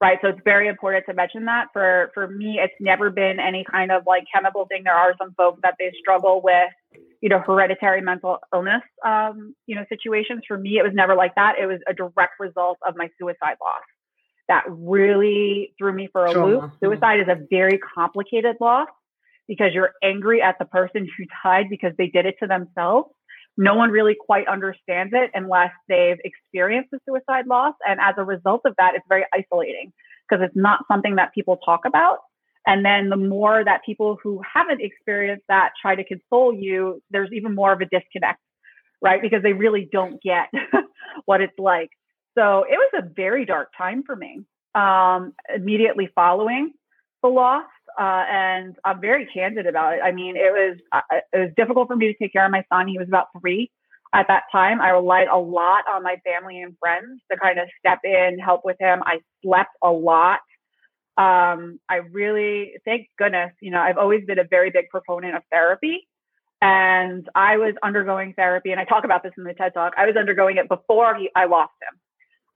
right? 0.00 0.18
So 0.22 0.28
it's 0.28 0.40
very 0.44 0.68
important 0.68 1.04
to 1.08 1.14
mention 1.14 1.44
that. 1.46 1.66
For 1.72 2.10
for 2.14 2.28
me, 2.28 2.58
it's 2.62 2.74
never 2.80 3.10
been 3.10 3.38
any 3.40 3.64
kind 3.70 3.90
of 3.90 4.02
like 4.06 4.24
chemical 4.32 4.66
thing. 4.66 4.82
There 4.84 4.94
are 4.94 5.14
some 5.18 5.32
folks 5.34 5.60
that 5.62 5.74
they 5.78 5.92
struggle 5.98 6.40
with, 6.42 6.70
you 7.20 7.28
know, 7.28 7.40
hereditary 7.40 8.00
mental 8.00 8.38
illness, 8.54 8.82
um, 9.04 9.54
you 9.66 9.74
know, 9.74 9.84
situations. 9.88 10.42
For 10.46 10.58
me, 10.58 10.78
it 10.78 10.82
was 10.82 10.92
never 10.94 11.14
like 11.14 11.34
that. 11.36 11.54
It 11.60 11.66
was 11.66 11.80
a 11.88 11.94
direct 11.94 12.38
result 12.40 12.78
of 12.86 12.94
my 12.96 13.08
suicide 13.18 13.56
loss 13.60 13.82
that 14.48 14.64
really 14.68 15.74
threw 15.78 15.92
me 15.92 16.08
for 16.12 16.26
a 16.26 16.32
loop. 16.32 16.62
Mm-hmm. 16.62 16.84
Suicide 16.84 17.20
is 17.20 17.28
a 17.28 17.38
very 17.50 17.80
complicated 17.94 18.56
loss 18.60 18.88
because 19.48 19.70
you're 19.72 19.92
angry 20.02 20.40
at 20.42 20.56
the 20.58 20.64
person 20.64 21.08
who 21.16 21.24
died 21.42 21.66
because 21.68 21.92
they 21.98 22.06
did 22.06 22.26
it 22.26 22.36
to 22.40 22.46
themselves 22.46 23.08
no 23.56 23.74
one 23.74 23.90
really 23.90 24.16
quite 24.18 24.46
understands 24.48 25.12
it 25.14 25.30
unless 25.34 25.70
they've 25.88 26.18
experienced 26.24 26.92
a 26.92 26.98
suicide 27.06 27.46
loss. 27.46 27.74
And 27.86 28.00
as 28.00 28.14
a 28.18 28.24
result 28.24 28.62
of 28.64 28.74
that, 28.78 28.94
it's 28.94 29.04
very 29.08 29.24
isolating 29.32 29.92
because 30.28 30.44
it's 30.44 30.56
not 30.56 30.84
something 30.88 31.16
that 31.16 31.32
people 31.34 31.56
talk 31.58 31.80
about. 31.86 32.18
And 32.66 32.84
then 32.84 33.08
the 33.08 33.16
more 33.16 33.64
that 33.64 33.82
people 33.86 34.18
who 34.22 34.40
haven't 34.54 34.80
experienced 34.82 35.44
that 35.48 35.70
try 35.80 35.94
to 35.94 36.04
console 36.04 36.52
you, 36.52 37.00
there's 37.10 37.30
even 37.32 37.54
more 37.54 37.72
of 37.72 37.80
a 37.80 37.86
disconnect, 37.86 38.40
right? 39.00 39.22
Because 39.22 39.42
they 39.42 39.52
really 39.52 39.88
don't 39.90 40.20
get 40.20 40.50
what 41.24 41.40
it's 41.40 41.58
like. 41.58 41.90
So 42.36 42.64
it 42.64 42.76
was 42.76 42.90
a 42.98 43.08
very 43.14 43.46
dark 43.46 43.70
time 43.78 44.02
for 44.04 44.16
me 44.16 44.44
um, 44.74 45.32
immediately 45.54 46.10
following 46.14 46.72
the 47.22 47.28
loss 47.28 47.64
uh, 47.98 48.24
and 48.30 48.76
I'm 48.84 49.00
very 49.00 49.26
candid 49.26 49.66
about 49.66 49.94
it. 49.94 50.00
I 50.04 50.12
mean, 50.12 50.36
it 50.36 50.52
was 50.52 50.78
uh, 50.92 51.00
it 51.32 51.38
was 51.38 51.50
difficult 51.56 51.88
for 51.88 51.96
me 51.96 52.12
to 52.12 52.18
take 52.18 52.32
care 52.32 52.44
of 52.44 52.52
my 52.52 52.64
son. 52.72 52.88
He 52.88 52.98
was 52.98 53.08
about 53.08 53.28
three 53.40 53.70
at 54.14 54.26
that 54.28 54.44
time. 54.52 54.80
I 54.80 54.90
relied 54.90 55.28
a 55.28 55.38
lot 55.38 55.84
on 55.92 56.02
my 56.02 56.16
family 56.24 56.60
and 56.60 56.76
friends 56.78 57.20
to 57.30 57.38
kind 57.38 57.58
of 57.58 57.68
step 57.78 58.00
in, 58.04 58.38
help 58.38 58.62
with 58.64 58.76
him. 58.78 59.02
I 59.04 59.20
slept 59.42 59.70
a 59.82 59.90
lot. 59.90 60.40
Um, 61.18 61.80
I 61.88 61.96
really, 62.12 62.74
thank 62.84 63.08
goodness, 63.18 63.52
you 63.60 63.70
know, 63.70 63.80
I've 63.80 63.96
always 63.96 64.24
been 64.26 64.38
a 64.38 64.44
very 64.44 64.70
big 64.70 64.90
proponent 64.90 65.34
of 65.34 65.42
therapy. 65.50 66.06
And 66.60 67.28
I 67.34 67.56
was 67.58 67.74
undergoing 67.82 68.32
therapy, 68.34 68.70
and 68.70 68.80
I 68.80 68.84
talk 68.84 69.04
about 69.04 69.22
this 69.22 69.32
in 69.36 69.44
the 69.44 69.52
TED 69.52 69.74
Talk. 69.74 69.92
I 69.96 70.06
was 70.06 70.16
undergoing 70.16 70.56
it 70.56 70.68
before 70.68 71.14
he, 71.14 71.30
I 71.34 71.44
lost 71.44 71.72
him. 71.82 72.00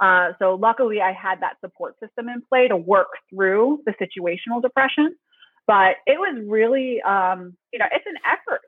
Uh, 0.01 0.33
so 0.39 0.55
luckily, 0.55 1.03
I 1.03 1.13
had 1.13 1.41
that 1.43 1.57
support 1.61 1.97
system 2.01 2.29
in 2.31 2.43
play 2.49 2.69
to 2.69 2.77
work 2.77 3.09
through 3.29 3.83
the 3.85 3.93
situational 3.93 4.63
depression 4.63 5.15
but 5.71 5.99
it 6.05 6.19
was 6.19 6.37
really 6.49 7.01
um, 7.03 7.57
you 7.73 7.79
know 7.79 7.87
it's 7.93 8.05
an 8.05 8.17
effort. 8.27 8.63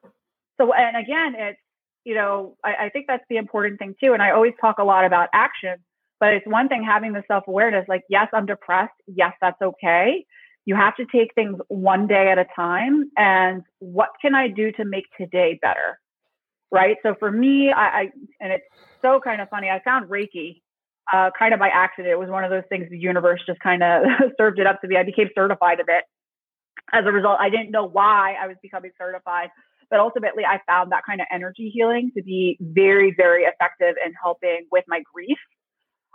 So 0.60 0.72
and 0.72 0.96
again 0.96 1.34
it's 1.36 1.58
you 2.04 2.14
know 2.14 2.56
I, 2.64 2.84
I, 2.84 2.88
think 2.90 3.06
that's 3.08 3.24
the 3.28 3.38
important 3.38 3.80
thing 3.80 3.94
too 4.02 4.12
and 4.12 4.22
i 4.22 4.30
always 4.32 4.54
talk 4.60 4.78
a 4.78 4.84
lot 4.84 5.04
about 5.04 5.28
action 5.32 5.76
but 6.18 6.32
it's 6.34 6.46
one 6.46 6.68
thing 6.68 6.84
having 6.84 7.12
the 7.12 7.22
self-awareness 7.28 7.86
like 7.88 8.02
yes 8.08 8.28
i'm 8.32 8.46
depressed 8.46 8.92
yes 9.06 9.32
that's 9.40 9.60
okay. 9.62 10.24
You 10.64 10.76
have 10.76 10.94
to 10.96 11.06
take 11.06 11.34
things 11.34 11.58
one 11.68 12.06
day 12.06 12.30
at 12.30 12.38
a 12.38 12.46
time 12.56 13.10
and 13.16 13.62
what 13.78 14.10
can 14.20 14.34
i 14.34 14.48
do 14.48 14.72
to 14.72 14.84
make 14.84 15.04
today 15.16 15.58
better 15.62 15.98
right? 16.70 16.96
So 17.02 17.14
for 17.18 17.30
me 17.30 17.72
i, 17.72 17.86
I 18.00 18.10
and 18.40 18.52
it's 18.52 18.66
so 19.00 19.20
kind 19.20 19.40
of 19.40 19.48
funny 19.48 19.68
i 19.70 19.80
found 19.84 20.10
reiki 20.10 20.60
uh, 21.12 21.30
kind 21.36 21.52
of 21.52 21.58
by 21.58 21.68
accident. 21.68 22.12
It 22.12 22.18
was 22.18 22.30
one 22.30 22.44
of 22.44 22.50
those 22.50 22.62
things 22.68 22.88
the 22.88 22.98
universe 22.98 23.40
just 23.46 23.60
kind 23.60 23.82
of 23.82 24.04
served 24.38 24.58
it 24.58 24.66
up 24.66 24.80
to 24.80 24.88
me 24.88 24.96
i 24.96 25.04
became 25.04 25.30
certified 25.36 25.80
of 25.80 25.86
it 25.88 26.04
as 26.92 27.04
a 27.06 27.12
result, 27.12 27.38
I 27.40 27.50
didn't 27.50 27.70
know 27.70 27.84
why 27.84 28.34
I 28.40 28.46
was 28.46 28.56
becoming 28.62 28.90
certified, 28.98 29.50
but 29.90 30.00
ultimately 30.00 30.44
I 30.44 30.60
found 30.66 30.92
that 30.92 31.04
kind 31.06 31.20
of 31.20 31.26
energy 31.32 31.70
healing 31.72 32.10
to 32.16 32.22
be 32.22 32.56
very, 32.60 33.14
very 33.16 33.44
effective 33.44 33.94
in 34.04 34.12
helping 34.20 34.66
with 34.70 34.84
my 34.88 35.02
grief 35.12 35.38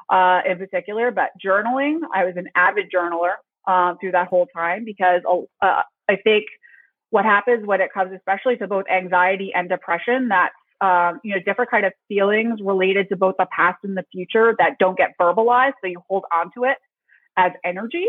uh, 0.09 0.41
in 0.49 0.57
particular. 0.57 1.11
But 1.11 1.29
journaling, 1.43 1.99
I 2.13 2.25
was 2.25 2.35
an 2.37 2.47
avid 2.55 2.91
journaler 2.93 3.33
uh, 3.67 3.95
through 3.99 4.11
that 4.11 4.27
whole 4.27 4.47
time 4.55 4.83
because 4.85 5.21
uh, 5.61 5.81
I 6.09 6.15
think 6.23 6.45
what 7.09 7.25
happens 7.25 7.65
when 7.65 7.81
it 7.81 7.93
comes, 7.93 8.11
especially 8.13 8.57
to 8.57 8.67
both 8.67 8.85
anxiety 8.91 9.51
and 9.53 9.69
depression, 9.69 10.29
that 10.29 10.49
um, 10.79 11.19
you 11.23 11.33
know 11.33 11.41
different 11.43 11.71
kind 11.71 11.85
of 11.85 11.93
feelings 12.07 12.59
related 12.63 13.09
to 13.09 13.15
both 13.15 13.35
the 13.39 13.47
past 13.55 13.79
and 13.83 13.97
the 13.97 14.05
future 14.11 14.55
that 14.59 14.77
don't 14.79 14.97
get 14.97 15.13
verbalized, 15.19 15.73
so 15.81 15.87
you 15.87 16.01
hold 16.07 16.23
on 16.31 16.51
to 16.55 16.65
it 16.65 16.77
as 17.35 17.51
energy 17.63 18.07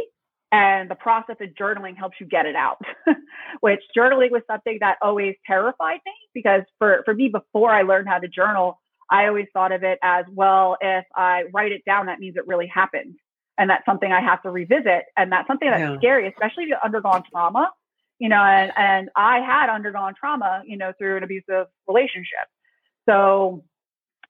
and 0.51 0.91
the 0.91 0.95
process 0.95 1.37
of 1.41 1.49
journaling 1.51 1.97
helps 1.97 2.17
you 2.21 2.27
get 2.27 2.47
it 2.47 2.57
out 2.57 2.81
which 3.61 3.81
journaling 3.97 4.31
was 4.31 4.43
something 4.51 4.79
that 4.81 4.97
always 5.03 5.35
terrified 5.47 6.01
me 6.07 6.13
because 6.35 6.63
for, 6.79 7.03
for 7.05 7.15
me 7.15 7.29
before 7.29 7.71
i 7.71 7.83
learned 7.83 8.09
how 8.09 8.19
to 8.19 8.29
journal 8.29 8.81
i 9.11 9.27
always 9.27 9.47
thought 9.53 9.73
of 9.73 9.83
it 9.83 9.99
as 10.03 10.25
well 10.33 10.77
if 10.81 11.05
i 11.15 11.45
write 11.53 11.73
it 11.73 11.83
down 11.85 12.07
that 12.07 12.19
means 12.19 12.37
it 12.37 12.47
really 12.47 12.67
happened. 12.67 13.15
And 13.59 13.69
that's 13.69 13.85
something 13.85 14.13
i 14.13 14.21
have 14.21 14.43
to 14.43 14.51
revisit. 14.51 15.05
And 15.17 15.33
that's 15.33 15.47
something 15.47 15.69
that's 15.71 15.81
yeah. 15.81 15.97
scary 15.99 16.29
especially 16.29 16.65
if 16.65 16.71
you've 16.71 16.79
undergone 16.85 17.25
trauma 17.31 17.71
you 18.19 18.29
know 18.29 18.43
and, 18.43 18.73
and 18.77 19.11
i 19.17 19.41
had 19.41 19.69
undergone 19.69 20.15
trauma 20.19 20.63
you 20.67 20.77
know 20.77 20.93
through 20.99 21.19
an 21.19 21.23
abusive 21.25 21.67
relationship. 21.87 22.47
So 23.09 23.65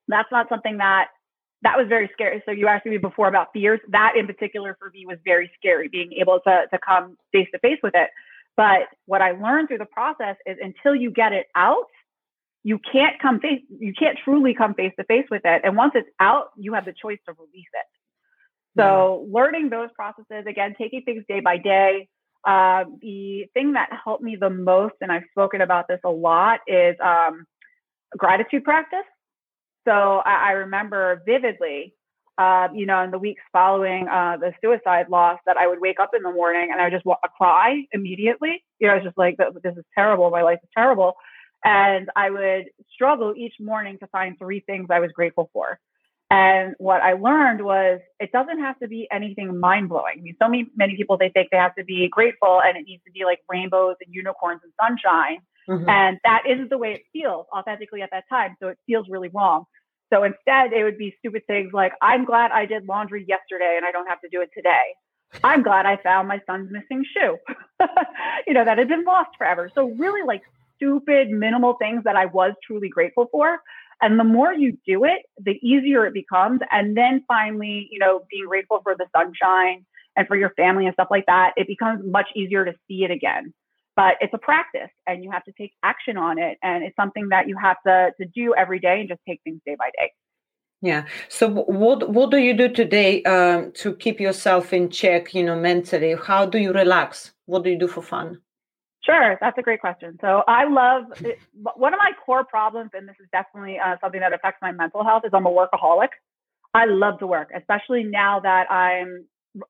that's 0.09 0.29
not 0.33 0.49
something 0.49 0.79
that 0.79 1.09
that 1.63 1.77
was 1.77 1.87
very 1.89 2.09
scary. 2.13 2.43
So 2.45 2.53
you 2.53 2.69
asked 2.69 2.87
me 2.87 2.99
before 2.99 3.29
about 3.29 3.49
fears. 3.53 3.81
That 3.89 4.15
in 4.17 4.27
particular 4.27 4.77
for 4.79 4.91
me 4.91 5.07
was 5.07 5.19
very 5.25 5.51
scary, 5.57 5.89
being 5.89 6.13
able 6.15 6.41
to 6.47 6.63
to 6.71 6.79
come 6.79 7.17
face 7.33 7.49
to 7.53 7.59
face 7.59 7.79
with 7.83 7.95
it. 7.95 8.11
But 8.57 8.89
what 9.07 9.23
I 9.23 9.33
learned 9.33 9.69
through 9.69 9.79
the 9.79 9.87
process 9.87 10.37
is 10.47 10.57
until 10.61 10.95
you 10.95 11.11
get 11.11 11.33
it 11.33 11.47
out, 11.55 11.87
you 12.65 12.79
can't 12.93 13.21
come 13.21 13.41
face 13.41 13.63
you 13.69 13.93
can't 13.99 14.19
truly 14.25 14.55
come 14.55 14.75
face 14.75 14.93
to 14.99 15.05
face 15.05 15.27
with 15.31 15.43
it. 15.45 15.63
And 15.65 15.77
once 15.77 15.93
it's 15.95 16.09
out, 16.21 16.51
you 16.57 16.75
have 16.75 16.85
the 16.85 16.93
choice 16.93 17.19
to 17.27 17.33
release 17.33 17.71
it. 17.73 17.87
So 18.79 19.27
yeah. 19.27 19.41
learning 19.41 19.71
those 19.71 19.89
processes 19.95 20.45
again, 20.47 20.75
taking 20.79 21.03
things 21.03 21.25
day 21.29 21.41
by 21.41 21.57
day. 21.57 22.09
Uh, 22.47 22.85
the 23.03 23.47
thing 23.53 23.73
that 23.73 23.89
helped 24.05 24.23
me 24.23 24.37
the 24.37 24.51
most, 24.51 24.95
and 25.01 25.11
I've 25.11 25.25
spoken 25.33 25.61
about 25.61 25.89
this 25.89 25.99
a 26.05 26.11
lot, 26.11 26.61
is 26.69 26.95
um, 27.03 27.45
gratitude 28.17 28.63
practice. 28.63 29.05
So 29.87 29.93
I, 29.93 30.49
I 30.49 30.51
remember 30.53 31.23
vividly, 31.27 31.95
uh, 32.39 32.69
you 32.75 32.87
know, 32.87 33.03
in 33.03 33.11
the 33.11 33.19
weeks 33.19 33.43
following 33.53 34.09
uh, 34.09 34.37
the 34.39 34.53
suicide 34.63 35.07
loss, 35.11 35.39
that 35.47 35.57
I 35.57 35.67
would 35.67 35.81
wake 35.81 36.01
up 36.01 36.11
in 36.17 36.23
the 36.23 36.33
morning 36.33 36.69
and 36.71 36.81
I 36.81 36.85
would 36.85 36.93
just 36.93 37.05
w- 37.05 37.17
cry 37.37 37.85
immediately. 37.93 38.65
You 38.79 38.87
know, 38.87 38.95
I 38.95 38.97
was 38.97 39.05
just 39.05 39.19
like, 39.19 39.37
"This 39.63 39.77
is 39.77 39.85
terrible. 39.95 40.31
My 40.31 40.43
life 40.43 40.59
is 40.63 40.69
terrible," 40.77 41.15
and 41.65 42.11
I 42.17 42.31
would 42.31 42.67
struggle 42.93 43.35
each 43.37 43.55
morning 43.61 43.99
to 44.01 44.07
find 44.09 44.39
three 44.39 44.61
things 44.61 44.89
I 44.91 45.01
was 45.01 45.11
grateful 45.13 45.51
for. 45.53 45.79
And 46.31 46.75
what 46.79 47.01
I 47.01 47.15
learned 47.15 47.65
was 47.65 48.01
it 48.21 48.33
doesn't 48.33 48.61
have 48.61 48.79
to 48.81 48.89
be 48.89 49.09
anything 49.11 49.59
mind 49.59 49.89
blowing. 49.89 50.17
I 50.19 50.21
mean, 50.21 50.37
so 50.41 50.49
many 50.49 50.67
many 50.77 50.95
people 50.97 51.17
they 51.17 51.31
think 51.31 51.49
they 51.51 51.57
have 51.57 51.75
to 51.77 51.85
be 51.85 52.07
grateful 52.09 52.61
and 52.63 52.77
it 52.77 52.85
needs 52.87 53.03
to 53.05 53.13
be 53.13 53.25
like 53.25 53.41
rainbows 53.49 53.97
and 54.05 54.15
unicorns 54.15 54.61
and 54.63 54.73
sunshine. 54.81 55.39
Mm-hmm. 55.69 55.89
And 55.89 56.19
that 56.25 56.45
isn't 56.49 56.71
the 56.71 56.79
way 56.79 56.93
it 56.95 57.03
feels 57.13 57.47
authentically 57.55 58.03
at 58.03 58.11
that 58.13 58.25
time. 58.29 58.57
So 58.61 58.69
it 58.69 58.79
feels 58.87 59.07
really 59.09 59.29
wrong. 59.29 59.65
So 60.13 60.25
instead, 60.25 60.73
it 60.73 60.85
would 60.85 60.97
be 60.97 61.15
stupid 61.19 61.43
things 61.47 61.73
like, 61.73 61.93
I'm 62.01 62.25
glad 62.25 62.51
I 62.51 62.65
did 62.65 62.87
laundry 62.87 63.25
yesterday 63.29 63.75
and 63.77 63.85
I 63.85 63.91
don't 63.91 64.07
have 64.07 64.21
to 64.23 64.29
do 64.31 64.41
it 64.41 64.51
today. 64.55 64.95
I'm 65.45 65.63
glad 65.63 65.85
I 65.85 65.99
found 65.99 66.27
my 66.27 66.41
son's 66.47 66.71
missing 66.73 67.05
shoe, 67.15 67.37
you 68.47 68.55
know, 68.55 68.65
that 68.65 68.79
had 68.79 68.89
been 68.89 69.05
lost 69.05 69.31
forever. 69.37 69.71
So, 69.75 69.91
really, 69.99 70.23
like 70.27 70.41
stupid, 70.77 71.29
minimal 71.29 71.75
things 71.75 72.05
that 72.05 72.17
I 72.17 72.25
was 72.25 72.55
truly 72.67 72.89
grateful 72.89 73.27
for. 73.31 73.59
And 74.01 74.19
the 74.19 74.25
more 74.25 74.55
you 74.55 74.79
do 74.87 75.05
it, 75.05 75.27
the 75.39 75.59
easier 75.61 76.07
it 76.07 76.15
becomes. 76.15 76.61
And 76.71 76.97
then 76.97 77.25
finally, 77.29 77.89
you 77.91 77.99
know, 77.99 78.23
being 78.31 78.47
grateful 78.47 78.81
for 78.83 78.95
the 78.97 79.07
sunshine 79.15 79.85
and 80.17 80.27
for 80.27 80.37
your 80.37 80.51
family 80.51 80.87
and 80.87 80.95
stuff 80.95 81.09
like 81.11 81.27
that, 81.27 81.53
it 81.59 81.67
becomes 81.67 82.01
much 82.07 82.29
easier 82.35 82.65
to 82.65 82.73
see 82.89 83.05
it 83.05 83.11
again 83.11 83.53
but 83.99 84.15
it's 84.21 84.33
a 84.33 84.39
practice 84.39 84.93
and 85.09 85.25
you 85.25 85.31
have 85.33 85.43
to 85.43 85.53
take 85.61 85.73
action 85.83 86.17
on 86.17 86.39
it. 86.39 86.57
And 86.63 86.85
it's 86.85 86.95
something 86.95 87.31
that 87.31 87.49
you 87.49 87.57
have 87.61 87.79
to, 87.85 88.13
to 88.19 88.25
do 88.41 88.55
every 88.55 88.79
day 88.79 89.01
and 89.01 89.09
just 89.09 89.21
take 89.29 89.41
things 89.43 89.61
day 89.67 89.75
by 89.77 89.91
day. 89.99 90.13
Yeah. 90.81 91.07
So 91.29 91.49
what 91.49 92.09
what 92.09 92.31
do 92.31 92.39
you 92.39 92.55
do 92.57 92.69
today 92.69 93.25
um, 93.25 93.73
to 93.81 93.97
keep 93.97 94.21
yourself 94.21 94.73
in 94.73 94.91
check 94.91 95.35
you 95.35 95.43
know 95.43 95.57
mentally? 95.57 96.15
How 96.15 96.47
do 96.47 96.59
you 96.59 96.73
relax? 96.73 97.33
What 97.47 97.65
do 97.65 97.71
you 97.71 97.79
do 97.85 97.89
for 97.89 98.01
fun? 98.01 98.41
Sure. 99.03 99.37
That's 99.41 99.59
a 99.59 99.63
great 99.63 99.81
question. 99.81 100.17
So 100.21 100.45
i 100.47 100.63
love 100.83 101.03
it, 101.31 101.39
one 101.87 101.93
of 101.93 101.99
my 101.99 102.13
core 102.25 102.45
problems 102.45 102.91
and 102.95 103.09
this 103.09 103.17
is 103.19 103.27
definitely 103.33 103.77
uh, 103.85 103.97
something 104.01 104.21
that 104.21 104.33
affects 104.33 104.61
my 104.63 104.71
mental 104.71 105.03
health 105.03 105.25
is 105.27 105.33
i'm 105.35 105.47
a 105.47 105.55
workaholic. 105.61 106.13
I 106.73 106.85
love 106.85 107.19
to 107.19 107.27
work 107.27 107.49
especially 107.61 108.05
now 108.05 108.39
that 108.49 108.71
i'm 108.71 109.11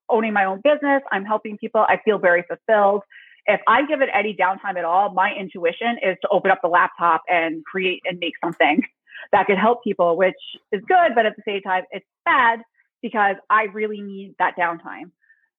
owning 0.08 0.32
my 0.32 0.44
own 0.44 0.60
business. 0.62 1.02
I'm 1.12 1.24
helping 1.24 1.56
people. 1.58 1.84
I 1.88 2.00
feel 2.04 2.18
very 2.18 2.44
fulfilled. 2.48 3.02
If 3.48 3.62
I 3.66 3.86
give 3.86 4.02
it 4.02 4.10
any 4.12 4.36
downtime 4.36 4.76
at 4.76 4.84
all, 4.84 5.10
my 5.14 5.32
intuition 5.32 5.96
is 6.02 6.16
to 6.20 6.28
open 6.28 6.50
up 6.50 6.60
the 6.62 6.68
laptop 6.68 7.22
and 7.28 7.64
create 7.64 8.02
and 8.04 8.18
make 8.18 8.34
something 8.44 8.82
that 9.32 9.46
could 9.46 9.56
help 9.56 9.82
people, 9.82 10.18
which 10.18 10.36
is 10.70 10.82
good, 10.86 11.14
but 11.14 11.24
at 11.24 11.34
the 11.34 11.42
same 11.46 11.62
time, 11.62 11.84
it's 11.90 12.06
bad 12.26 12.60
because 13.00 13.36
I 13.48 13.64
really 13.72 14.02
need 14.02 14.34
that 14.38 14.54
downtime. 14.58 15.12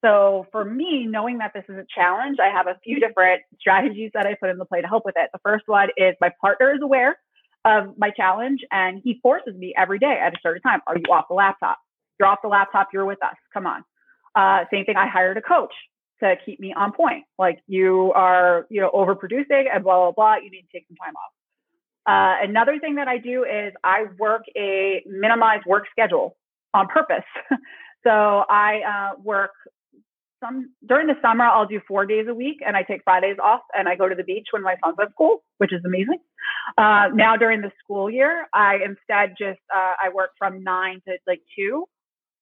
So 0.05 0.45
for 0.51 0.63
me, 0.63 1.07
knowing 1.07 1.39
that 1.39 1.51
this 1.53 1.65
is 1.67 1.75
a 1.75 1.85
challenge, 1.93 2.37
I 2.39 2.49
have 2.49 2.67
a 2.67 2.77
few 2.83 2.99
different 2.99 3.41
strategies 3.59 4.11
that 4.13 4.27
I 4.27 4.35
put 4.39 4.49
into 4.49 4.65
play 4.65 4.81
to 4.81 4.87
help 4.87 5.03
with 5.03 5.15
it. 5.17 5.29
The 5.33 5.39
first 5.43 5.63
one 5.65 5.89
is 5.97 6.15
my 6.21 6.31
partner 6.39 6.73
is 6.73 6.81
aware 6.81 7.17
of 7.65 7.97
my 7.97 8.11
challenge 8.11 8.61
and 8.71 9.01
he 9.03 9.19
forces 9.21 9.55
me 9.55 9.73
every 9.75 9.99
day 9.99 10.17
at 10.23 10.33
a 10.33 10.37
certain 10.41 10.61
time. 10.61 10.79
Are 10.87 10.95
you 10.95 11.11
off 11.11 11.25
the 11.27 11.33
laptop? 11.33 11.79
You're 12.19 12.29
off 12.29 12.39
the 12.41 12.49
laptop, 12.49 12.89
you're 12.93 13.05
with 13.05 13.21
us. 13.23 13.35
Come 13.53 13.65
on. 13.65 13.83
Uh, 14.35 14.65
same 14.71 14.85
thing, 14.85 14.95
I 14.95 15.07
hired 15.07 15.37
a 15.37 15.41
coach 15.41 15.73
to 16.21 16.35
keep 16.45 16.59
me 16.59 16.73
on 16.73 16.91
point. 16.91 17.25
Like 17.37 17.59
you 17.67 18.11
are, 18.15 18.67
you 18.69 18.81
know, 18.81 18.91
overproducing 18.93 19.65
and 19.73 19.83
blah, 19.83 19.97
blah, 19.97 20.11
blah. 20.11 20.35
You 20.35 20.49
need 20.49 20.61
to 20.61 20.77
take 20.77 20.85
some 20.87 20.97
time 20.97 21.13
off. 21.15 21.31
Uh, 22.05 22.43
another 22.43 22.79
thing 22.79 22.95
that 22.95 23.07
I 23.07 23.17
do 23.17 23.43
is 23.43 23.73
I 23.83 24.05
work 24.17 24.43
a 24.57 25.03
minimized 25.05 25.65
work 25.65 25.85
schedule 25.91 26.37
on 26.73 26.87
purpose. 26.87 27.25
so 28.03 28.43
I 28.49 28.81
uh, 28.87 29.21
work 29.21 29.51
some 30.41 30.71
during 30.87 31.07
the 31.07 31.15
summer. 31.21 31.45
I'll 31.45 31.67
do 31.67 31.81
four 31.87 32.05
days 32.05 32.25
a 32.27 32.33
week, 32.33 32.59
and 32.65 32.75
I 32.75 32.83
take 32.83 33.03
Fridays 33.03 33.37
off, 33.43 33.61
and 33.73 33.87
I 33.87 33.95
go 33.95 34.07
to 34.07 34.15
the 34.15 34.23
beach 34.23 34.47
when 34.51 34.63
my 34.63 34.75
son's 34.83 34.97
at 35.01 35.11
school, 35.11 35.43
which 35.57 35.73
is 35.73 35.81
amazing. 35.85 36.19
Uh, 36.77 37.09
now 37.13 37.35
during 37.35 37.61
the 37.61 37.71
school 37.83 38.09
year, 38.09 38.47
I 38.53 38.75
instead 38.75 39.35
just 39.37 39.59
uh, 39.73 39.93
I 40.01 40.09
work 40.13 40.31
from 40.37 40.63
nine 40.63 41.01
to 41.07 41.17
like 41.27 41.41
two, 41.55 41.85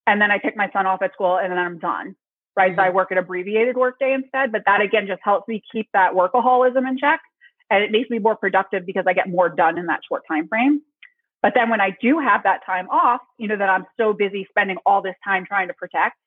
and 0.05 0.21
then 0.21 0.31
I 0.31 0.37
take 0.37 0.55
my 0.55 0.69
son 0.71 0.85
off 0.85 1.01
at 1.01 1.13
school, 1.13 1.37
and 1.37 1.51
then 1.51 1.59
I'm 1.59 1.79
done. 1.79 2.15
Right, 2.57 2.75
so 2.75 2.81
I 2.81 2.87
mm-hmm. 2.87 2.95
work 2.95 3.11
an 3.11 3.19
abbreviated 3.19 3.77
workday 3.77 4.13
instead, 4.13 4.51
but 4.51 4.63
that 4.65 4.81
again 4.81 5.05
just 5.05 5.21
helps 5.23 5.47
me 5.47 5.61
keep 5.71 5.87
that 5.93 6.13
workaholism 6.13 6.87
in 6.89 6.97
check, 6.97 7.21
and 7.69 7.83
it 7.83 7.91
makes 7.91 8.09
me 8.09 8.17
more 8.17 8.35
productive 8.35 8.83
because 8.83 9.05
I 9.07 9.13
get 9.13 9.29
more 9.29 9.47
done 9.47 9.77
in 9.77 9.85
that 9.85 9.99
short 10.09 10.23
time 10.27 10.47
frame. 10.47 10.81
But 11.43 11.53
then 11.53 11.69
when 11.69 11.79
I 11.79 11.95
do 12.01 12.17
have 12.17 12.41
that 12.43 12.65
time 12.65 12.89
off, 12.89 13.21
you 13.37 13.47
know, 13.47 13.57
that 13.57 13.69
I'm 13.69 13.85
so 13.95 14.11
busy 14.11 14.47
spending 14.49 14.77
all 14.87 15.03
this 15.03 15.13
time 15.23 15.45
trying 15.45 15.67
to 15.67 15.75
protect, 15.75 16.17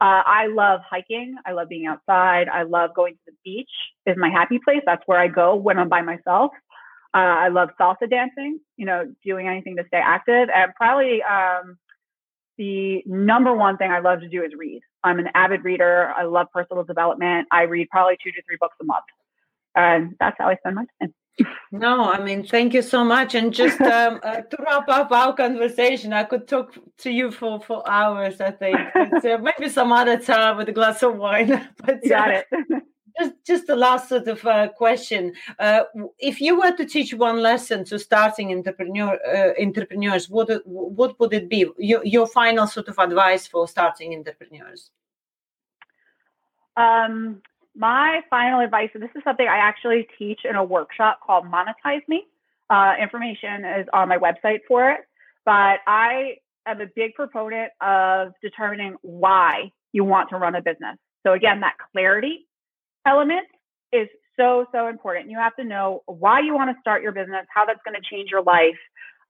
uh, 0.00 0.22
I 0.24 0.46
love 0.46 0.80
hiking. 0.88 1.36
I 1.46 1.52
love 1.52 1.68
being 1.68 1.86
outside. 1.86 2.48
I 2.48 2.62
love 2.62 2.94
going 2.94 3.14
to 3.14 3.20
the 3.26 3.32
beach 3.44 3.70
is 4.06 4.16
my 4.16 4.30
happy 4.30 4.58
place. 4.64 4.80
That's 4.86 5.02
where 5.06 5.18
I 5.18 5.28
go 5.28 5.54
when 5.54 5.78
I'm 5.78 5.90
by 5.90 6.00
myself. 6.00 6.52
Uh, 7.12 7.44
I 7.44 7.48
love 7.48 7.68
salsa 7.78 8.08
dancing, 8.10 8.58
you 8.76 8.86
know, 8.86 9.14
doing 9.24 9.46
anything 9.48 9.76
to 9.76 9.84
stay 9.86 10.00
active. 10.02 10.48
And 10.52 10.74
probably 10.74 11.22
um, 11.22 11.78
the 12.58 13.02
number 13.06 13.54
one 13.54 13.76
thing 13.76 13.90
I 13.90 14.00
love 14.00 14.20
to 14.20 14.28
do 14.28 14.42
is 14.42 14.52
read. 14.56 14.80
I'm 15.02 15.18
an 15.18 15.28
avid 15.34 15.64
reader. 15.64 16.12
I 16.16 16.24
love 16.24 16.46
personal 16.52 16.84
development. 16.84 17.48
I 17.50 17.62
read 17.62 17.88
probably 17.90 18.16
two 18.22 18.32
to 18.32 18.42
three 18.46 18.56
books 18.60 18.76
a 18.80 18.84
month. 18.84 19.04
And 19.76 20.14
that's 20.20 20.36
how 20.38 20.48
I 20.48 20.56
spend 20.56 20.76
my 20.76 20.86
time. 21.00 21.14
No, 21.72 22.04
I 22.10 22.22
mean, 22.22 22.46
thank 22.46 22.74
you 22.74 22.82
so 22.82 23.04
much. 23.04 23.34
And 23.34 23.52
just 23.52 23.80
um, 23.96 24.20
uh, 24.22 24.42
to 24.42 24.56
wrap 24.64 24.88
up 24.88 25.10
our 25.10 25.34
conversation, 25.34 26.12
I 26.12 26.24
could 26.24 26.46
talk 26.46 26.78
to 26.98 27.10
you 27.10 27.30
for, 27.30 27.60
for 27.60 27.88
hours, 27.88 28.40
I 28.40 28.52
think. 28.52 28.78
But, 28.94 29.24
uh, 29.24 29.38
maybe 29.38 29.70
some 29.70 29.92
other 29.92 30.18
time 30.18 30.56
with 30.56 30.68
a 30.68 30.72
glass 30.72 31.02
of 31.02 31.16
wine. 31.16 31.68
but, 31.84 32.06
Got 32.08 32.30
uh, 32.30 32.42
it. 32.52 32.82
Just, 33.18 33.32
just 33.46 33.66
the 33.66 33.76
last 33.76 34.08
sort 34.08 34.26
of 34.28 34.44
uh, 34.46 34.68
question. 34.68 35.32
Uh, 35.58 35.82
if 36.18 36.40
you 36.40 36.58
were 36.58 36.72
to 36.72 36.84
teach 36.84 37.14
one 37.14 37.40
lesson 37.40 37.84
to 37.84 37.98
starting 37.98 38.52
entrepreneur, 38.52 39.18
uh, 39.26 39.52
entrepreneurs, 39.62 40.28
what, 40.28 40.50
what 40.66 41.18
would 41.20 41.32
it 41.32 41.48
be? 41.48 41.66
Your, 41.78 42.04
your 42.04 42.26
final 42.26 42.66
sort 42.66 42.88
of 42.88 42.98
advice 42.98 43.46
for 43.46 43.68
starting 43.68 44.14
entrepreneurs? 44.14 44.90
Um, 46.76 47.40
my 47.76 48.22
final 48.30 48.60
advice, 48.60 48.90
and 48.94 49.02
this 49.02 49.10
is 49.14 49.22
something 49.24 49.46
I 49.46 49.58
actually 49.58 50.08
teach 50.18 50.40
in 50.44 50.56
a 50.56 50.64
workshop 50.64 51.20
called 51.24 51.44
Monetize 51.44 52.02
Me. 52.08 52.24
Uh, 52.70 52.94
information 53.00 53.64
is 53.64 53.86
on 53.92 54.08
my 54.08 54.18
website 54.18 54.60
for 54.66 54.90
it, 54.90 55.00
but 55.44 55.80
I 55.86 56.36
am 56.66 56.80
a 56.80 56.86
big 56.96 57.14
proponent 57.14 57.70
of 57.80 58.32
determining 58.42 58.96
why 59.02 59.70
you 59.92 60.02
want 60.02 60.30
to 60.30 60.36
run 60.36 60.54
a 60.54 60.62
business. 60.62 60.96
So 61.24 61.32
again, 61.32 61.60
that 61.60 61.74
clarity 61.92 62.46
element 63.06 63.46
is 63.92 64.08
so 64.38 64.66
so 64.72 64.88
important. 64.88 65.30
You 65.30 65.38
have 65.38 65.54
to 65.56 65.64
know 65.64 66.02
why 66.06 66.40
you 66.40 66.54
want 66.54 66.74
to 66.74 66.80
start 66.80 67.02
your 67.02 67.12
business, 67.12 67.46
how 67.54 67.64
that's 67.64 67.80
going 67.84 67.94
to 67.94 68.02
change 68.08 68.30
your 68.30 68.42
life, 68.42 68.78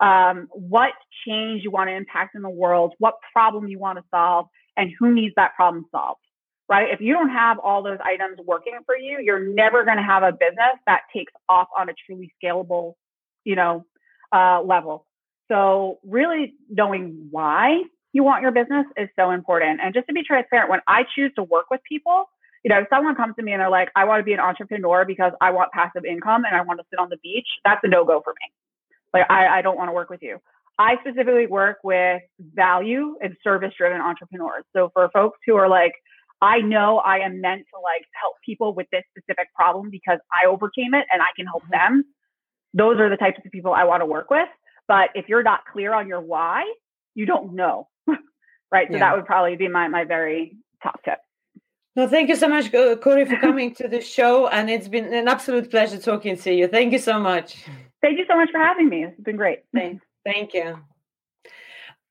um, 0.00 0.48
what 0.52 0.92
change 1.26 1.62
you 1.62 1.70
want 1.70 1.88
to 1.88 1.94
impact 1.94 2.34
in 2.34 2.42
the 2.42 2.50
world, 2.50 2.94
what 2.98 3.14
problem 3.32 3.68
you 3.68 3.78
want 3.78 3.98
to 3.98 4.04
solve, 4.10 4.46
and 4.76 4.90
who 4.98 5.12
needs 5.12 5.34
that 5.36 5.54
problem 5.54 5.86
solved 5.90 6.20
right? 6.68 6.88
If 6.92 7.00
you 7.00 7.12
don't 7.12 7.30
have 7.30 7.58
all 7.58 7.82
those 7.82 7.98
items 8.04 8.38
working 8.44 8.78
for 8.86 8.96
you, 8.96 9.18
you're 9.22 9.46
never 9.48 9.84
going 9.84 9.96
to 9.96 10.02
have 10.02 10.22
a 10.22 10.32
business 10.32 10.78
that 10.86 11.02
takes 11.14 11.32
off 11.48 11.68
on 11.78 11.88
a 11.88 11.92
truly 12.06 12.32
scalable, 12.42 12.94
you 13.44 13.56
know, 13.56 13.84
uh, 14.32 14.62
level. 14.62 15.06
So 15.48 15.98
really 16.04 16.54
knowing 16.70 17.28
why 17.30 17.82
you 18.12 18.24
want 18.24 18.42
your 18.42 18.52
business 18.52 18.86
is 18.96 19.08
so 19.16 19.30
important. 19.30 19.80
And 19.82 19.92
just 19.92 20.06
to 20.06 20.14
be 20.14 20.22
transparent, 20.22 20.70
when 20.70 20.80
I 20.88 21.04
choose 21.14 21.32
to 21.36 21.42
work 21.42 21.66
with 21.70 21.80
people, 21.86 22.24
you 22.64 22.70
know, 22.70 22.80
if 22.80 22.86
someone 22.88 23.14
comes 23.14 23.36
to 23.36 23.42
me 23.42 23.52
and 23.52 23.60
they're 23.60 23.70
like, 23.70 23.90
I 23.94 24.04
want 24.04 24.20
to 24.20 24.24
be 24.24 24.32
an 24.32 24.40
entrepreneur 24.40 25.04
because 25.04 25.32
I 25.40 25.50
want 25.50 25.70
passive 25.72 26.04
income 26.04 26.44
and 26.46 26.56
I 26.56 26.62
want 26.62 26.80
to 26.80 26.86
sit 26.90 26.98
on 26.98 27.10
the 27.10 27.18
beach, 27.18 27.46
that's 27.62 27.80
a 27.84 27.88
no 27.88 28.04
go 28.04 28.22
for 28.24 28.32
me. 28.32 28.52
Like, 29.12 29.30
I, 29.30 29.58
I 29.58 29.62
don't 29.62 29.76
want 29.76 29.88
to 29.88 29.92
work 29.92 30.08
with 30.08 30.22
you. 30.22 30.38
I 30.78 30.96
specifically 31.00 31.46
work 31.46 31.78
with 31.84 32.22
value 32.54 33.16
and 33.20 33.36
service 33.44 33.72
driven 33.78 34.00
entrepreneurs. 34.00 34.64
So 34.74 34.90
for 34.92 35.08
folks 35.12 35.38
who 35.46 35.56
are 35.56 35.68
like, 35.68 35.92
I 36.40 36.60
know 36.60 36.98
I 36.98 37.18
am 37.18 37.40
meant 37.40 37.60
to 37.72 37.80
like 37.80 38.04
help 38.20 38.34
people 38.44 38.74
with 38.74 38.86
this 38.90 39.02
specific 39.16 39.48
problem 39.54 39.90
because 39.90 40.18
I 40.32 40.46
overcame 40.46 40.94
it 40.94 41.06
and 41.12 41.22
I 41.22 41.28
can 41.36 41.46
help 41.46 41.62
mm-hmm. 41.64 41.94
them. 41.94 42.04
Those 42.72 42.98
are 42.98 43.08
the 43.08 43.16
types 43.16 43.38
of 43.44 43.52
people 43.52 43.72
I 43.72 43.84
want 43.84 44.00
to 44.00 44.06
work 44.06 44.30
with. 44.30 44.48
But 44.88 45.10
if 45.14 45.28
you're 45.28 45.42
not 45.42 45.60
clear 45.72 45.94
on 45.94 46.08
your 46.08 46.20
why, 46.20 46.64
you 47.14 47.24
don't 47.24 47.54
know. 47.54 47.88
right. 48.72 48.88
So 48.88 48.94
yeah. 48.94 48.98
that 48.98 49.16
would 49.16 49.26
probably 49.26 49.56
be 49.56 49.68
my, 49.68 49.88
my 49.88 50.04
very 50.04 50.56
top 50.82 51.02
tip. 51.04 51.18
Well, 51.96 52.08
thank 52.08 52.28
you 52.28 52.34
so 52.34 52.48
much, 52.48 52.72
Corey, 52.72 53.24
for 53.24 53.36
coming 53.36 53.72
to 53.76 53.86
the 53.86 54.00
show. 54.00 54.48
And 54.48 54.68
it's 54.68 54.88
been 54.88 55.12
an 55.14 55.28
absolute 55.28 55.70
pleasure 55.70 55.98
talking 55.98 56.36
to 56.38 56.52
you. 56.52 56.66
Thank 56.66 56.92
you 56.92 56.98
so 56.98 57.20
much. 57.20 57.64
Thank 58.02 58.18
you 58.18 58.26
so 58.28 58.36
much 58.36 58.50
for 58.50 58.58
having 58.58 58.88
me. 58.88 59.04
It's 59.04 59.20
been 59.20 59.36
great. 59.36 59.60
Thanks. 59.72 60.04
Thank 60.24 60.54
you. 60.54 60.78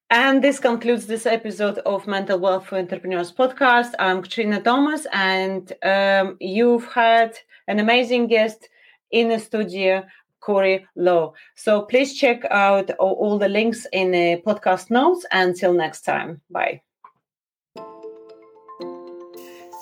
And 0.10 0.42
this 0.44 0.60
concludes 0.60 1.08
this 1.08 1.26
episode 1.26 1.80
of 1.80 2.08
Mental 2.08 2.40
Wealth 2.40 2.68
for 2.68 2.78
Entrepreneurs 2.78 3.32
podcast. 3.32 3.94
I'm 4.00 4.22
Katrina 4.22 4.62
Thomas, 4.62 5.08
and 5.12 5.74
um, 5.84 6.38
you've 6.40 6.86
had 6.86 7.38
an 7.68 7.80
amazing 7.80 8.28
guest 8.28 8.70
in 9.12 9.30
the 9.30 9.40
studio, 9.40 10.06
Corey 10.40 10.86
Law. 10.96 11.34
So 11.56 11.82
please 11.82 12.18
check 12.18 12.46
out 12.52 12.92
all, 13.00 13.14
all 13.14 13.40
the 13.40 13.50
links 13.50 13.88
in 13.92 14.12
the 14.12 14.42
podcast 14.46 14.92
notes. 14.92 15.26
Until 15.32 15.74
next 15.74 16.02
time, 16.02 16.42
bye. 16.50 16.82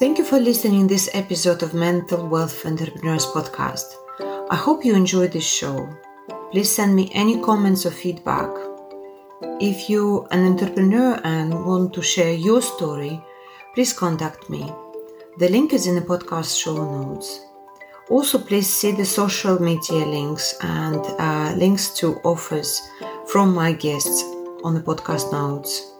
Thank 0.01 0.17
you 0.17 0.25
for 0.25 0.39
listening 0.39 0.87
to 0.87 0.93
this 0.95 1.09
episode 1.13 1.61
of 1.61 1.75
Mental 1.75 2.27
Wealth 2.27 2.65
Entrepreneurs 2.65 3.27
podcast. 3.27 3.85
I 4.49 4.55
hope 4.55 4.83
you 4.83 4.95
enjoyed 4.95 5.31
this 5.31 5.45
show. 5.45 5.87
Please 6.51 6.71
send 6.71 6.95
me 6.95 7.11
any 7.13 7.39
comments 7.39 7.85
or 7.85 7.91
feedback 7.91 8.49
if 9.61 9.91
you're 9.91 10.27
an 10.31 10.43
entrepreneur 10.43 11.21
and 11.23 11.65
want 11.65 11.93
to 11.93 12.01
share 12.01 12.33
your 12.33 12.63
story, 12.63 13.23
please 13.75 13.93
contact 13.93 14.49
me. 14.49 14.71
The 15.37 15.49
link 15.49 15.71
is 15.73 15.85
in 15.85 15.93
the 15.93 16.01
podcast 16.01 16.59
show 16.59 16.75
notes. 16.75 17.41
Also, 18.09 18.39
please 18.39 18.67
see 18.67 18.91
the 18.91 19.05
social 19.05 19.61
media 19.61 20.03
links 20.03 20.55
and 20.61 20.99
uh, 21.19 21.53
links 21.55 21.91
to 21.99 22.15
offers 22.23 22.81
from 23.27 23.53
my 23.53 23.71
guests 23.71 24.23
on 24.63 24.73
the 24.73 24.81
podcast 24.81 25.31
notes. 25.31 25.90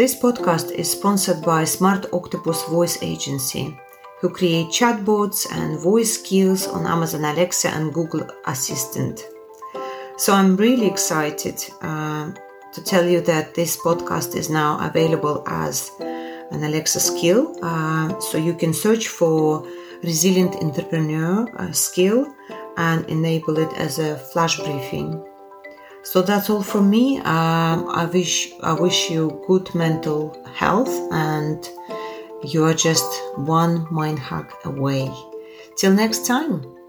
This 0.00 0.14
podcast 0.14 0.70
is 0.70 0.90
sponsored 0.90 1.42
by 1.42 1.64
Smart 1.64 2.06
Octopus 2.14 2.62
Voice 2.70 3.02
Agency, 3.02 3.78
who 4.22 4.30
create 4.30 4.68
chatbots 4.68 5.46
and 5.52 5.78
voice 5.78 6.14
skills 6.14 6.66
on 6.66 6.86
Amazon 6.86 7.22
Alexa 7.26 7.68
and 7.68 7.92
Google 7.92 8.26
Assistant. 8.46 9.28
So 10.16 10.32
I'm 10.32 10.56
really 10.56 10.86
excited 10.86 11.62
uh, 11.82 12.32
to 12.72 12.82
tell 12.82 13.04
you 13.04 13.20
that 13.20 13.52
this 13.52 13.76
podcast 13.76 14.34
is 14.36 14.48
now 14.48 14.78
available 14.80 15.44
as 15.46 15.90
an 16.00 16.64
Alexa 16.64 17.00
skill. 17.00 17.54
Uh, 17.62 18.18
so 18.20 18.38
you 18.38 18.54
can 18.54 18.72
search 18.72 19.08
for 19.08 19.68
resilient 20.02 20.56
entrepreneur 20.62 21.46
uh, 21.58 21.72
skill 21.72 22.26
and 22.78 23.04
enable 23.10 23.58
it 23.58 23.72
as 23.74 23.98
a 23.98 24.16
flash 24.16 24.56
briefing. 24.60 25.22
So 26.02 26.22
that's 26.22 26.50
all 26.50 26.62
from 26.62 26.90
me. 26.90 27.18
Um, 27.18 27.88
I 27.88 28.08
wish 28.12 28.52
I 28.62 28.72
wish 28.72 29.10
you 29.10 29.42
good 29.46 29.74
mental 29.74 30.36
health, 30.54 30.90
and 31.12 31.68
you 32.42 32.64
are 32.64 32.74
just 32.74 33.08
one 33.36 33.86
mind 33.90 34.18
hack 34.18 34.52
away. 34.64 35.12
Till 35.76 35.92
next 35.92 36.26
time. 36.26 36.79